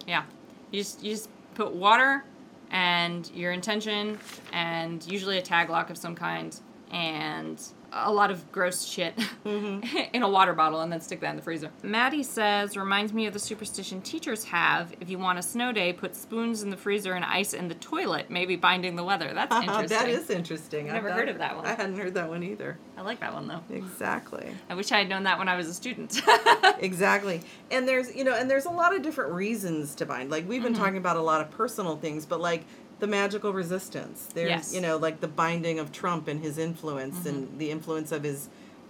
Yeah. 0.07 0.25
You 0.73 0.81
just, 0.81 1.03
you 1.03 1.13
just 1.13 1.29
put 1.55 1.73
water 1.73 2.25
and 2.73 3.31
your 3.35 3.53
intention 3.53 4.19
and 4.53 5.07
usually 5.07 5.39
a 5.39 5.43
tag 5.43 5.71
lock 5.71 5.91
of 5.91 5.97
some 5.97 6.17
kind 6.17 6.59
and 6.91 7.61
a 8.05 8.13
lot 8.13 8.31
of 8.31 8.51
gross 8.53 8.85
shit 8.85 9.15
in 9.45 10.23
a 10.23 10.29
water 10.29 10.53
bottle 10.53 10.81
and 10.81 10.93
then 10.93 11.01
stick 11.01 11.21
that 11.21 11.31
in 11.31 11.37
the 11.37 11.43
freezer. 11.43 11.71
Maddie 11.83 12.23
says, 12.23 12.77
reminds 12.77 13.13
me 13.13 13.27
of 13.27 13.33
the 13.33 13.39
superstition 13.39 14.01
teachers 14.03 14.45
have. 14.45 14.93
If 15.01 15.09
you 15.09 15.19
want 15.19 15.39
a 15.39 15.43
snow 15.43 15.73
day, 15.73 15.93
put 15.93 16.15
spoons 16.15 16.63
in 16.63 16.71
the 16.71 16.77
freezer 16.77 17.15
and 17.15 17.25
ice 17.25 17.55
in 17.55 17.69
the 17.69 17.75
toilet, 17.77 18.31
maybe 18.31 18.57
binding 18.57 18.97
the 18.97 19.05
weather. 19.05 19.33
That's 19.35 19.55
interesting. 19.55 19.89
that 19.99 20.09
is 20.09 20.31
interesting. 20.31 20.89
I've 20.89 20.95
never 20.95 21.09
thought- 21.09 21.19
heard 21.19 21.29
of 21.29 21.39
that 21.39 21.57
one. 21.57 21.67
I 21.67 21.71
hadn't 21.71 21.97
heard 21.99 22.15
that 22.15 22.29
one 22.29 22.43
either. 22.43 22.79
I 22.99 23.03
like 23.03 23.21
that 23.21 23.35
one 23.35 23.47
though. 23.47 23.61
Exactly. 23.71 24.47
I 24.71 24.75
wish 24.75 24.91
I 24.93 24.99
had 24.99 25.09
known 25.09 25.25
that 25.25 25.39
when 25.39 25.49
I 25.49 25.57
was 25.57 25.69
a 25.69 25.75
student. 25.75 26.21
exactly 26.79 27.41
and 27.71 27.87
there's 27.89 28.15
you 28.15 28.25
know 28.25 28.35
and 28.35 28.51
there's 28.51 28.67
a 28.67 28.71
lot 28.71 28.95
of 28.95 29.03
different 29.03 29.33
reasons 29.33 29.95
to 29.95 30.07
bind 30.07 30.31
like 30.31 30.47
we've 30.49 30.63
been 30.63 30.73
Mm-hmm. 30.73 30.83
talking 30.83 30.97
about 30.99 31.17
a 31.17 31.21
lot 31.23 31.41
of 31.41 31.51
personal 31.51 31.97
things 31.97 32.27
but 32.27 32.41
like 32.41 32.65
the 32.99 33.07
magical 33.07 33.53
resistance 33.53 34.29
there's 34.35 34.49
Yes. 34.49 34.75
you 34.75 34.81
know 34.81 34.97
like 34.97 35.21
the 35.21 35.29
binding 35.29 35.79
of 35.79 35.93
trump 35.93 36.29
and 36.29 36.41
his 36.43 36.57
influence 36.59 37.17
Mm-hmm. 37.19 37.29
and 37.29 37.59
the 37.59 37.71
influence 37.71 38.11
of 38.13 38.23
his 38.23 38.49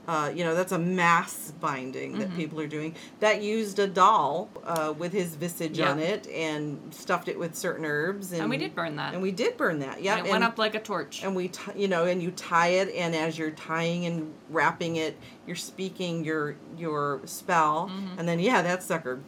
uh, 0.08 0.30
you 0.32 0.44
know 0.44 0.54
that's 0.54 0.70
a 0.70 0.78
mass 0.78 1.52
binding 1.60 2.18
that 2.18 2.28
Mm-hmm. 2.28 2.36
people 2.36 2.60
are 2.60 2.68
doing 2.68 2.94
that 3.18 3.42
used 3.42 3.80
a 3.80 3.88
doll 3.88 4.48
uh, 4.64 4.94
with 4.96 5.12
his 5.12 5.34
visage 5.34 5.80
on 5.80 5.98
it 5.98 6.28
and 6.28 6.78
stuffed 6.94 7.26
it 7.26 7.36
with 7.36 7.56
certain 7.56 7.84
herbs 7.84 8.30
and, 8.30 8.42
and 8.42 8.50
we 8.50 8.56
did 8.56 8.72
burn 8.72 8.94
that. 8.94 9.14
and 9.14 9.20
we 9.22 9.32
did 9.32 9.56
burn 9.56 9.80
that 9.80 10.00
yeah 10.00 10.18
And 10.18 10.26
it 10.28 10.30
went 10.30 10.44
up 10.44 10.58
like 10.58 10.76
a 10.76 10.80
torch. 10.80 11.24
and 11.24 11.34
we 11.34 11.48
t- 11.48 11.72
you 11.74 11.88
know 11.88 12.04
and 12.04 12.22
you 12.22 12.30
tie 12.30 12.68
it 12.68 12.94
and 12.94 13.16
as 13.16 13.36
you're 13.36 13.50
tying 13.50 14.06
and 14.06 14.32
wrapping 14.50 14.94
it 14.94 15.16
you're 15.44 15.56
speaking 15.56 16.24
your 16.24 16.54
your 16.78 17.20
spell 17.24 17.90
and 18.16 18.28
then 18.28 18.38
yeah 18.38 18.62
that 18.62 18.84
sucker 18.84 19.18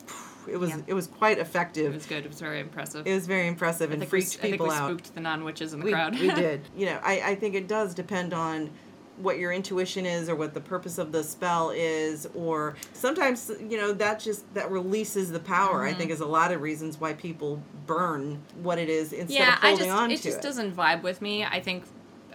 it 0.46 0.56
was 0.56 0.70
Mm-hmm. 0.70 0.78
Yeah. 0.80 0.84
it 0.88 0.94
was 0.94 1.06
quite 1.06 1.38
effective 1.38 1.92
It 1.92 1.94
was 1.94 2.06
good. 2.06 2.24
It 2.24 2.28
was 2.28 2.40
very 2.40 2.60
impressive. 2.60 3.06
it 3.06 3.14
was 3.14 3.26
very 3.26 3.46
impressive 3.48 3.90
I 3.90 3.94
and 3.94 4.02
think 4.02 4.12
we, 4.12 4.20
freaked 4.20 4.36
I 4.38 4.42
think 4.42 4.52
people 4.54 4.66
we 4.68 4.74
out 4.74 4.88
spooked 4.90 5.14
the 5.14 5.20
non-witches 5.20 5.72
in 5.72 5.80
the 5.80 5.86
we, 5.86 5.92
crowd. 5.92 6.18
we 6.18 6.28
did 6.34 6.60
you 6.76 6.86
know 6.86 6.98
I, 7.02 7.20
I 7.30 7.34
think 7.34 7.54
it 7.54 7.66
does 7.68 7.94
depend 7.94 8.32
on 8.34 8.70
what 9.16 9.36
your 9.38 9.50
intuition 9.52 10.06
is 10.06 10.28
or 10.28 10.36
what 10.36 10.54
the 10.54 10.60
purpose 10.60 10.96
of 10.96 11.10
the 11.10 11.24
spell 11.24 11.70
is 11.74 12.28
or 12.36 12.76
sometimes 12.92 13.50
you 13.60 13.76
know 13.76 13.92
that 13.92 14.20
just 14.20 14.52
that 14.54 14.70
releases 14.70 15.32
the 15.32 15.40
power 15.40 15.78
Mm-hmm. 15.80 15.94
i 15.94 15.98
think 15.98 16.10
is 16.12 16.20
a 16.20 16.26
lot 16.26 16.52
of 16.52 16.60
reasons 16.60 17.00
why 17.00 17.14
people 17.14 17.60
burn 17.86 18.40
what 18.62 18.78
it 18.78 18.88
is 18.88 19.12
instead 19.12 19.36
yeah, 19.40 19.56
of 19.56 19.64
I 19.64 19.68
holding 19.70 19.86
just 19.86 19.98
on 19.98 20.10
it 20.12 20.16
to 20.18 20.22
just 20.22 20.26
it 20.26 20.30
just 20.30 20.42
doesn't 20.42 20.76
vibe 20.76 21.02
with 21.02 21.20
me. 21.20 21.44
I 21.44 21.58
think, 21.60 21.84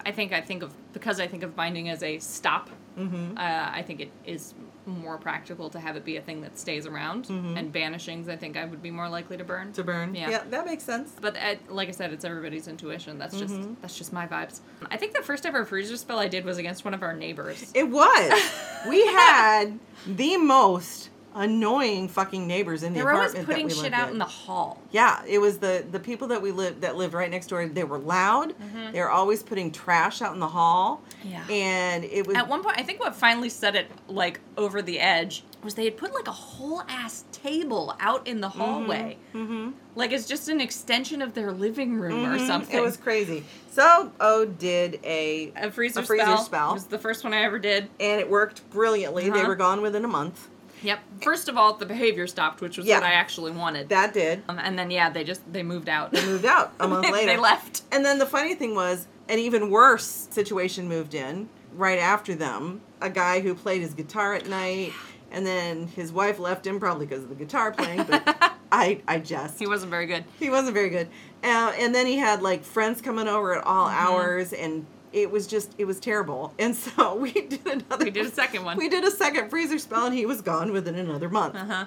I 0.05 0.11
think 0.11 0.33
I 0.33 0.41
think 0.41 0.61
of 0.63 0.73
because 0.91 1.19
I 1.21 1.27
think 1.27 1.43
of 1.43 1.55
binding 1.55 1.87
as 1.89 2.03
a 2.03 2.19
stop. 2.19 2.69
mm-hmm. 2.99 3.37
Uh, 3.37 3.41
I 3.79 3.81
think 3.87 4.01
it 4.01 4.11
is 4.25 4.53
more 4.85 5.17
practical 5.17 5.69
to 5.69 5.79
have 5.79 5.95
it 5.95 6.03
be 6.05 6.17
a 6.17 6.21
thing 6.21 6.41
that 6.41 6.57
stays 6.59 6.85
around. 6.85 7.29
And 7.29 7.73
banishings, 7.73 8.29
I 8.29 8.35
think 8.35 8.57
I 8.57 8.65
would 8.65 8.81
be 8.81 8.91
more 8.91 9.09
likely 9.09 9.37
to 9.37 9.43
burn. 9.43 9.67
Mm-hmm. 9.67 9.73
to 9.73 9.83
burn 9.83 10.15
Yeah. 10.15 10.29
yeah 10.29 10.43
that 10.49 10.65
makes 10.65 10.83
sense 10.83 11.11
But 11.21 11.35
uh, 11.37 11.55
like 11.69 11.87
I 11.87 11.91
said, 11.91 12.11
it's 12.13 12.25
everybody's 12.25 12.67
intuition. 12.67 13.17
That's 13.17 13.37
just 13.37 13.53
Mm-hmm. 13.53 13.73
that's 13.81 13.97
just 13.97 14.11
my 14.13 14.27
vibes. 14.27 14.59
I 14.91 14.97
think 14.97 15.13
the 15.13 15.21
first 15.23 15.45
ever 15.45 15.63
freezer 15.65 15.97
spell 15.97 16.19
I 16.19 16.27
did 16.27 16.45
was 16.45 16.57
against 16.57 16.83
one 16.85 16.93
of 16.93 17.03
our 17.03 17.13
neighbors. 17.13 17.71
It 17.73 17.89
was. 17.89 18.51
we 18.89 19.05
had 19.07 19.79
the 20.07 20.37
most 20.37 21.09
annoying 21.35 22.07
fucking 22.07 22.45
neighbors 22.47 22.83
in 22.83 22.93
the 22.93 22.99
apartment. 23.01 23.33
They 23.33 23.39
were 23.39 23.43
always 23.43 23.45
putting 23.45 23.67
that 23.67 23.75
we 23.77 23.83
shit 23.83 23.93
out 23.93 24.07
in. 24.07 24.13
in 24.13 24.19
the 24.19 24.25
hall. 24.25 24.81
Yeah, 24.91 25.21
it 25.27 25.39
was 25.39 25.57
the 25.59 25.85
the 25.91 25.99
people 25.99 26.27
that 26.29 26.41
we 26.41 26.51
lived 26.51 26.81
that 26.81 26.95
lived 26.95 27.13
right 27.13 27.29
next 27.29 27.47
door. 27.47 27.65
They 27.67 27.83
were 27.83 27.97
loud. 27.99 28.53
They 28.91 28.99
were 28.99 29.09
always 29.09 29.43
putting 29.43 29.71
trash 29.71 30.21
out 30.21 30.33
in 30.33 30.39
the 30.39 30.47
hall. 30.47 31.01
Mm-hmm. 31.19 31.29
Yeah. 31.29 31.45
and 31.49 32.03
it 32.03 32.27
was 32.27 32.35
At 32.35 32.47
one 32.47 32.61
point, 32.63 32.77
I 32.77 32.83
think 32.83 32.99
what 32.99 33.15
finally 33.15 33.49
set 33.49 33.75
it 33.75 33.89
like 34.07 34.39
over 34.57 34.81
the 34.81 34.99
edge 34.99 35.43
was 35.63 35.75
they 35.75 35.85
had 35.85 35.95
put 35.97 36.13
like 36.13 36.27
a 36.27 36.31
whole 36.31 36.81
ass 36.89 37.23
table 37.31 37.95
out 37.99 38.27
in 38.27 38.41
the 38.41 38.49
hallway, 38.49 39.17
Mm-hmm. 39.33 39.71
like 39.95 40.11
it's 40.11 40.27
just 40.27 40.49
an 40.49 40.59
extension 40.59 41.21
of 41.21 41.33
their 41.33 41.51
living 41.53 41.95
room 41.95 42.25
or 42.29 42.37
something. 42.39 42.69
Mm-hmm. 42.75 42.77
It 42.79 42.81
was 42.81 42.97
crazy. 42.97 43.43
So 43.71 44.11
O 44.19 44.45
did 44.45 44.99
a 45.03 45.51
a 45.55 45.71
freezer, 45.71 46.01
a 46.01 46.03
freezer 46.03 46.25
spell. 46.25 46.37
spell. 46.43 46.69
It 46.71 46.73
was 46.73 46.85
the 46.85 46.99
first 46.99 47.23
one 47.23 47.33
I 47.33 47.43
ever 47.43 47.57
did. 47.59 47.89
and 47.99 48.19
it 48.19 48.29
worked 48.29 48.69
brilliantly. 48.69 49.29
They 49.29 49.39
Uh-huh. 49.39 49.47
were 49.47 49.55
gone 49.55 49.81
within 49.81 50.03
a 50.05 50.07
month. 50.09 50.49
Yep. 50.83 50.99
First 51.21 51.49
of 51.49 51.57
all, 51.57 51.73
the 51.73 51.85
behavior 51.85 52.27
stopped, 52.27 52.61
which 52.61 52.77
was 52.77 52.85
Yeah. 52.85 52.99
what 52.99 53.07
I 53.07 53.13
actually 53.13 53.51
wanted. 53.51 53.89
That 53.89 54.13
did. 54.13 54.43
um, 54.49 54.59
and 54.59 54.77
then 54.77 54.91
yeah, 54.91 55.09
they 55.09 55.23
just 55.23 55.41
they 55.51 55.63
moved 55.63 55.89
out. 55.89 56.11
They 56.11 56.25
moved 56.25 56.45
out 56.45 56.73
a 56.79 56.87
month 56.89 57.09
later. 57.09 57.25
they 57.27 57.37
left. 57.37 57.83
And 57.91 58.03
then 58.05 58.19
the 58.19 58.25
funny 58.25 58.55
thing 58.55 58.75
was, 58.75 59.07
an 59.29 59.39
even 59.39 59.69
worse 59.69 60.27
situation 60.31 60.87
moved 60.89 61.13
in 61.15 61.47
right 61.73 61.99
after 61.99 62.35
them. 62.35 62.81
A 63.01 63.09
guy 63.09 63.39
who 63.39 63.55
played 63.55 63.81
his 63.81 63.93
guitar 63.93 64.33
at 64.33 64.47
night, 64.49 64.91
and 65.31 65.45
then 65.45 65.87
his 65.87 66.11
wife 66.11 66.39
left 66.39 66.67
him 66.67 66.79
probably 66.79 67.05
because 67.05 67.23
of 67.23 67.29
the 67.29 67.35
guitar 67.35 67.71
playing. 67.71 68.03
But 68.03 68.53
I, 68.71 69.01
I 69.07 69.19
jest. 69.19 69.59
He 69.59 69.67
wasn't 69.67 69.89
very 69.91 70.05
good. 70.05 70.25
He 70.39 70.49
wasn't 70.49 70.73
very 70.73 70.89
good. 70.89 71.07
Uh, 71.43 71.71
and 71.77 71.93
then 71.95 72.05
he 72.07 72.17
had 72.17 72.41
like 72.41 72.63
friends 72.63 73.01
coming 73.01 73.27
over 73.27 73.55
at 73.57 73.63
all 73.65 73.87
Mm-hmm. 73.87 74.07
hours, 74.07 74.53
and 74.53 74.85
it 75.13 75.31
was 75.31 75.47
just 75.47 75.73
it 75.77 75.85
was 75.85 75.99
terrible. 75.99 76.53
And 76.59 76.75
so 76.75 77.15
we 77.25 77.31
did 77.31 77.65
another. 77.65 78.05
We 78.05 78.11
did 78.11 78.25
a 78.25 78.31
second 78.31 78.65
one. 78.65 78.77
We 78.77 78.89
did 78.89 79.03
a 79.03 79.11
second 79.11 79.49
freezer 79.49 79.79
spell, 79.79 80.05
and 80.05 80.13
he 80.15 80.25
was 80.25 80.41
gone 80.41 80.71
within 80.71 80.95
another 80.95 81.29
month. 81.29 81.55
Uh 81.55 81.65
huh. 81.65 81.85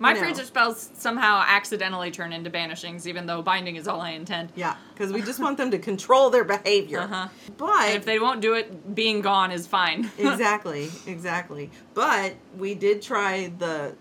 My 0.00 0.08
you 0.08 0.16
know. 0.16 0.22
freezer 0.22 0.44
spells 0.44 0.90
somehow 0.94 1.44
accidentally 1.46 2.10
turn 2.10 2.32
into 2.32 2.50
banishings, 2.50 3.06
even 3.06 3.26
though 3.26 3.42
binding 3.42 3.76
is 3.76 3.86
all 3.86 4.00
I 4.00 4.10
intend. 4.10 4.50
Yeah, 4.56 4.74
because 4.92 5.12
we 5.12 5.22
just 5.22 5.38
want 5.38 5.56
them 5.56 5.70
to 5.70 5.78
control 5.78 6.30
their 6.30 6.42
behavior. 6.42 7.02
Uh-huh. 7.02 7.28
But 7.56 7.68
And 7.88 7.96
if 7.98 8.04
they 8.04 8.18
won't 8.18 8.40
do 8.40 8.54
it, 8.54 8.92
being 8.92 9.20
gone 9.20 9.52
is 9.52 9.68
fine. 9.68 10.10
exactly, 10.18 10.90
exactly. 11.06 11.70
But 11.94 12.34
we 12.58 12.74
did 12.74 13.02
try 13.02 13.52
the 13.58 13.94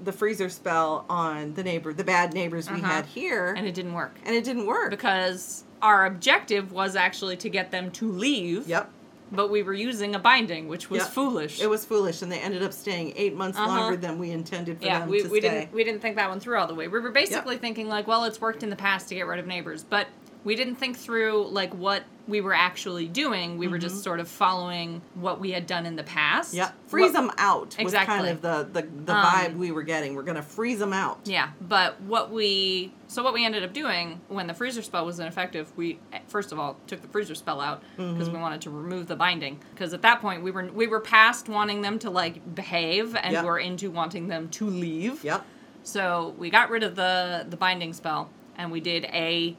the 0.00 0.12
freezer 0.12 0.48
spell 0.50 1.06
on 1.08 1.54
the 1.54 1.62
neighbor, 1.62 1.92
the 1.94 2.04
bad 2.04 2.34
neighbors 2.34 2.68
we 2.68 2.78
Uh-huh. 2.78 2.86
had 2.86 3.06
here, 3.06 3.54
and 3.56 3.68
it 3.68 3.72
didn't 3.74 3.94
work. 3.94 4.16
and 4.24 4.34
it 4.34 4.42
didn't 4.42 4.66
work. 4.66 4.90
Because 4.90 5.62
our 5.82 6.06
objective 6.06 6.72
was 6.72 6.96
actually 6.96 7.36
to 7.38 7.48
get 7.48 7.70
them 7.70 7.90
to 7.92 8.10
leave. 8.10 8.66
Yep. 8.68 8.90
But 9.32 9.50
we 9.50 9.64
were 9.64 9.74
using 9.74 10.14
a 10.14 10.20
binding, 10.20 10.68
which 10.68 10.88
was 10.88 11.02
Yep. 11.02 11.08
foolish. 11.10 11.60
It 11.60 11.68
was 11.68 11.84
foolish, 11.84 12.22
and 12.22 12.30
they 12.30 12.38
ended 12.38 12.62
up 12.62 12.72
staying 12.72 13.12
eight 13.16 13.34
months 13.34 13.58
Uh-huh. 13.58 13.66
longer 13.66 13.96
than 13.96 14.18
we 14.20 14.30
intended 14.30 14.78
for 14.78 14.86
yeah, 14.86 15.00
them 15.00 15.08
we, 15.08 15.22
to 15.22 15.28
we 15.28 15.40
stay. 15.40 15.48
didn't 15.48 15.72
we 15.72 15.82
didn't 15.82 16.00
think 16.00 16.14
that 16.16 16.28
one 16.28 16.38
through 16.38 16.58
all 16.58 16.68
the 16.68 16.74
way. 16.74 16.86
We 16.86 17.00
were 17.00 17.10
basically 17.10 17.56
thinking 17.58 17.88
like, 17.88 18.06
well, 18.06 18.24
it's 18.24 18.40
worked 18.40 18.62
in 18.62 18.70
the 18.70 18.76
past 18.76 19.08
to 19.08 19.14
get 19.16 19.26
rid 19.26 19.40
of 19.40 19.46
neighbors, 19.48 19.82
but 19.82 20.06
we 20.46 20.54
didn't 20.54 20.76
think 20.76 20.96
through 20.96 21.48
like 21.48 21.74
what 21.74 22.04
we 22.28 22.40
were 22.40 22.54
actually 22.54 23.06
doing. 23.06 23.58
We 23.58 23.68
were 23.68 23.78
just 23.78 24.02
sort 24.02 24.18
of 24.20 24.26
following 24.28 25.00
what 25.14 25.38
we 25.40 25.50
had 25.52 25.66
done 25.66 25.86
in 25.86 25.94
the 25.96 26.02
past. 26.02 26.54
Yeah, 26.54 26.70
freeze 26.88 27.12
What- 27.12 27.20
them 27.20 27.30
out. 27.38 27.76
Exactly. 27.78 27.84
Was 27.84 28.04
kind 28.22 28.28
of 28.28 28.42
the 28.42 28.80
the, 28.80 28.88
the 29.04 29.14
Um, 29.14 29.24
vibe 29.26 29.56
we 29.56 29.70
were 29.72 29.82
getting. 29.82 30.14
We're 30.14 30.22
gonna 30.22 30.42
freeze 30.42 30.78
them 30.78 30.92
out. 30.92 31.18
Yeah, 31.24 31.50
but 31.60 32.00
what 32.02 32.30
we 32.30 32.92
so 33.08 33.22
what 33.24 33.34
we 33.34 33.44
ended 33.44 33.64
up 33.64 33.72
doing 33.72 34.20
when 34.28 34.46
the 34.46 34.54
freezer 34.54 34.82
spell 34.82 35.04
was 35.04 35.18
ineffective, 35.20 35.70
we 35.76 35.98
eh, 36.12 36.20
first 36.28 36.52
of 36.52 36.58
all 36.60 36.76
took 36.86 37.02
the 37.02 37.08
freezer 37.08 37.34
spell 37.34 37.60
out 37.60 37.82
because 37.96 38.30
we 38.30 38.38
wanted 38.38 38.60
to 38.62 38.70
remove 38.70 39.08
the 39.08 39.16
binding. 39.16 39.58
Because 39.74 39.92
at 39.94 40.02
that 40.02 40.20
point 40.20 40.42
we 40.44 40.52
were 40.52 40.66
we 40.72 40.86
were 40.86 41.00
past 41.00 41.48
wanting 41.48 41.82
them 41.82 41.98
to 42.00 42.08
like 42.10 42.54
behave 42.54 43.16
and 43.16 43.32
Yep. 43.32 43.44
we're 43.44 43.58
into 43.58 43.90
wanting 43.90 44.28
them 44.28 44.48
to 44.50 44.66
leave. 44.66 45.24
Yep. 45.24 45.44
So 45.82 46.34
we 46.38 46.50
got 46.50 46.70
rid 46.70 46.84
of 46.84 46.94
the 46.94 47.46
the 47.50 47.56
binding 47.56 47.92
spell 47.92 48.30
and 48.56 48.70
we 48.72 48.80
did 48.80 49.04
a 49.06 49.56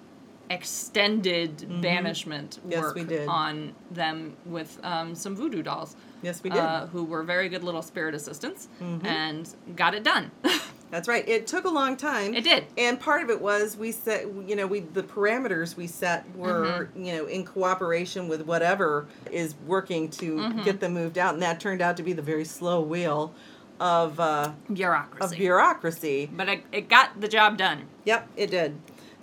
extended 0.49 1.81
banishment 1.81 2.59
Mm-hmm. 2.61 2.71
Yes, 2.71 2.81
work 2.81 3.07
did. 3.07 3.27
on 3.27 3.73
them 3.91 4.35
with 4.45 4.79
um, 4.83 5.15
some 5.15 5.35
voodoo 5.35 5.61
dolls. 5.63 5.95
Yes, 6.21 6.41
we 6.43 6.49
did. 6.49 6.59
Mm-hmm. 6.59 6.83
Uh, 6.83 6.87
who 6.87 7.03
were 7.03 7.23
very 7.23 7.49
good 7.49 7.63
little 7.63 7.81
spirit 7.81 8.15
assistants 8.15 8.67
and 9.03 9.47
got 9.75 9.93
it 9.93 10.03
done. 10.03 10.31
That's 10.89 11.07
right. 11.09 11.27
It 11.27 11.47
took 11.47 11.65
a 11.65 11.69
long 11.69 11.97
time. 11.97 12.33
It 12.33 12.45
did. 12.45 12.63
And 12.77 12.97
part 12.97 13.21
of 13.21 13.29
it 13.29 13.41
was 13.41 13.75
we 13.75 13.91
set, 13.91 14.21
you 14.47 14.55
know, 14.55 14.65
we 14.65 14.79
the 14.79 15.03
parameters 15.03 15.75
we 15.75 15.85
set 15.87 16.23
were, 16.35 16.87
Mm-hmm. 16.91 17.03
you 17.03 17.13
know, 17.13 17.25
in 17.25 17.43
cooperation 17.45 18.27
with 18.29 18.45
whatever 18.45 19.05
is 19.31 19.55
working 19.65 20.09
to 20.11 20.35
Mm-hmm. 20.37 20.63
get 20.63 20.79
them 20.79 20.93
moved 20.93 21.17
out, 21.17 21.33
and 21.33 21.43
that 21.43 21.59
turned 21.59 21.81
out 21.81 21.97
to 21.97 22.03
be 22.03 22.13
the 22.13 22.21
very 22.21 22.45
slow 22.45 22.79
wheel 22.81 23.33
of 23.79 24.19
uh, 24.19 24.53
Bureaucracy. 24.73 25.23
of 25.35 25.37
bureaucracy. 25.37 26.29
but 26.33 26.47
it, 26.49 26.63
it 26.71 26.89
got 26.89 27.19
the 27.21 27.27
job 27.27 27.57
done. 27.57 27.83
Yep, 28.05 28.27
it 28.37 28.49
did. 28.49 28.75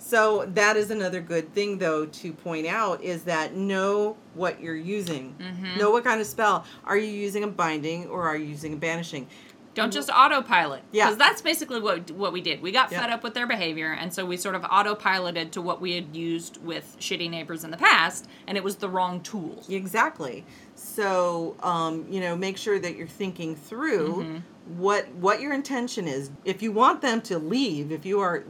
So 0.07 0.45
that 0.53 0.77
is 0.77 0.91
another 0.91 1.19
good 1.19 1.51
thing, 1.55 1.79
though, 1.79 2.05
to 2.05 2.31
point 2.31 2.67
out 2.67 3.01
is 3.01 3.23
that 3.23 3.55
know 3.55 4.17
what 4.35 4.61
you're 4.61 4.75
using. 4.75 5.33
Mm-hmm. 5.39 5.79
Know 5.79 5.89
what 5.89 6.03
kind 6.03 6.21
of 6.21 6.27
spell. 6.27 6.63
Are 6.85 6.95
you 6.95 7.09
using 7.09 7.43
a 7.43 7.47
binding 7.47 8.05
or 8.07 8.27
are 8.27 8.37
you 8.37 8.45
using 8.45 8.73
a 8.73 8.75
banishing? 8.75 9.25
Don't 9.73 9.91
just 9.91 10.11
autopilot. 10.11 10.83
Yeah. 10.91 11.05
Because 11.07 11.17
that's 11.17 11.41
basically 11.41 11.81
what 11.81 12.11
what 12.11 12.31
we 12.33 12.39
did. 12.41 12.61
We 12.61 12.71
got 12.71 12.91
Yeah. 12.91 13.01
fed 13.01 13.09
up 13.09 13.23
with 13.23 13.33
their 13.33 13.47
behavior, 13.47 13.91
and 13.99 14.13
so 14.13 14.25
we 14.27 14.37
sort 14.37 14.53
of 14.53 14.61
autopiloted 14.61 15.49
to 15.51 15.61
what 15.61 15.81
we 15.81 15.95
had 15.95 16.15
used 16.15 16.63
with 16.63 16.95
shitty 16.99 17.27
neighbors 17.29 17.63
in 17.63 17.71
the 17.71 17.77
past, 17.77 18.27
and 18.47 18.57
it 18.59 18.63
was 18.63 18.75
the 18.77 18.87
wrong 18.87 19.21
tool. 19.21 19.63
Exactly. 19.67 20.45
So, 20.75 21.55
um, 21.63 22.05
you 22.09 22.21
know, 22.21 22.35
make 22.37 22.57
sure 22.57 22.77
that 22.79 22.95
you're 22.95 23.07
thinking 23.07 23.55
through 23.55 24.13
Mm-hmm. 24.23 24.37
what 24.79 25.09
what 25.15 25.41
your 25.41 25.53
intention 25.53 26.07
is. 26.07 26.29
If 26.45 26.61
you 26.61 26.71
want 26.71 27.01
them 27.01 27.21
to 27.23 27.37
leave, 27.39 27.91
if 27.91 28.05
you 28.05 28.19
are 28.19 28.43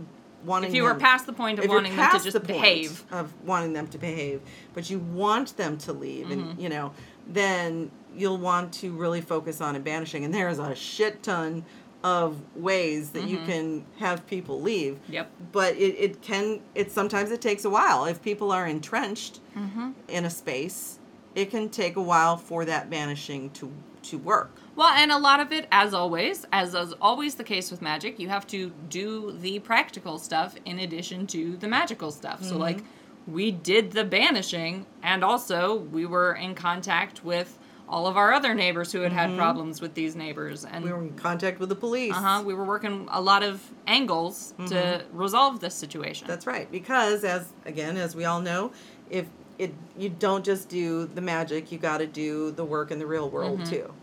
wanting 0.45 0.69
If 0.69 0.75
you 0.75 0.87
them- 0.87 0.99
past 0.99 1.25
the 1.25 1.33
point 1.33 1.59
of 1.59 1.67
wanting 1.67 1.95
them 1.95 2.11
to 2.11 2.19
just 2.19 2.33
the 2.33 2.39
point 2.39 2.61
behave, 2.61 3.03
of 3.11 3.33
wanting 3.45 3.73
them 3.73 3.87
to 3.87 3.97
behave, 3.97 4.41
but 4.73 4.89
you 4.89 4.99
want 4.99 5.57
them 5.57 5.77
to 5.79 5.93
leave, 5.93 6.27
Mm-hmm. 6.27 6.49
and 6.51 6.61
you 6.61 6.69
know, 6.69 6.91
then 7.27 7.91
you'll 8.15 8.37
want 8.37 8.73
to 8.75 8.91
really 8.91 9.21
focus 9.21 9.59
on 9.61 9.75
a 9.75 9.79
banishing. 9.79 10.23
And 10.23 10.33
there's 10.33 10.59
a 10.59 10.73
shit 10.75 11.23
ton 11.23 11.65
of 12.03 12.39
ways 12.55 13.09
that 13.11 13.23
you 13.23 13.37
can 13.45 13.83
have 13.97 14.27
people 14.27 14.61
leave. 14.61 14.93
Mm-hmm. 15.03 15.13
Yep. 15.13 15.31
But 15.51 15.75
it, 15.75 15.95
it 15.99 16.21
can 16.21 16.61
it 16.75 16.91
sometimes 16.91 17.31
it 17.31 17.41
takes 17.41 17.65
a 17.65 17.69
while. 17.69 18.05
If 18.05 18.21
people 18.21 18.51
are 18.51 18.67
entrenched 18.67 19.39
Mm-hmm. 19.57 19.91
in 20.09 20.25
a 20.25 20.29
space, 20.29 20.99
it 21.33 21.49
can 21.49 21.69
take 21.69 21.95
a 21.95 22.01
while 22.01 22.37
for 22.37 22.65
that 22.65 22.89
banishing 22.89 23.49
to 23.51 23.71
to 24.03 24.17
work. 24.19 24.51
Well, 24.75 24.89
and 24.89 25.11
a 25.11 25.17
lot 25.17 25.39
of 25.39 25.51
it, 25.53 25.67
as 25.71 25.93
always, 25.93 26.45
as 26.51 26.73
is 26.73 26.93
always 27.01 27.35
the 27.35 27.43
case 27.45 27.71
with 27.71 27.81
magic, 27.81 28.19
you 28.19 28.27
have 28.29 28.45
to 28.47 28.71
do 28.89 29.31
the 29.31 29.59
practical 29.59 30.17
stuff 30.17 30.55
in 30.65 30.79
addition 30.79 31.27
to 31.27 31.55
the 31.57 31.67
magical 31.67 32.11
stuff. 32.11 32.43
So, 32.43 32.57
like, 32.57 32.83
we 33.25 33.51
did 33.51 33.91
the 33.93 34.03
banishing, 34.03 34.85
and 35.01 35.23
also 35.23 35.75
we 35.75 36.05
were 36.05 36.33
in 36.33 36.55
contact 36.55 37.23
with 37.23 37.57
all 37.87 38.05
of 38.07 38.17
our 38.17 38.33
other 38.33 38.53
neighbors 38.53 38.91
who 38.91 39.01
had 39.01 39.13
had 39.13 39.37
problems 39.37 39.79
with 39.79 39.93
these 39.93 40.15
neighbors, 40.15 40.65
and 40.65 40.83
We 40.83 40.91
were 40.91 41.01
in 41.03 41.13
contact 41.15 41.59
with 41.59 41.69
the 41.69 41.75
police. 41.75 42.13
uh-huh, 42.13 42.43
we 42.45 42.53
were 42.53 42.65
working 42.65 43.07
a 43.11 43.21
lot 43.21 43.43
of 43.43 43.61
angles 43.87 44.53
to 44.67 45.03
resolve 45.13 45.59
this 45.61 45.75
situation. 45.75 46.27
That's 46.27 46.45
right. 46.47 46.69
Because 46.71 47.23
as 47.23 47.47
again, 47.65 47.95
as 47.95 48.15
we 48.15 48.25
all 48.25 48.41
know, 48.41 48.71
if 49.09 49.27
it 49.57 49.73
you 49.97 50.09
don't 50.09 50.43
just 50.43 50.67
do 50.67 51.05
the 51.05 51.21
magic, 51.21 51.71
you 51.71 51.77
got 51.77 51.99
to 51.99 52.07
do 52.07 52.51
the 52.51 52.65
work 52.65 52.91
in 52.91 52.99
the 52.99 53.05
real 53.07 53.29
world 53.29 53.59
Mm-hmm. 53.61 53.69
too. 53.71 53.93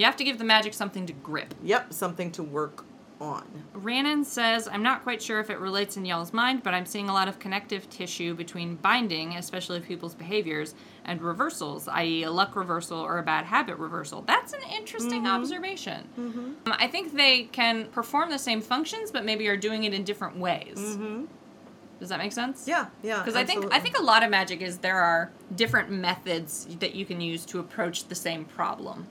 You 0.00 0.06
have 0.06 0.16
to 0.16 0.24
give 0.24 0.38
the 0.38 0.44
magic 0.44 0.72
something 0.72 1.04
to 1.04 1.12
grip. 1.12 1.52
Yep, 1.62 1.92
something 1.92 2.32
to 2.32 2.42
work 2.42 2.86
on. 3.20 3.44
Rhiannon 3.74 4.24
says, 4.24 4.66
I'm 4.66 4.82
not 4.82 5.02
quite 5.02 5.20
sure 5.20 5.40
if 5.40 5.50
it 5.50 5.58
relates 5.58 5.98
in 5.98 6.06
y'all's 6.06 6.32
mind, 6.32 6.62
but 6.62 6.72
I'm 6.72 6.86
seeing 6.86 7.10
a 7.10 7.12
lot 7.12 7.28
of 7.28 7.38
connective 7.38 7.86
tissue 7.90 8.32
between 8.32 8.76
binding, 8.76 9.36
especially 9.36 9.76
of 9.76 9.84
people's 9.84 10.14
behaviors, 10.14 10.74
and 11.04 11.20
reversals, 11.20 11.86
i.e., 11.88 12.22
a 12.22 12.30
luck 12.30 12.56
reversal 12.56 12.98
or 12.98 13.18
a 13.18 13.22
bad 13.22 13.44
habit 13.44 13.76
reversal. 13.76 14.22
That's 14.22 14.54
an 14.54 14.62
interesting 14.74 15.24
mm-hmm. 15.24 15.36
observation. 15.36 16.08
Mm-hmm. 16.18 16.38
Um, 16.38 16.54
I 16.66 16.86
think 16.86 17.14
they 17.14 17.42
can 17.44 17.84
perform 17.88 18.30
the 18.30 18.38
same 18.38 18.62
functions, 18.62 19.10
but 19.10 19.26
maybe 19.26 19.48
are 19.48 19.56
doing 19.56 19.84
it 19.84 19.92
in 19.92 20.02
different 20.02 20.38
ways. 20.38 20.78
Mm-hmm. 20.78 21.24
Does 21.98 22.08
that 22.08 22.18
make 22.18 22.32
sense? 22.32 22.66
Yeah, 22.66 22.86
yeah. 23.02 23.18
Because 23.18 23.36
I 23.36 23.44
think 23.44 23.70
I 23.74 23.78
think 23.78 23.98
a 23.98 24.02
lot 24.02 24.22
of 24.22 24.30
magic 24.30 24.62
is 24.62 24.78
there 24.78 24.98
are 24.98 25.30
different 25.54 25.90
methods 25.90 26.66
that 26.78 26.94
you 26.94 27.04
can 27.04 27.20
use 27.20 27.44
to 27.44 27.58
approach 27.58 28.08
the 28.08 28.14
same 28.14 28.46
problem. 28.46 29.06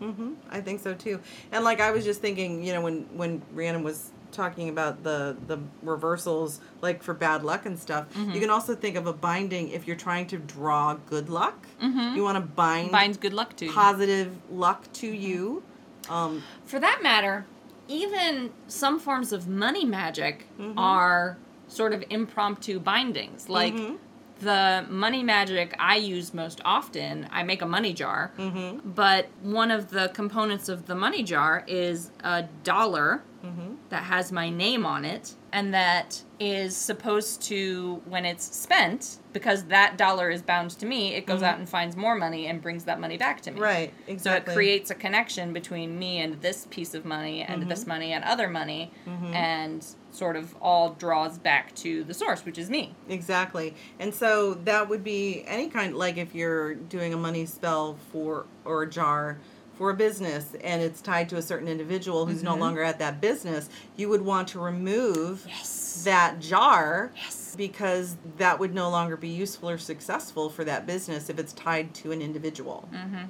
Hmm 0.00 0.32
I 0.50 0.60
think 0.60 0.80
so 0.80 0.94
too. 0.94 1.20
And 1.52 1.64
like 1.64 1.80
I 1.80 1.90
was 1.92 2.04
just 2.04 2.20
thinking, 2.20 2.62
you 2.64 2.72
know, 2.72 2.80
when 2.80 3.02
when 3.16 3.42
Rhiannon 3.52 3.82
was 3.82 4.10
talking 4.32 4.68
about 4.68 5.02
the 5.02 5.36
the 5.46 5.58
reversals, 5.82 6.60
like 6.82 7.02
for 7.02 7.14
bad 7.14 7.42
luck 7.44 7.66
and 7.66 7.78
stuff, 7.78 8.06
Mm-hmm. 8.14 8.30
you 8.32 8.40
can 8.40 8.50
also 8.50 8.74
think 8.74 8.96
of 8.96 9.06
a 9.06 9.12
binding 9.12 9.68
if 9.70 9.86
you're 9.86 9.96
trying 9.96 10.26
to 10.28 10.38
draw 10.38 10.94
good 11.06 11.28
luck. 11.28 11.66
You 11.80 12.22
want 12.22 12.36
to 12.36 12.40
bind 12.40 12.92
Binds 12.92 13.18
good 13.18 13.32
luck 13.32 13.56
to 13.56 13.66
you. 13.66 13.72
positive 13.72 14.36
luck 14.50 14.90
to 14.94 15.06
you. 15.08 15.62
Um, 16.08 16.42
For 16.64 16.78
that 16.80 17.00
matter, 17.02 17.46
even 17.88 18.50
some 18.68 18.98
forms 18.98 19.32
of 19.32 19.48
money 19.48 19.84
magic 19.84 20.46
Mm-hmm. 20.58 20.78
are 20.78 21.36
sort 21.68 21.92
of 21.92 22.02
impromptu 22.10 22.78
bindings. 22.80 23.48
Like 23.48 23.74
Mm-hmm. 23.74 23.96
The 24.40 24.84
money 24.88 25.22
magic 25.22 25.74
I 25.78 25.96
use 25.96 26.34
most 26.34 26.60
often, 26.64 27.28
I 27.30 27.42
make 27.42 27.62
a 27.62 27.66
money 27.66 27.92
jar, 27.92 28.32
Mm-hmm. 28.38 28.90
but 28.90 29.28
one 29.42 29.70
of 29.70 29.90
the 29.90 30.08
components 30.14 30.68
of 30.68 30.86
the 30.86 30.94
money 30.94 31.22
jar 31.22 31.64
is 31.66 32.10
a 32.24 32.44
dollar 32.64 33.22
Mm-hmm. 33.44 33.76
that 33.88 34.02
has 34.02 34.30
my 34.32 34.50
name 34.50 34.84
on 34.84 35.06
it 35.06 35.34
and 35.50 35.72
that 35.72 36.22
is 36.38 36.76
supposed 36.76 37.40
to 37.44 38.02
when 38.04 38.26
it's 38.26 38.44
spent 38.54 39.16
because 39.32 39.64
that 39.64 39.96
dollar 39.96 40.28
is 40.28 40.42
bound 40.42 40.68
to 40.72 40.84
me 40.84 41.14
it 41.14 41.24
goes 41.24 41.42
out 41.42 41.56
and 41.58 41.66
finds 41.66 41.96
more 41.96 42.14
money 42.14 42.48
and 42.48 42.60
brings 42.60 42.84
that 42.84 43.00
money 43.00 43.16
back 43.16 43.40
to 43.40 43.50
me 43.50 43.54
Mm-hmm. 43.56 43.64
Right, 43.64 43.94
so 44.08 44.12
exactly. 44.12 44.52
it 44.52 44.54
creates 44.54 44.90
a 44.90 44.94
connection 44.94 45.54
between 45.54 45.98
me 45.98 46.18
and 46.18 46.38
this 46.42 46.66
piece 46.68 46.92
of 46.92 47.06
money 47.06 47.40
and 47.42 47.66
this 47.70 47.80
Mm-hmm. 47.80 47.88
money 47.88 48.12
and 48.12 48.24
other 48.24 48.46
money 48.46 48.92
and 49.32 49.86
sort 50.20 50.36
of 50.36 50.54
all 50.60 50.86
draws 51.04 51.38
back 51.38 51.74
to 51.74 52.04
the 52.04 52.14
source 52.14 52.44
which 52.44 52.58
is 52.58 52.68
me 52.76 52.84
Exactly. 53.08 53.74
And 53.98 54.14
so 54.14 54.54
that 54.70 54.88
would 54.90 55.02
be 55.02 55.42
any 55.46 55.68
kind 55.68 55.96
like 55.96 56.16
if 56.18 56.34
you're 56.34 56.74
doing 56.74 57.12
a 57.14 57.16
money 57.16 57.46
spell 57.46 57.96
for 58.12 58.46
or 58.64 58.82
a 58.82 58.90
jar 58.90 59.38
for 59.78 59.88
a 59.90 59.94
business 59.94 60.44
and 60.62 60.82
it's 60.82 61.00
tied 61.00 61.28
to 61.30 61.36
a 61.38 61.42
certain 61.42 61.68
individual 61.68 62.26
who's 62.26 62.42
no 62.42 62.54
longer 62.54 62.82
at 62.82 62.98
that 62.98 63.18
business, 63.28 63.70
you 63.96 64.10
would 64.10 64.20
want 64.32 64.46
to 64.48 64.58
remove 64.60 65.46
yes 65.48 66.02
that 66.04 66.38
jar 66.38 67.12
Yes. 67.16 67.54
because 67.56 68.16
that 68.36 68.58
would 68.60 68.74
no 68.74 68.90
longer 68.90 69.16
be 69.16 69.28
useful 69.44 69.70
or 69.70 69.78
successful 69.78 70.50
for 70.50 70.64
that 70.64 70.86
business 70.86 71.30
if 71.30 71.38
it's 71.38 71.54
tied 71.54 71.94
to 72.00 72.12
an 72.12 72.20
individual. 72.20 72.88
Mm-hmm. 72.92 73.24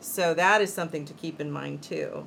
So 0.00 0.34
that 0.34 0.60
is 0.60 0.72
something 0.72 1.04
to 1.04 1.14
keep 1.14 1.40
in 1.40 1.50
mind 1.50 1.82
too. 1.82 2.26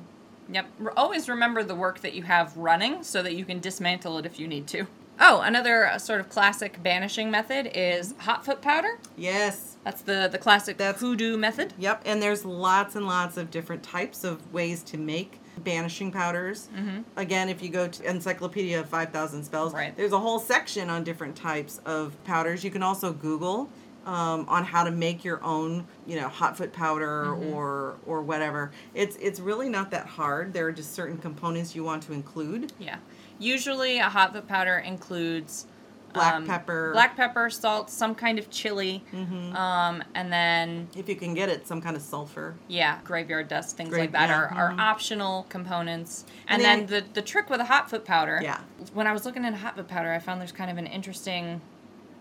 Yep. 0.52 0.66
Always 0.96 1.28
remember 1.28 1.62
the 1.62 1.74
work 1.74 2.00
that 2.00 2.14
you 2.14 2.22
have 2.24 2.56
running 2.56 3.02
so 3.02 3.22
that 3.22 3.34
you 3.34 3.44
can 3.44 3.60
dismantle 3.60 4.18
it 4.18 4.26
if 4.26 4.38
you 4.40 4.46
need 4.48 4.66
to. 4.68 4.86
Oh, 5.22 5.42
another 5.42 5.86
uh, 5.86 5.98
sort 5.98 6.20
of 6.20 6.28
classic 6.30 6.82
banishing 6.82 7.30
method 7.30 7.70
is 7.74 8.14
hot 8.18 8.44
foot 8.44 8.62
powder. 8.62 8.98
Yes. 9.16 9.76
That's 9.84 10.02
the 10.02 10.28
the 10.30 10.38
classic 10.38 10.76
That's- 10.78 11.00
hoodoo 11.00 11.36
method. 11.36 11.74
Yep, 11.78 12.02
and 12.06 12.22
there's 12.22 12.44
lots 12.44 12.96
and 12.96 13.06
lots 13.06 13.36
of 13.36 13.50
different 13.50 13.82
types 13.82 14.24
of 14.24 14.52
ways 14.52 14.82
to 14.84 14.98
make 14.98 15.38
banishing 15.58 16.10
powders. 16.10 16.68
Mm-hmm. 16.74 17.00
Again, 17.16 17.48
if 17.50 17.62
you 17.62 17.68
go 17.68 17.86
to 17.88 18.08
Encyclopedia 18.08 18.80
of 18.80 18.88
5,000 18.88 19.44
Spells, 19.44 19.74
Right. 19.74 19.94
there's 19.96 20.12
a 20.12 20.18
whole 20.18 20.38
section 20.38 20.88
on 20.88 21.04
different 21.04 21.36
types 21.36 21.80
of 21.84 22.14
powders. 22.24 22.64
You 22.64 22.70
can 22.70 22.82
also 22.82 23.12
Google 23.12 23.70
um, 24.06 24.46
on 24.48 24.64
how 24.64 24.84
to 24.84 24.90
make 24.90 25.24
your 25.24 25.42
own, 25.44 25.86
you 26.06 26.18
know, 26.20 26.28
hot 26.28 26.56
foot 26.56 26.72
powder 26.72 27.24
Mm-hmm. 27.26 27.52
or 27.54 27.96
or 28.06 28.22
whatever. 28.22 28.70
It's 28.94 29.16
it's 29.16 29.40
really 29.40 29.68
not 29.68 29.90
that 29.90 30.06
hard. 30.06 30.52
There 30.52 30.66
are 30.66 30.72
just 30.72 30.94
certain 30.94 31.18
components 31.18 31.74
you 31.74 31.84
want 31.84 32.02
to 32.04 32.12
include. 32.12 32.72
Yeah. 32.78 32.96
Usually 33.38 33.98
a 33.98 34.08
hot 34.08 34.32
foot 34.32 34.46
powder 34.48 34.78
includes 34.78 35.66
Black 36.12 36.34
um, 36.34 36.44
pepper. 36.46 36.90
black 36.92 37.14
pepper, 37.16 37.48
salt, 37.50 37.88
some 37.88 38.16
kind 38.16 38.40
of 38.40 38.50
chili, 38.50 39.04
Mm-hmm. 39.12 39.54
um, 39.54 40.02
and 40.16 40.32
then 40.32 40.88
If 40.96 41.08
you 41.08 41.14
can 41.14 41.34
get 41.34 41.48
it, 41.48 41.68
some 41.68 41.80
kind 41.80 41.94
of 41.94 42.02
sulfur. 42.02 42.56
yeah, 42.66 42.98
graveyard 43.04 43.46
dust, 43.46 43.76
things 43.76 43.90
Grave- 43.90 44.00
like 44.00 44.12
that 44.12 44.28
yeah, 44.28 44.36
are, 44.36 44.46
are 44.52 44.72
mhm. 44.72 44.80
optional 44.80 45.46
components. 45.48 46.24
And, 46.48 46.60
And 46.60 46.64
then 46.64 46.86
then- 46.86 47.04
the 47.14 47.20
the 47.20 47.22
trick 47.22 47.48
with 47.48 47.60
a 47.60 47.64
hot 47.66 47.88
foot 47.88 48.04
powder. 48.04 48.40
Yeah. 48.42 48.58
When 48.92 49.06
I 49.06 49.12
was 49.12 49.24
looking 49.24 49.44
at 49.44 49.54
hot 49.54 49.76
foot 49.76 49.86
powder, 49.86 50.10
I 50.12 50.18
found 50.18 50.40
there's 50.40 50.50
kind 50.50 50.68
of 50.70 50.78
an 50.78 50.88
interesting 50.88 51.60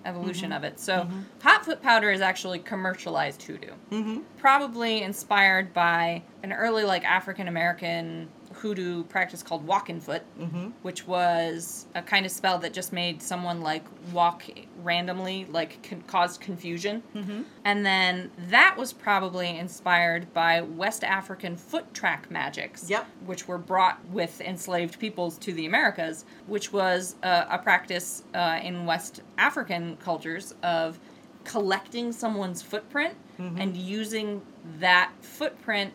evolution 0.05 0.49
Mm-hmm. 0.51 0.57
of 0.57 0.63
it. 0.63 0.79
So 0.79 1.07
hot 1.41 1.65
foot 1.65 1.81
powder 1.81 2.11
is 2.11 2.21
actually 2.21 2.59
commercialized 2.59 3.41
hoodoo. 3.43 3.73
Mm-hmm. 3.91 4.19
Probably 4.37 5.01
inspired 5.03 5.73
by 5.73 6.23
an 6.43 6.53
early 6.53 6.83
like 6.83 7.03
African 7.03 7.47
American 7.47 8.29
hoodoo 8.59 9.03
practice 9.05 9.41
called 9.41 9.65
walking 9.65 9.99
foot, 10.01 10.23
Mm-hmm. 10.39 10.67
which 10.81 11.07
was 11.07 11.87
a 11.95 12.01
kind 12.01 12.25
of 12.25 12.31
spell 12.31 12.57
that 12.59 12.73
just 12.73 12.91
made 12.93 13.21
someone 13.21 13.61
like 13.61 13.83
walk 14.13 14.43
randomly, 14.83 15.45
like 15.49 15.81
con- 15.87 16.03
caused 16.07 16.41
confusion. 16.41 17.01
Mm-hmm. 17.15 17.41
And 17.65 17.85
then 17.85 18.31
that 18.49 18.75
was 18.77 18.91
probably 18.93 19.57
inspired 19.57 20.33
by 20.33 20.61
West 20.61 21.03
African 21.03 21.55
foot 21.55 21.93
track 21.93 22.29
magics, 22.29 22.89
Yep. 22.89 23.07
which 23.25 23.47
were 23.47 23.57
brought 23.57 24.03
with 24.09 24.41
enslaved 24.41 24.99
peoples 24.99 25.37
to 25.39 25.53
the 25.53 25.65
Americas, 25.65 26.25
which 26.47 26.73
was 26.73 27.15
a, 27.23 27.45
a 27.51 27.57
practice 27.59 28.23
uh, 28.33 28.59
in 28.61 28.85
West 28.85 29.21
African 29.37 29.95
cultures 29.97 30.53
of 30.63 30.99
collecting 31.45 32.11
someone's 32.11 32.61
footprint 32.61 33.15
and 33.57 33.77
using 33.77 34.41
that 34.79 35.11
footprint 35.21 35.93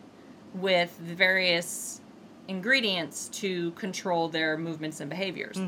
with 0.55 0.97
various 0.99 2.01
ingredients 2.47 3.29
to 3.29 3.71
control 3.71 4.29
their 4.29 4.57
movements 4.57 4.99
and 4.99 5.09
behaviors. 5.09 5.59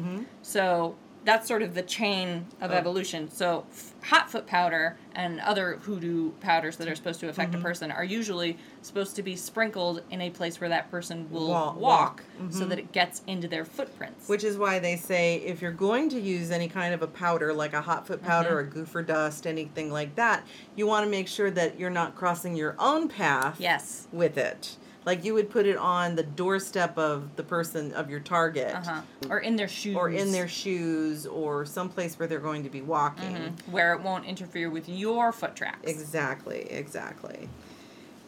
So 0.41 0.95
that's 1.25 1.45
sort 1.45 1.61
of 1.61 1.73
the 1.73 1.81
chain 1.81 2.45
of 2.61 2.71
Oh. 2.71 2.75
evolution. 2.75 3.29
So 3.29 3.65
f- 3.69 3.93
hot 4.01 4.31
foot 4.31 4.47
powder 4.47 4.95
and 5.13 5.41
other 5.41 5.75
hoodoo 5.81 6.31
powders 6.39 6.77
that 6.77 6.87
are 6.87 6.95
supposed 6.95 7.19
to 7.19 7.27
affect 7.27 7.51
Mm-hmm. 7.51 7.59
a 7.59 7.63
person 7.63 7.91
are 7.91 8.03
usually 8.05 8.57
supposed 8.81 9.17
to 9.17 9.23
be 9.23 9.35
sprinkled 9.35 10.03
in 10.09 10.21
a 10.21 10.29
place 10.29 10.61
where 10.61 10.69
that 10.69 10.89
person 10.89 11.29
will 11.29 11.49
Wa- 11.49 11.73
walk, 11.73 11.77
walk. 11.81 12.23
so 12.49 12.63
that 12.65 12.79
it 12.79 12.93
gets 12.93 13.23
into 13.27 13.45
their 13.49 13.65
footprints. 13.65 14.29
Which 14.29 14.45
is 14.45 14.55
why 14.57 14.79
they 14.79 14.95
say 14.95 15.37
if 15.37 15.61
you're 15.61 15.73
going 15.73 16.07
to 16.09 16.19
use 16.19 16.49
any 16.49 16.69
kind 16.69 16.93
of 16.93 17.01
a 17.01 17.07
powder, 17.07 17.53
like 17.53 17.73
a 17.73 17.81
hot 17.81 18.07
foot 18.07 18.23
powder 18.23 18.63
Mm-hmm. 18.63 18.79
or 18.79 18.85
goofer 18.85 19.05
dust, 19.05 19.45
anything 19.45 19.91
like 19.91 20.15
that, 20.15 20.47
you 20.77 20.87
want 20.87 21.03
to 21.03 21.09
make 21.11 21.27
sure 21.27 21.51
that 21.51 21.77
you're 21.77 21.89
not 21.89 22.15
crossing 22.15 22.55
your 22.55 22.75
own 22.79 23.09
path 23.09 23.59
yes. 23.59 24.07
with 24.13 24.37
it. 24.37 24.77
Like 25.07 25.23
you 25.23 25.33
would 25.35 25.49
put 25.49 25.65
it 25.65 25.77
on 25.77 26.15
the 26.17 26.23
doorstep 26.23 26.97
of 26.97 27.37
the 27.37 27.43
person 27.43 27.93
of 27.93 28.09
your 28.09 28.19
target, 28.19 28.75
Uh-huh. 28.75 29.01
Or 29.29 29.39
in 29.39 29.55
their 29.55 29.69
shoes. 29.69 29.95
or 29.95 30.09
in 30.09 30.33
their 30.33 30.49
shoes, 30.49 31.25
or 31.25 31.65
someplace 31.65 32.19
where 32.19 32.27
they're 32.27 32.41
going 32.41 32.63
to 32.63 32.69
be 32.69 32.81
walking. 32.81 33.33
Mhm. 33.33 33.71
where 33.71 33.93
it 33.93 34.01
won't 34.01 34.25
interfere 34.25 34.69
with 34.69 34.89
your 34.89 35.31
foot 35.31 35.55
tracks. 35.55 35.79
Exactly, 35.89 36.67
exactly. 36.69 37.47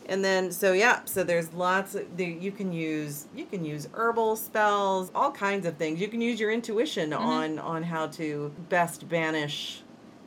And 0.08 0.24
then 0.24 0.54
so 0.54 0.72
yeah, 0.72 1.02
so 1.04 1.22
there's 1.26 1.52
lots 1.54 1.96
of 1.96 2.16
the, 2.16 2.26
you 2.26 2.52
can 2.54 2.72
use 2.72 3.26
you 3.36 3.46
can 3.46 3.66
use 3.66 3.90
herbal 3.94 4.38
spells, 4.38 5.12
all 5.14 5.32
kinds 5.32 5.66
of 5.66 5.76
things. 5.76 6.00
You 6.00 6.08
can 6.08 6.22
use 6.22 6.40
your 6.40 6.50
intuition 6.50 7.10
Mm-hmm. 7.12 7.22
on 7.40 7.60
on 7.60 7.84
how 7.84 8.08
to 8.20 8.54
best 8.70 9.10
banish. 9.10 9.82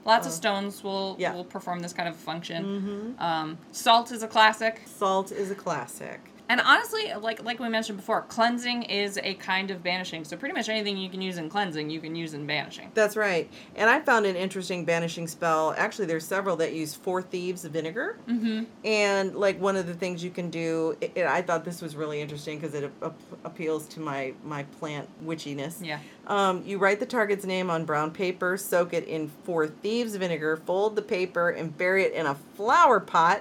Lots 0.04 0.26
of 0.26 0.32
stones 0.34 0.84
will 0.84 1.16
yeah. 1.18 1.32
will 1.34 1.44
perform 1.44 1.80
this 1.80 1.94
kind 1.94 2.08
of 2.10 2.16
function. 2.16 3.14
Um, 3.18 3.56
salt 3.72 4.12
is 4.12 4.22
a 4.22 4.28
classic. 4.28 4.82
Salt 4.84 5.32
is 5.32 5.50
a 5.50 5.54
classic. 5.54 6.20
And 6.52 6.60
honestly, 6.60 7.10
like 7.18 7.42
like 7.42 7.60
we 7.60 7.70
mentioned 7.70 7.96
before, 7.96 8.20
cleansing 8.20 8.82
is 8.82 9.18
a 9.22 9.32
kind 9.34 9.70
of 9.70 9.82
banishing. 9.82 10.22
So 10.22 10.36
pretty 10.36 10.54
much 10.54 10.68
anything 10.68 10.98
you 10.98 11.08
can 11.08 11.22
use 11.22 11.38
in 11.38 11.48
cleansing, 11.48 11.88
you 11.88 11.98
can 11.98 12.14
use 12.14 12.34
in 12.34 12.46
banishing. 12.46 12.90
That's 12.92 13.16
right. 13.16 13.50
And 13.74 13.88
I 13.88 14.00
found 14.00 14.26
an 14.26 14.36
interesting 14.36 14.84
banishing 14.84 15.26
spell. 15.28 15.74
Actually, 15.78 16.08
there's 16.08 16.26
several 16.26 16.56
that 16.56 16.74
use 16.74 16.94
four 16.94 17.22
thieves 17.22 17.64
vinegar. 17.64 18.18
Mm-hmm. 18.28 18.64
And 18.84 19.34
like 19.34 19.58
one 19.62 19.76
of 19.76 19.86
the 19.86 19.94
things 19.94 20.22
you 20.22 20.28
can 20.28 20.50
do, 20.50 20.94
it, 21.00 21.12
it- 21.14 21.26
I 21.26 21.40
thought 21.40 21.64
this 21.64 21.80
was 21.80 21.96
really 21.96 22.20
interesting 22.20 22.58
because 22.58 22.74
it 22.74 22.92
ap- 23.02 23.14
appeals 23.44 23.86
to 23.88 24.00
my 24.00 24.34
my 24.44 24.64
plant 24.78 25.08
witchiness. 25.24 25.76
Yeah. 25.82 26.00
Um, 26.26 26.62
you 26.66 26.76
write 26.76 27.00
the 27.00 27.06
target's 27.06 27.46
name 27.46 27.70
on 27.70 27.86
brown 27.86 28.10
paper, 28.10 28.58
soak 28.58 28.92
it 28.92 29.08
in 29.08 29.30
four 29.44 29.68
thieves 29.68 30.16
vinegar, 30.16 30.58
fold 30.58 30.96
the 30.96 31.02
paper, 31.02 31.48
and 31.48 31.74
bury 31.78 32.04
it 32.04 32.12
in 32.12 32.26
a 32.26 32.34
flower 32.34 33.00
pot 33.00 33.40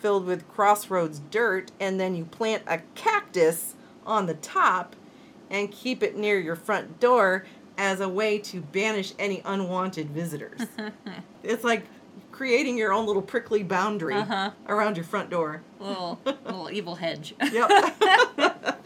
filled 0.00 0.26
with 0.26 0.48
crossroads 0.48 1.20
dirt, 1.30 1.70
and 1.80 2.00
then 2.00 2.14
you 2.14 2.24
plant 2.24 2.62
a 2.66 2.78
cactus 2.94 3.74
on 4.06 4.26
the 4.26 4.34
top 4.34 4.96
and 5.50 5.70
keep 5.70 6.02
it 6.02 6.16
near 6.16 6.38
your 6.38 6.56
front 6.56 7.00
door 7.00 7.44
as 7.76 8.00
a 8.00 8.08
way 8.08 8.38
to 8.38 8.60
banish 8.60 9.12
any 9.18 9.42
unwanted 9.44 10.10
visitors. 10.10 10.60
it's 11.42 11.64
like 11.64 11.84
creating 12.32 12.78
your 12.78 12.92
own 12.92 13.06
little 13.06 13.22
prickly 13.22 13.62
boundary 13.62 14.14
Uh-huh. 14.14 14.50
around 14.68 14.96
your 14.96 15.04
front 15.04 15.28
door. 15.30 15.62
Little 15.78 16.18
little 16.24 16.70
evil 16.72 16.94
hedge. 16.94 17.34
Yep. 17.52 17.70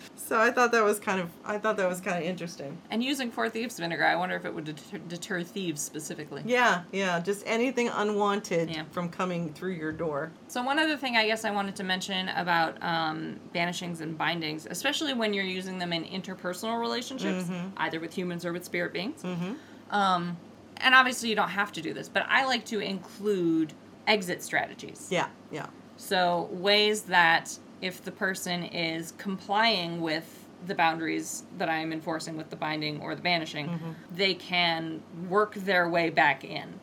so 0.26 0.38
I 0.40 0.50
thought 0.50 0.72
that 0.72 0.82
was 0.82 0.98
kind 0.98 1.20
of 1.20 1.28
I 1.44 1.58
thought 1.58 1.76
that 1.76 1.88
was 1.88 2.00
kind 2.00 2.16
of 2.18 2.24
interesting. 2.24 2.78
and 2.90 3.02
using 3.04 3.30
four 3.30 3.48
thieves 3.50 3.78
vinegar, 3.78 4.04
I 4.04 4.16
wonder 4.16 4.34
if 4.36 4.44
it 4.44 4.54
would 4.54 4.64
deter, 4.64 4.98
deter 5.08 5.42
thieves 5.42 5.80
specifically. 5.82 6.42
Yeah, 6.46 6.82
yeah, 6.92 7.20
just 7.20 7.42
anything 7.46 7.88
unwanted 7.88 8.70
Yeah. 8.70 8.84
from 8.90 9.08
coming 9.08 9.52
through 9.52 9.72
your 9.72 9.92
door. 9.92 10.32
So 10.48 10.62
one 10.62 10.78
other 10.78 10.96
thing 10.96 11.16
I 11.16 11.26
guess 11.26 11.44
I 11.44 11.50
wanted 11.50 11.76
to 11.76 11.84
mention 11.84 12.28
about 12.30 12.82
um, 12.82 13.38
banishings 13.54 14.00
and 14.00 14.16
bindings, 14.16 14.66
especially 14.70 15.12
when 15.14 15.34
you're 15.34 15.44
using 15.44 15.78
them 15.78 15.92
in 15.92 16.04
interpersonal 16.04 16.80
relationships, 16.80 17.46
either 17.76 18.00
with 18.00 18.12
humans 18.16 18.44
or 18.46 18.52
with 18.52 18.64
spirit 18.64 18.92
beings. 18.92 19.22
Mhm. 19.22 19.56
Um, 19.90 20.36
and 20.78 20.94
obviously 20.94 21.28
you 21.28 21.36
don't 21.36 21.50
have 21.50 21.70
to 21.72 21.82
do 21.82 21.92
this, 21.94 22.08
but 22.08 22.24
I 22.28 22.46
like 22.46 22.64
to 22.66 22.80
include 22.80 23.72
exit 24.06 24.42
strategies. 24.42 25.08
Yeah, 25.10 25.28
yeah. 25.52 25.66
So 25.96 26.48
ways 26.50 27.02
that 27.02 27.56
if 27.80 28.02
the 28.02 28.12
person 28.12 28.62
is 28.64 29.12
complying 29.18 30.00
with 30.00 30.46
the 30.66 30.74
boundaries 30.74 31.44
that 31.58 31.68
I'm 31.68 31.92
enforcing 31.92 32.36
with 32.36 32.48
the 32.50 32.56
binding 32.56 33.00
or 33.00 33.14
the 33.14 33.22
banishing, 33.22 33.66
Mm-hmm. 33.68 33.90
they 34.12 34.34
can 34.34 35.02
work 35.28 35.54
their 35.54 35.88
way 35.88 36.10
back 36.10 36.44
in. 36.44 36.80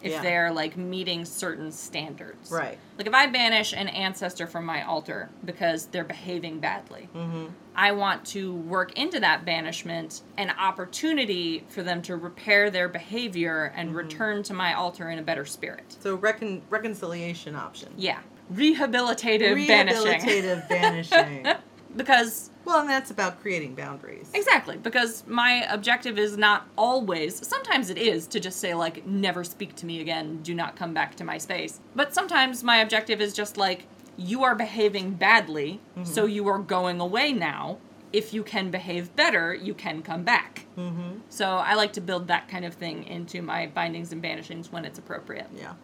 If 0.00 0.12
Yeah. 0.12 0.22
they're 0.22 0.52
like 0.52 0.76
meeting 0.76 1.24
certain 1.24 1.72
standards. 1.72 2.52
Right. 2.52 2.78
Like 2.96 3.08
if 3.08 3.14
I 3.14 3.26
banish 3.26 3.72
an 3.72 3.88
ancestor 3.88 4.46
from 4.46 4.64
my 4.64 4.82
altar 4.82 5.28
because 5.44 5.86
they're 5.86 6.04
behaving 6.04 6.60
badly, 6.60 7.08
Mm-hmm. 7.14 7.46
I 7.74 7.92
want 7.92 8.24
to 8.26 8.54
work 8.54 8.96
into 8.98 9.20
that 9.20 9.44
banishment 9.44 10.22
an 10.36 10.50
opportunity 10.50 11.64
for 11.68 11.82
them 11.82 12.00
to 12.02 12.16
repair 12.16 12.70
their 12.70 12.88
behavior 12.88 13.72
and 13.76 13.88
Mm-hmm. 13.88 13.98
return 13.98 14.42
to 14.44 14.54
my 14.54 14.72
altar 14.74 15.10
in 15.10 15.18
a 15.18 15.22
better 15.22 15.44
spirit. 15.44 15.96
So 16.00 16.14
recon- 16.14 16.62
reconciliation 16.70 17.56
option. 17.56 17.92
Yeah. 17.96 18.20
Rehabilitative, 18.52 19.66
banishing. 19.66 20.04
Rehabilitative 20.04 20.68
banishing. 20.68 21.46
because 21.96 22.50
Well, 22.64 22.80
and 22.80 22.88
that's 22.88 23.10
about 23.10 23.40
creating 23.40 23.74
boundaries. 23.74 24.30
exactly, 24.34 24.76
because 24.76 25.24
my 25.26 25.66
objective 25.70 26.18
is 26.18 26.36
not 26.36 26.66
always, 26.76 27.46
sometimes 27.46 27.90
it 27.90 27.98
is 27.98 28.26
to 28.28 28.40
just 28.40 28.60
say 28.60 28.74
like 28.74 29.06
never 29.06 29.44
speak 29.44 29.74
to 29.76 29.86
me 29.86 30.00
again, 30.00 30.40
do 30.42 30.54
not 30.54 30.76
come 30.76 30.92
back 30.94 31.14
to 31.16 31.24
my 31.24 31.38
space. 31.38 31.80
But 31.94 32.14
sometimes 32.14 32.62
my 32.62 32.78
objective 32.78 33.20
is 33.20 33.32
just 33.32 33.56
like 33.56 33.86
you 34.16 34.42
are 34.44 34.54
behaving 34.54 35.12
badly, 35.12 35.80
so 36.02 36.26
you 36.26 36.48
are 36.48 36.58
going 36.58 37.00
away 37.00 37.32
now. 37.32 37.78
If 38.12 38.32
you 38.34 38.42
can 38.42 38.70
behave 38.70 39.14
better, 39.14 39.54
you 39.54 39.74
can 39.74 40.02
come 40.02 40.24
back. 40.24 40.66
Mm-hmm. 40.76 41.18
So 41.28 41.46
I 41.46 41.74
like 41.74 41.92
to 41.92 42.00
build 42.00 42.26
that 42.28 42.48
kind 42.48 42.64
of 42.64 42.74
thing 42.74 43.04
into 43.04 43.42
my 43.42 43.66
bindings 43.66 44.12
and 44.12 44.22
banishings 44.22 44.72
when 44.72 44.84
it's 44.84 44.98
appropriate. 44.98 45.46
Yeah. 45.54 45.74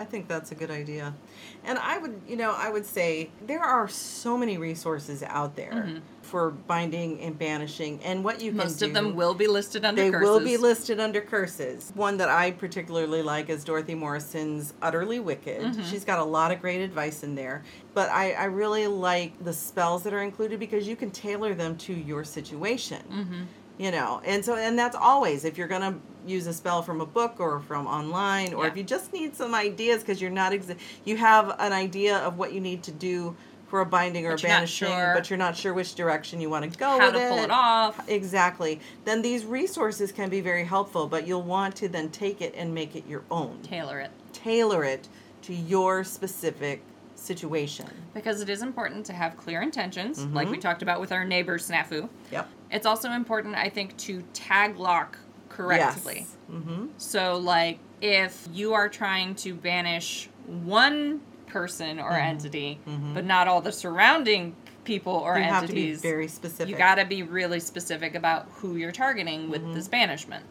I 0.00 0.04
think 0.04 0.28
that's 0.28 0.50
a 0.50 0.54
good 0.54 0.70
idea. 0.70 1.12
And 1.62 1.78
I 1.78 1.98
would, 1.98 2.22
you 2.26 2.34
know, 2.36 2.54
I 2.56 2.70
would 2.70 2.86
say 2.86 3.28
there 3.46 3.60
are 3.62 3.86
so 3.86 4.34
many 4.38 4.56
resources 4.56 5.22
out 5.22 5.56
there 5.56 6.00
for 6.22 6.52
binding 6.52 7.20
and 7.20 7.38
banishing 7.38 8.00
and 8.02 8.24
what 8.24 8.40
you 8.40 8.50
can 8.52 8.60
Mm-hmm. 8.60 8.66
Most 8.68 8.78
do. 8.78 8.86
of 8.86 8.94
them 8.94 9.14
will 9.14 9.34
be 9.34 9.46
listed 9.46 9.84
under 9.84 10.02
They 10.02 10.10
curses. 10.10 10.26
will 10.28 10.40
be 10.40 10.56
listed 10.56 11.00
under 11.00 11.20
curses. 11.20 11.92
One 11.94 12.16
that 12.16 12.30
I 12.30 12.52
particularly 12.52 13.20
like 13.22 13.50
is 13.50 13.62
Dorothy 13.62 13.94
Morrison's 13.94 14.72
Utterly 14.80 15.20
Wicked. 15.20 15.60
Mm-hmm. 15.60 15.82
She's 15.90 16.04
got 16.06 16.18
a 16.18 16.24
lot 16.24 16.50
of 16.50 16.62
great 16.62 16.80
advice 16.80 17.22
in 17.22 17.34
there. 17.34 17.62
But 17.92 18.08
I, 18.08 18.32
I 18.32 18.44
really 18.44 18.86
like 18.86 19.32
the 19.44 19.52
spells 19.52 20.02
that 20.04 20.14
are 20.14 20.22
included 20.22 20.58
because 20.60 20.88
you 20.88 20.96
can 20.96 21.10
tailor 21.10 21.52
them 21.52 21.76
to 21.78 21.92
your 21.92 22.24
situation. 22.24 23.02
Mm-hmm. 23.12 23.42
You 23.80 23.90
know, 23.90 24.20
and 24.26 24.44
so, 24.44 24.56
and 24.56 24.78
that's 24.78 24.94
always 24.94 25.46
if 25.46 25.56
you're 25.56 25.66
going 25.66 25.80
to 25.80 25.94
use 26.26 26.46
a 26.46 26.52
spell 26.52 26.82
from 26.82 27.00
a 27.00 27.06
book 27.06 27.36
or 27.38 27.60
from 27.60 27.86
online, 27.86 28.52
or 28.52 28.64
Yeah. 28.64 28.70
if 28.70 28.76
you 28.76 28.82
just 28.82 29.10
need 29.10 29.34
some 29.34 29.54
ideas 29.54 30.02
because 30.02 30.20
you're 30.20 30.30
not, 30.30 30.52
exa- 30.52 30.76
you 31.06 31.16
have 31.16 31.56
an 31.58 31.72
idea 31.72 32.18
of 32.18 32.36
what 32.36 32.52
you 32.52 32.60
need 32.60 32.82
to 32.82 32.90
do 32.92 33.34
for 33.68 33.80
a 33.80 33.86
binding 33.86 34.26
or 34.26 34.32
But 34.32 34.44
a 34.44 34.46
banishing, 34.48 34.88
sure 34.88 35.14
but 35.14 35.30
you're 35.30 35.38
not 35.38 35.56
sure 35.56 35.72
which 35.72 35.94
direction 35.94 36.42
you 36.42 36.50
want 36.50 36.70
to 36.70 36.78
go 36.78 36.98
How 36.98 37.06
with 37.10 37.22
to 37.22 37.28
pull 37.30 37.38
it 37.38 37.50
off. 37.50 38.06
Exactly. 38.06 38.80
Then 39.06 39.22
these 39.22 39.46
resources 39.46 40.12
can 40.12 40.28
be 40.28 40.42
very 40.42 40.64
helpful, 40.64 41.06
but 41.06 41.26
you'll 41.26 41.40
want 41.42 41.74
to 41.76 41.88
then 41.88 42.10
take 42.10 42.42
it 42.42 42.52
and 42.58 42.74
make 42.74 42.94
it 42.96 43.04
your 43.08 43.22
own. 43.30 43.60
Tailor 43.62 44.00
it. 44.00 44.10
Tailor 44.34 44.84
it 44.84 45.08
to 45.42 45.54
your 45.54 46.04
specific 46.04 46.82
situation. 47.14 47.88
Because 48.12 48.42
it 48.42 48.50
is 48.50 48.60
important 48.60 49.06
to 49.06 49.14
have 49.14 49.38
clear 49.38 49.62
intentions, 49.62 50.18
Mm-hmm. 50.18 50.34
like 50.36 50.50
we 50.50 50.58
talked 50.58 50.82
about 50.82 51.00
with 51.00 51.12
our 51.12 51.24
neighbor 51.24 51.56
snafu. 51.58 52.10
Yep. 52.30 52.46
It's 52.70 52.86
also 52.86 53.10
important, 53.10 53.56
I 53.56 53.68
think, 53.68 53.96
to 53.98 54.22
tag 54.32 54.76
lock 54.78 55.18
correctly. 55.48 56.18
Yes. 56.20 56.36
Mm-hmm. 56.52 56.86
So, 56.98 57.36
like, 57.38 57.78
if 58.00 58.48
you 58.52 58.74
are 58.74 58.88
trying 58.88 59.34
to 59.36 59.54
banish 59.54 60.28
one 60.46 61.20
person 61.46 61.98
or 61.98 62.10
Mm-hmm. 62.10 62.28
entity, 62.28 62.80
but 63.14 63.24
not 63.24 63.48
all 63.48 63.60
the 63.60 63.72
surrounding 63.72 64.54
people 64.84 65.12
or 65.12 65.36
You 65.36 65.44
have 65.44 65.66
to 65.66 65.72
be 65.72 65.80
entities, 65.82 66.00
very 66.00 66.26
specific. 66.26 66.68
you 66.70 66.76
got 66.76 66.94
to 66.94 67.04
be 67.04 67.22
really 67.22 67.60
specific 67.60 68.14
about 68.14 68.48
who 68.54 68.76
you're 68.76 68.92
targeting 68.92 69.50
with 69.50 69.60
Mm-hmm. 69.62 69.74
this 69.74 69.88
banishment. 69.88 70.44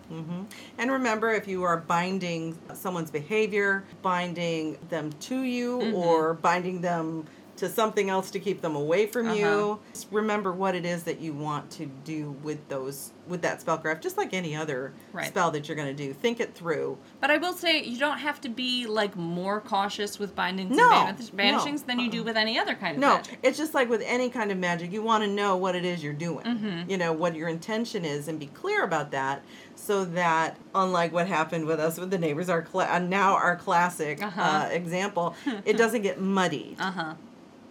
And 0.77 0.91
remember, 0.91 1.31
if 1.31 1.47
you 1.47 1.63
are 1.63 1.77
binding 1.77 2.57
someone's 2.73 3.09
behavior, 3.11 3.85
binding 4.01 4.77
them 4.89 5.11
to 5.21 5.41
you, 5.43 5.79
Mm-hmm. 5.79 5.95
or 5.95 6.33
binding 6.35 6.81
them 6.81 7.25
to 7.59 7.69
something 7.69 8.09
else 8.09 8.31
to 8.31 8.39
keep 8.39 8.61
them 8.61 8.75
away 8.75 9.05
from 9.05 9.27
Uh-huh. 9.27 9.35
you, 9.37 9.79
just 9.93 10.07
remember 10.11 10.51
what 10.51 10.75
it 10.75 10.85
is 10.85 11.03
that 11.03 11.19
you 11.19 11.33
want 11.33 11.69
to 11.71 11.85
do 12.05 12.35
with 12.43 12.67
those 12.69 13.11
with 13.27 13.43
that 13.43 13.63
spellcraft, 13.63 14.01
just 14.01 14.17
like 14.17 14.33
any 14.33 14.55
other 14.55 14.91
Right. 15.13 15.27
spell 15.27 15.51
that 15.51 15.67
you're 15.67 15.75
going 15.75 15.95
to 15.95 16.03
do. 16.07 16.13
Think 16.13 16.39
it 16.39 16.55
through. 16.55 16.97
But 17.21 17.29
I 17.29 17.37
will 17.37 17.53
say, 17.53 17.83
you 17.83 17.99
don't 17.99 18.17
have 18.17 18.41
to 18.41 18.49
be 18.49 18.87
like 18.87 19.15
more 19.15 19.61
cautious 19.61 20.17
with 20.17 20.35
bindings 20.35 20.75
No, 20.75 20.89
and 20.91 21.15
banish- 21.15 21.29
banishings 21.63 21.81
no, 21.81 21.85
than 21.85 21.99
you 21.99 22.09
do 22.09 22.23
with 22.23 22.35
any 22.35 22.57
other 22.57 22.73
kind 22.73 22.95
of 22.95 23.01
No, 23.01 23.15
magic. 23.17 23.37
it's 23.43 23.55
just 23.55 23.75
like 23.75 23.87
with 23.87 24.01
any 24.03 24.29
kind 24.31 24.51
of 24.51 24.57
magic, 24.57 24.91
you 24.91 25.03
want 25.03 25.23
to 25.23 25.29
know 25.29 25.55
what 25.57 25.75
it 25.75 25.85
is 25.85 26.03
you're 26.03 26.11
doing. 26.13 26.43
Mm-hmm. 26.43 26.89
You 26.89 26.97
know, 26.97 27.13
what 27.13 27.35
your 27.35 27.49
intention 27.49 28.03
is 28.03 28.27
and 28.27 28.39
be 28.39 28.47
clear 28.47 28.83
about 28.83 29.11
that 29.11 29.43
so 29.75 30.05
that, 30.05 30.57
unlike 30.73 31.13
what 31.13 31.27
happened 31.27 31.65
with 31.67 31.79
us 31.79 31.99
with 31.99 32.09
the 32.09 32.17
neighbors, 32.17 32.49
our 32.49 32.63
cla- 32.63 32.89
uh, 32.89 32.97
now 32.97 33.35
our 33.35 33.55
classic 33.57 34.23
Uh-huh. 34.23 34.41
uh, 34.41 34.69
example, 34.71 35.35
it 35.65 35.77
doesn't 35.77 36.01
get 36.01 36.19
muddied. 36.19 36.77
Uh 36.79 36.89
huh. 36.91 37.13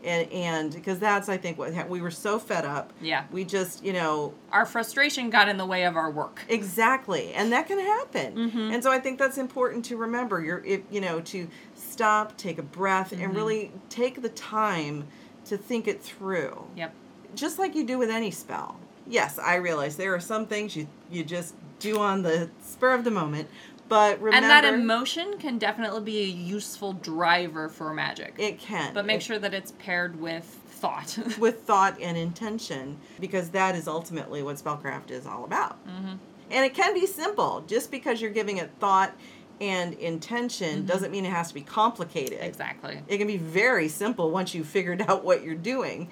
And, 0.05 0.31
and 0.33 0.73
because 0.73 0.99
that's, 1.01 1.29
I 1.29 1.37
think, 1.37 1.59
what 1.59 1.75
ha- 1.75 1.87
we 1.89 2.01
were 2.01 2.11
so 2.13 2.39
fed 2.39 2.65
up. 2.65 2.93
Yeah. 3.01 3.25
We 3.33 3.45
just, 3.45 3.85
you 3.85 3.93
know, 3.93 4.33
Our 4.53 4.65
frustration 4.65 5.29
got 5.29 5.49
in 5.49 5.57
the 5.57 5.67
way 5.67 5.85
of 5.85 5.97
our 5.97 6.11
work. 6.11 6.43
Exactly, 6.49 7.33
and 7.35 7.51
that 7.53 7.67
can 7.67 7.79
happen. 7.81 8.35
Mm-hmm. 8.37 8.73
And 8.75 8.83
so 8.83 8.93
I 8.93 9.01
think 9.01 9.19
that's 9.19 9.39
important 9.39 9.85
to 9.87 9.97
remember. 9.97 10.41
You're, 10.43 10.65
if, 10.65 10.83
you 10.91 11.01
know, 11.01 11.21
to 11.23 11.49
stop, 11.75 12.37
take 12.37 12.59
a 12.59 12.63
breath, 12.63 13.11
Mm-hmm. 13.11 13.25
and 13.25 13.35
really 13.35 13.73
take 13.89 14.23
the 14.23 14.29
time 14.29 15.07
to 15.47 15.57
think 15.57 15.89
it 15.89 16.03
through. 16.03 16.65
Yep. 16.77 16.95
Just 17.35 17.59
like 17.59 17.75
you 17.75 17.85
do 17.85 17.99
with 17.99 18.11
any 18.11 18.31
spell. 18.31 18.77
Yes, 19.07 19.39
I 19.39 19.57
realize 19.57 19.97
there 19.97 20.15
are 20.15 20.21
some 20.21 20.47
things 20.47 20.77
you 20.77 20.87
you 21.11 21.25
just 21.25 21.55
do 21.79 21.99
on 21.99 22.23
the 22.23 22.51
spur 22.63 22.93
of 22.93 23.05
the 23.05 23.11
moment, 23.11 23.49
but 23.89 24.20
remember, 24.20 24.36
and 24.36 24.45
that 24.51 24.64
emotion 24.64 25.39
can 25.39 25.59
definitely 25.59 26.01
be 26.03 26.18
a 26.22 26.26
useful 26.26 26.93
driver 26.93 27.68
for 27.68 27.93
magic. 27.95 28.34
it 28.39 28.59
can. 28.59 28.95
but 28.95 29.07
make 29.07 29.18
It- 29.18 29.22
sure 29.24 29.39
that 29.39 29.55
it's 29.55 29.72
paired 29.78 30.20
with 30.20 30.45
thought. 30.68 31.18
with 31.39 31.62
thought 31.62 32.01
and 32.01 32.16
intention 32.16 32.99
because 33.20 33.51
that 33.51 33.74
is 33.74 33.89
ultimately 33.89 34.43
what 34.43 34.57
spellcraft 34.57 35.11
is 35.11 35.26
all 35.26 35.45
about. 35.45 35.84
Mm-hmm. 35.86 36.14
And 36.51 36.64
it 36.64 36.72
can 36.74 36.95
be 36.95 37.07
simple. 37.07 37.62
Just 37.66 37.91
because 37.91 38.20
you're 38.22 38.30
giving 38.30 38.57
it 38.59 38.70
thought 38.78 39.12
and 39.61 39.93
intention 39.95 40.86
doesn't 40.86 41.11
mean 41.11 41.24
it 41.26 41.32
has 41.32 41.49
to 41.49 41.55
be 41.55 41.62
complicated. 41.62 42.39
exactly. 42.41 43.03
It 43.09 43.18
can 43.18 43.26
be 43.26 43.36
very 43.39 43.89
simple 43.89 44.30
once 44.30 44.55
you've 44.55 44.68
figured 44.68 45.03
out 45.09 45.24
what 45.24 45.43
you're 45.43 45.55
doing. 45.57 46.09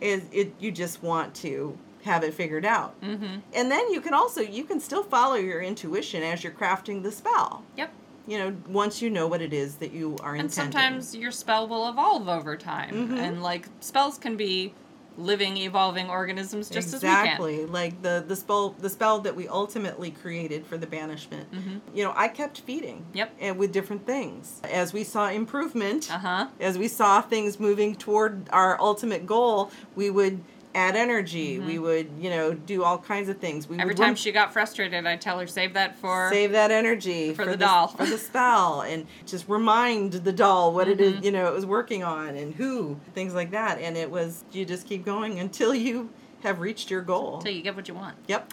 Is 0.00 0.22
it 0.32 0.54
you 0.58 0.72
just 0.72 1.02
want 1.02 1.34
to 1.36 1.78
have 2.06 2.24
it 2.24 2.32
figured 2.34 2.64
out. 2.64 2.98
Mm-hmm. 3.02 3.40
And 3.54 3.70
then 3.70 3.90
you 3.92 4.00
can 4.00 4.14
also 4.14 4.40
you 4.40 4.64
can 4.64 4.80
still 4.80 5.02
follow 5.02 5.34
your 5.36 5.60
intuition 5.60 6.22
as 6.22 6.42
you're 6.42 6.52
crafting 6.52 7.02
the 7.02 7.12
spell. 7.12 7.62
Yep. 7.76 7.92
You 8.28 8.38
know, 8.38 8.56
once 8.68 9.00
you 9.02 9.10
know 9.10 9.26
what 9.28 9.40
it 9.42 9.52
is 9.52 9.76
that 9.76 9.92
you 9.92 10.16
are 10.22 10.34
And 10.34 10.44
intending. 10.46 10.72
sometimes 10.72 11.14
your 11.14 11.30
spell 11.30 11.68
will 11.68 11.88
evolve 11.88 12.28
over 12.28 12.56
time. 12.56 12.94
Mm-hmm. 12.94 13.16
And 13.18 13.42
like 13.42 13.68
spells 13.80 14.18
can 14.18 14.36
be 14.36 14.72
living, 15.18 15.56
evolving 15.56 16.10
organisms 16.10 16.68
just 16.68 16.92
as 16.92 17.02
we 17.02 17.08
can. 17.08 17.24
exactly 17.24 17.64
like 17.64 18.02
the 18.02 18.22
the 18.28 18.36
spell 18.36 18.70
the 18.78 18.90
spell 18.90 19.18
that 19.20 19.34
we 19.34 19.48
ultimately 19.48 20.10
created 20.10 20.66
for 20.66 20.76
the 20.76 20.86
banishment 20.86 21.48
you 21.94 22.04
know 22.04 22.12
i 22.14 22.28
kept 22.28 22.60
feeding 22.60 22.96
Mm-hmm. 22.98 23.16
Yep. 23.16 23.32
and 23.40 23.58
with 23.58 23.72
different 23.72 24.04
things 24.04 24.60
as 24.70 24.92
we 24.92 25.04
saw 25.04 25.30
improvement. 25.30 26.12
Uh 26.12 26.18
huh. 26.18 26.46
as 26.60 26.76
we 26.76 26.86
saw 26.86 27.22
things 27.22 27.58
moving 27.58 27.94
toward 27.94 28.46
our 28.50 28.78
ultimate 28.78 29.24
goal 29.24 29.70
we 29.94 30.10
would 30.10 30.40
add 30.76 30.94
energy 30.94 31.58
we 31.58 31.78
would 31.78 32.06
you 32.20 32.28
know 32.28 32.52
do 32.52 32.84
all 32.84 32.98
kinds 32.98 33.28
of 33.30 33.38
things 33.38 33.66
we 33.66 33.72
Mm-hmm. 33.76 33.80
Every 33.80 33.94
time 33.94 34.06
run- 34.08 34.14
she 34.16 34.30
got 34.30 34.52
frustrated, 34.52 35.06
I'd 35.06 35.20
tell 35.20 35.38
her 35.38 35.46
save 35.46 35.72
that 35.74 35.98
for. 35.98 36.28
save 36.30 36.52
that 36.52 36.70
energy 36.70 37.32
for 37.34 37.44
the 37.46 37.56
doll. 37.56 37.88
for 37.88 38.04
the 38.06 38.18
spell 38.18 38.82
and 38.82 39.06
just 39.26 39.48
remind 39.48 40.12
the 40.12 40.32
doll 40.32 40.72
what 40.74 40.86
it 40.88 40.98
Mm-hmm. 40.98 41.18
is 41.18 41.24
you 41.24 41.32
know 41.32 41.46
it 41.48 41.54
was 41.54 41.64
working 41.66 42.04
on 42.04 42.36
and 42.36 42.54
who 42.54 43.00
things 43.14 43.32
like 43.34 43.50
that 43.52 43.78
and 43.80 43.96
it 43.96 44.10
was 44.10 44.44
you 44.52 44.64
just 44.64 44.86
keep 44.86 45.04
going 45.04 45.40
until 45.40 45.74
you 45.74 46.10
have 46.42 46.60
reached 46.60 46.90
your 46.90 47.00
goal 47.02 47.38
Until 47.38 47.52
you 47.52 47.62
get 47.62 47.74
what 47.74 47.88
you 47.88 47.94
want. 47.94 48.16
yep 48.28 48.52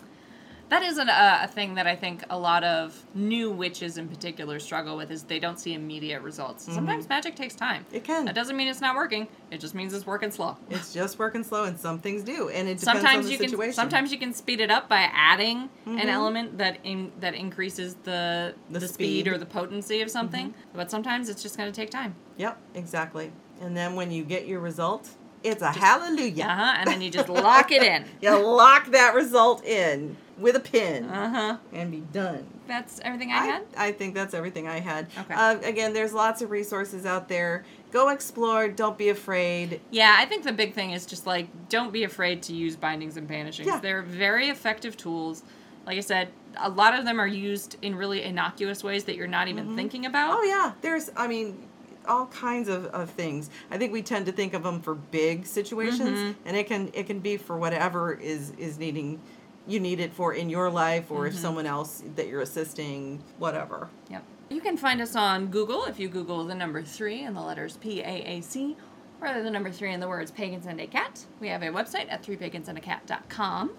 That 0.70 0.82
is 0.82 0.98
an, 0.98 1.08
uh, 1.08 1.42
a 1.44 1.48
thing 1.48 1.76
that 1.76 1.86
I 1.86 1.96
think 1.96 2.24
a 2.32 2.38
lot 2.40 2.64
of 2.64 3.00
new 3.14 3.52
witches 3.52 3.98
in 4.00 4.08
particular 4.08 4.60
struggle 4.60 4.98
with 4.98 5.12
is 5.12 5.22
they 5.24 5.38
don't 5.38 5.60
see 5.60 5.74
immediate 5.76 6.22
results. 6.24 6.66
Sometimes 6.66 7.08
magic 7.08 7.36
takes 7.36 7.54
time. 7.54 7.86
it 7.92 8.04
can 8.04 8.26
That 8.26 8.34
doesn't 8.34 8.58
mean 8.58 8.68
it's 8.68 8.82
not 8.82 8.96
working. 8.96 9.28
It 9.52 9.60
just 9.60 9.76
means 9.76 9.94
it's 9.94 10.08
working 10.08 10.32
slow. 10.32 10.58
it's 10.72 10.92
just 10.92 11.20
working 11.20 11.44
slow 11.44 11.66
and 11.66 11.80
some 11.80 12.00
things 12.00 12.24
do 12.24 12.50
and 12.50 12.68
it 12.68 12.80
depends 12.80 12.84
sometimes 13.02 13.18
on 13.18 13.24
the 13.26 13.32
you 13.32 13.38
situation 13.38 13.66
can 13.68 13.74
sometimes 13.74 14.12
you 14.12 14.18
can 14.18 14.34
speed 14.34 14.60
it 14.62 14.72
up 14.72 14.90
by 14.90 15.08
adding 15.14 15.70
an 15.86 15.98
Mhm. 16.00 16.06
element 16.08 16.58
that 16.58 16.80
in, 16.84 17.12
that 17.20 17.36
increases 17.36 17.96
the 18.04 18.56
The 18.72 18.80
the, 18.80 18.88
speed. 18.88 18.94
speed. 18.94 19.26
Mm-hmm. 19.26 19.36
or 19.36 19.38
the 19.38 19.46
potency 19.46 20.02
of 20.02 20.10
something. 20.10 20.54
But 20.74 20.90
sometimes 20.90 21.30
it's 21.30 21.44
just 21.44 21.56
going 21.58 21.72
to 21.72 21.76
take 21.76 21.92
time. 21.92 22.16
yep 22.38 22.58
exactly 22.74 23.32
and 23.62 23.78
then 23.78 23.94
when 23.96 24.10
you 24.10 24.24
get 24.24 24.48
your 24.48 24.60
result 24.60 25.10
it's 25.44 25.62
a 25.62 25.72
hallelujah 25.72 26.46
Uh 26.46 26.56
huh. 26.56 26.74
And 26.80 26.88
then 26.90 27.02
you 27.02 27.12
just 27.12 27.30
lock 27.30 27.70
it 27.72 27.84
in. 27.84 28.06
you 28.22 28.32
lock 28.44 28.88
that 28.92 29.14
result 29.14 29.64
in 29.66 30.16
with 30.38 30.56
a 30.56 30.60
pin 30.60 31.06
Uh 31.06 31.30
huh. 31.30 31.58
and 31.72 31.92
be 31.92 32.00
done 32.12 32.46
That's 32.68 33.00
everything 33.04 33.32
I, 33.32 33.46
had. 33.46 33.64
I 33.78 33.92
think 33.92 34.16
that's 34.16 34.34
everything 34.34 34.68
I 34.68 34.80
had. 34.80 35.08
Okay. 35.20 35.34
Uh, 35.34 35.60
again, 35.64 35.94
there's 35.94 36.14
lots 36.14 36.42
of 36.42 36.50
resources 36.50 37.06
out 37.06 37.28
there. 37.30 37.64
Go 37.92 38.10
explore. 38.10 38.68
Don't 38.68 38.98
be 38.98 39.10
afraid. 39.10 39.80
Yeah, 39.92 40.16
I 40.18 40.26
think 40.26 40.44
the 40.44 40.52
big 40.54 40.74
thing 40.74 40.92
is 40.92 41.06
just 41.06 41.28
like 41.28 41.48
don't 41.70 41.94
be 41.94 42.04
afraid 42.04 42.42
to 42.44 42.54
use 42.54 42.76
bindings 42.76 43.18
and 43.18 43.28
banishings. 43.30 43.66
Yeah. 43.66 43.80
They're 43.80 44.02
very 44.02 44.50
effective 44.50 44.98
tools. 44.98 45.44
Like 45.86 45.98
I 45.98 46.02
said, 46.02 46.30
a 46.58 46.70
lot 46.70 46.98
of 46.98 47.06
them 47.06 47.20
are 47.20 47.28
used 47.28 47.78
in 47.82 47.94
really 47.96 48.24
innocuous 48.24 48.84
ways 48.84 49.04
that 49.04 49.16
you're 49.16 49.28
not 49.28 49.48
even 49.50 49.76
thinking 49.76 50.06
about. 50.06 50.38
Oh 50.40 50.44
yeah, 50.44 50.72
there's. 50.82 51.12
I 51.16 51.28
mean, 51.28 51.68
all 52.08 52.26
kinds 52.28 52.70
of, 52.70 52.86
of 52.88 53.10
things. 53.12 53.50
I 53.70 53.78
think 53.78 53.92
we 53.94 54.02
tend 54.02 54.26
to 54.28 54.32
think 54.32 54.54
of 54.54 54.64
them 54.64 54.82
for 54.82 54.96
big 54.96 55.46
situations, 55.46 56.18
Mhm. 56.20 56.36
and 56.46 56.58
it 56.58 56.68
can 56.68 56.90
it 56.94 57.06
can 57.06 57.20
be 57.20 57.38
for 57.38 57.58
whatever 57.58 58.14
is 58.14 58.52
is 58.58 58.80
needing. 58.80 59.20
You 59.68 59.80
need 59.80 60.00
it 60.00 60.14
for 60.14 60.34
in 60.34 60.50
your 60.50 60.70
life, 60.70 61.10
or 61.10 61.26
if 61.28 61.36
someone 61.36 61.66
else 61.66 62.04
that 62.16 62.28
you're 62.28 62.42
assisting, 62.42 63.24
whatever. 63.40 63.90
Yep. 64.10 64.24
You 64.50 64.60
can 64.62 64.76
find 64.78 65.02
us 65.02 65.16
on 65.16 65.48
Google 65.48 65.86
if 65.86 66.00
you 66.00 66.10
Google 66.10 66.44
the 66.46 66.54
number 66.56 66.82
three 66.84 67.24
and 67.24 67.36
the 67.36 67.42
letters 67.42 67.78
P 67.78 68.02
A 68.02 68.24
A 68.26 68.42
C, 68.42 68.76
or 69.22 69.42
the 69.42 69.50
number 69.50 69.72
three 69.72 69.94
and 69.94 70.04
the 70.04 70.08
words 70.08 70.32
pagans 70.32 70.66
and 70.66 70.80
a 70.82 70.88
cat. 70.88 71.26
We 71.40 71.48
have 71.48 71.62
a 71.64 71.68
website 71.68 72.12
at 72.12 72.24
threepagansandacat.com. 72.24 73.72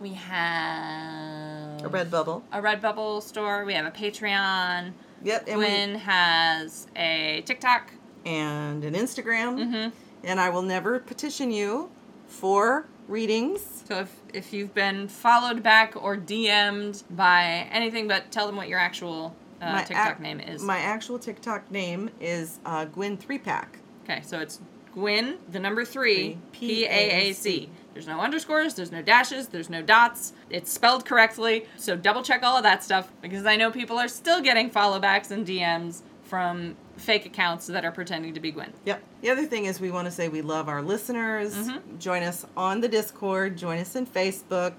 We 0.00 0.14
have 0.14 1.82
A 1.84 1.88
red 1.88 2.10
bubble. 2.10 2.42
a 2.52 2.60
Redbubble 2.60 3.22
store. 3.22 3.64
We 3.64 3.74
have 3.74 3.86
a 3.86 3.92
Patreon. 3.92 4.92
Yep, 5.22 5.44
and 5.46 5.58
we, 5.60 5.66
has 6.00 6.88
a 6.96 7.42
TikTok. 7.46 7.92
and 8.26 8.82
an 8.84 8.94
Instagram. 8.94 9.56
Mm-hmm. 9.58 9.90
And 10.24 10.40
I 10.40 10.50
will 10.50 10.62
never 10.62 10.98
petition 10.98 11.52
you 11.52 11.90
for 12.26 12.86
readings. 13.06 13.71
So 13.92 13.98
if 13.98 14.20
if 14.32 14.52
you've 14.54 14.72
been 14.72 15.06
followed 15.06 15.62
back 15.62 16.02
or 16.02 16.16
DM'd 16.16 17.02
by 17.14 17.68
anything, 17.70 18.08
but 18.08 18.30
tell 18.30 18.46
them 18.46 18.56
what 18.56 18.66
your 18.68 18.78
actual 18.78 19.36
uh, 19.60 19.84
TikTok 19.84 20.14
ac- 20.14 20.22
name 20.22 20.40
is. 20.40 20.62
My 20.62 20.78
actual 20.78 21.18
TikTok 21.18 21.70
name 21.70 22.08
is 22.18 22.58
uh, 22.64 22.86
Gwen 22.86 23.18
Three 23.18 23.36
Pack. 23.36 23.80
okay, 24.04 24.22
so 24.22 24.40
it's 24.40 24.60
Gwyn, 24.94 25.36
the 25.50 25.60
number 25.60 25.84
three, 25.84 26.14
Three, 26.14 26.38
P 26.52 26.84
A 26.86 27.28
A 27.28 27.32
C. 27.34 27.68
There's 27.92 28.06
no 28.06 28.18
underscores, 28.18 28.72
there's 28.72 28.92
no 28.92 29.02
dashes, 29.02 29.48
there's 29.48 29.68
no 29.68 29.82
dots. 29.82 30.32
It's 30.48 30.72
spelled 30.72 31.04
correctly, 31.04 31.66
so 31.76 31.94
double 31.94 32.22
check 32.22 32.42
all 32.42 32.56
of 32.56 32.62
that 32.62 32.82
stuff 32.82 33.12
because 33.20 33.44
I 33.44 33.56
know 33.56 33.70
people 33.70 33.98
are 33.98 34.08
still 34.08 34.40
getting 34.40 34.70
follow 34.70 35.00
backs 35.00 35.30
and 35.30 35.46
DMs 35.46 36.00
from 36.32 36.74
fake 36.96 37.26
accounts 37.26 37.66
that 37.66 37.84
are 37.84 37.92
pretending 37.92 38.32
to 38.32 38.40
be 38.40 38.50
Gwen. 38.50 38.72
Yep. 38.86 39.02
The 39.20 39.28
other 39.28 39.44
thing 39.44 39.66
is 39.66 39.78
we 39.78 39.90
want 39.90 40.06
to 40.06 40.10
say 40.10 40.30
we 40.30 40.40
love 40.40 40.66
our 40.66 40.80
listeners. 40.80 41.54
Mm-hmm. 41.54 41.98
Join 41.98 42.22
us 42.22 42.46
on 42.56 42.80
the 42.80 42.88
Discord. 42.88 43.58
Join 43.58 43.78
us 43.78 43.96
in 43.96 44.06
Facebook. 44.06 44.72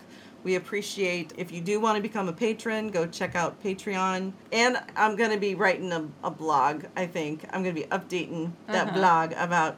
We 0.44 0.56
appreciate 0.56 1.32
if 1.38 1.52
you 1.52 1.62
do 1.62 1.80
want 1.80 1.96
to 1.98 2.02
become 2.02 2.28
a 2.28 2.34
patron, 2.34 2.90
go 2.90 3.06
check 3.06 3.36
out 3.36 3.62
Patreon. 3.64 4.34
And 4.52 4.78
I'm 4.96 5.16
going 5.16 5.30
to 5.30 5.38
be 5.38 5.54
writing 5.54 5.92
a, 5.92 6.08
a 6.24 6.32
blog, 6.32 6.86
I 6.96 7.06
think. 7.06 7.46
I'm 7.54 7.62
going 7.62 7.76
to 7.76 7.82
be 7.82 7.88
updating 7.90 8.54
that 8.66 8.88
Uh-huh. 8.88 8.98
blog 8.98 9.34
about 9.34 9.78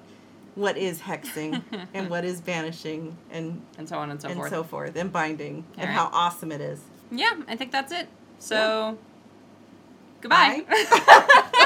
what 0.56 0.78
is 0.78 1.02
hexing 1.02 1.62
and 1.94 2.10
what 2.10 2.24
is 2.24 2.40
banishing 2.40 3.18
and 3.32 3.62
And 3.78 3.90
so 3.90 3.98
on 3.98 4.12
and 4.12 4.22
so 4.22 4.30
and 4.30 4.38
forth. 4.38 4.50
so 4.50 4.64
forth 4.64 4.96
and 4.96 5.12
binding 5.12 5.66
and 5.78 5.90
All 5.90 5.96
how 5.98 6.10
awesome 6.14 6.54
it 6.54 6.62
is. 6.62 6.80
yeah, 7.12 7.34
I 7.50 7.58
think 7.58 7.74
that's 7.74 7.92
it. 7.92 8.08
So, 8.40 8.98
goodbye. 10.22 10.64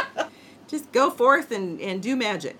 Just 0.69 0.91
go 0.91 1.09
forth 1.09 1.51
and, 1.51 1.81
and 1.81 2.01
do 2.01 2.15
magic. 2.15 2.57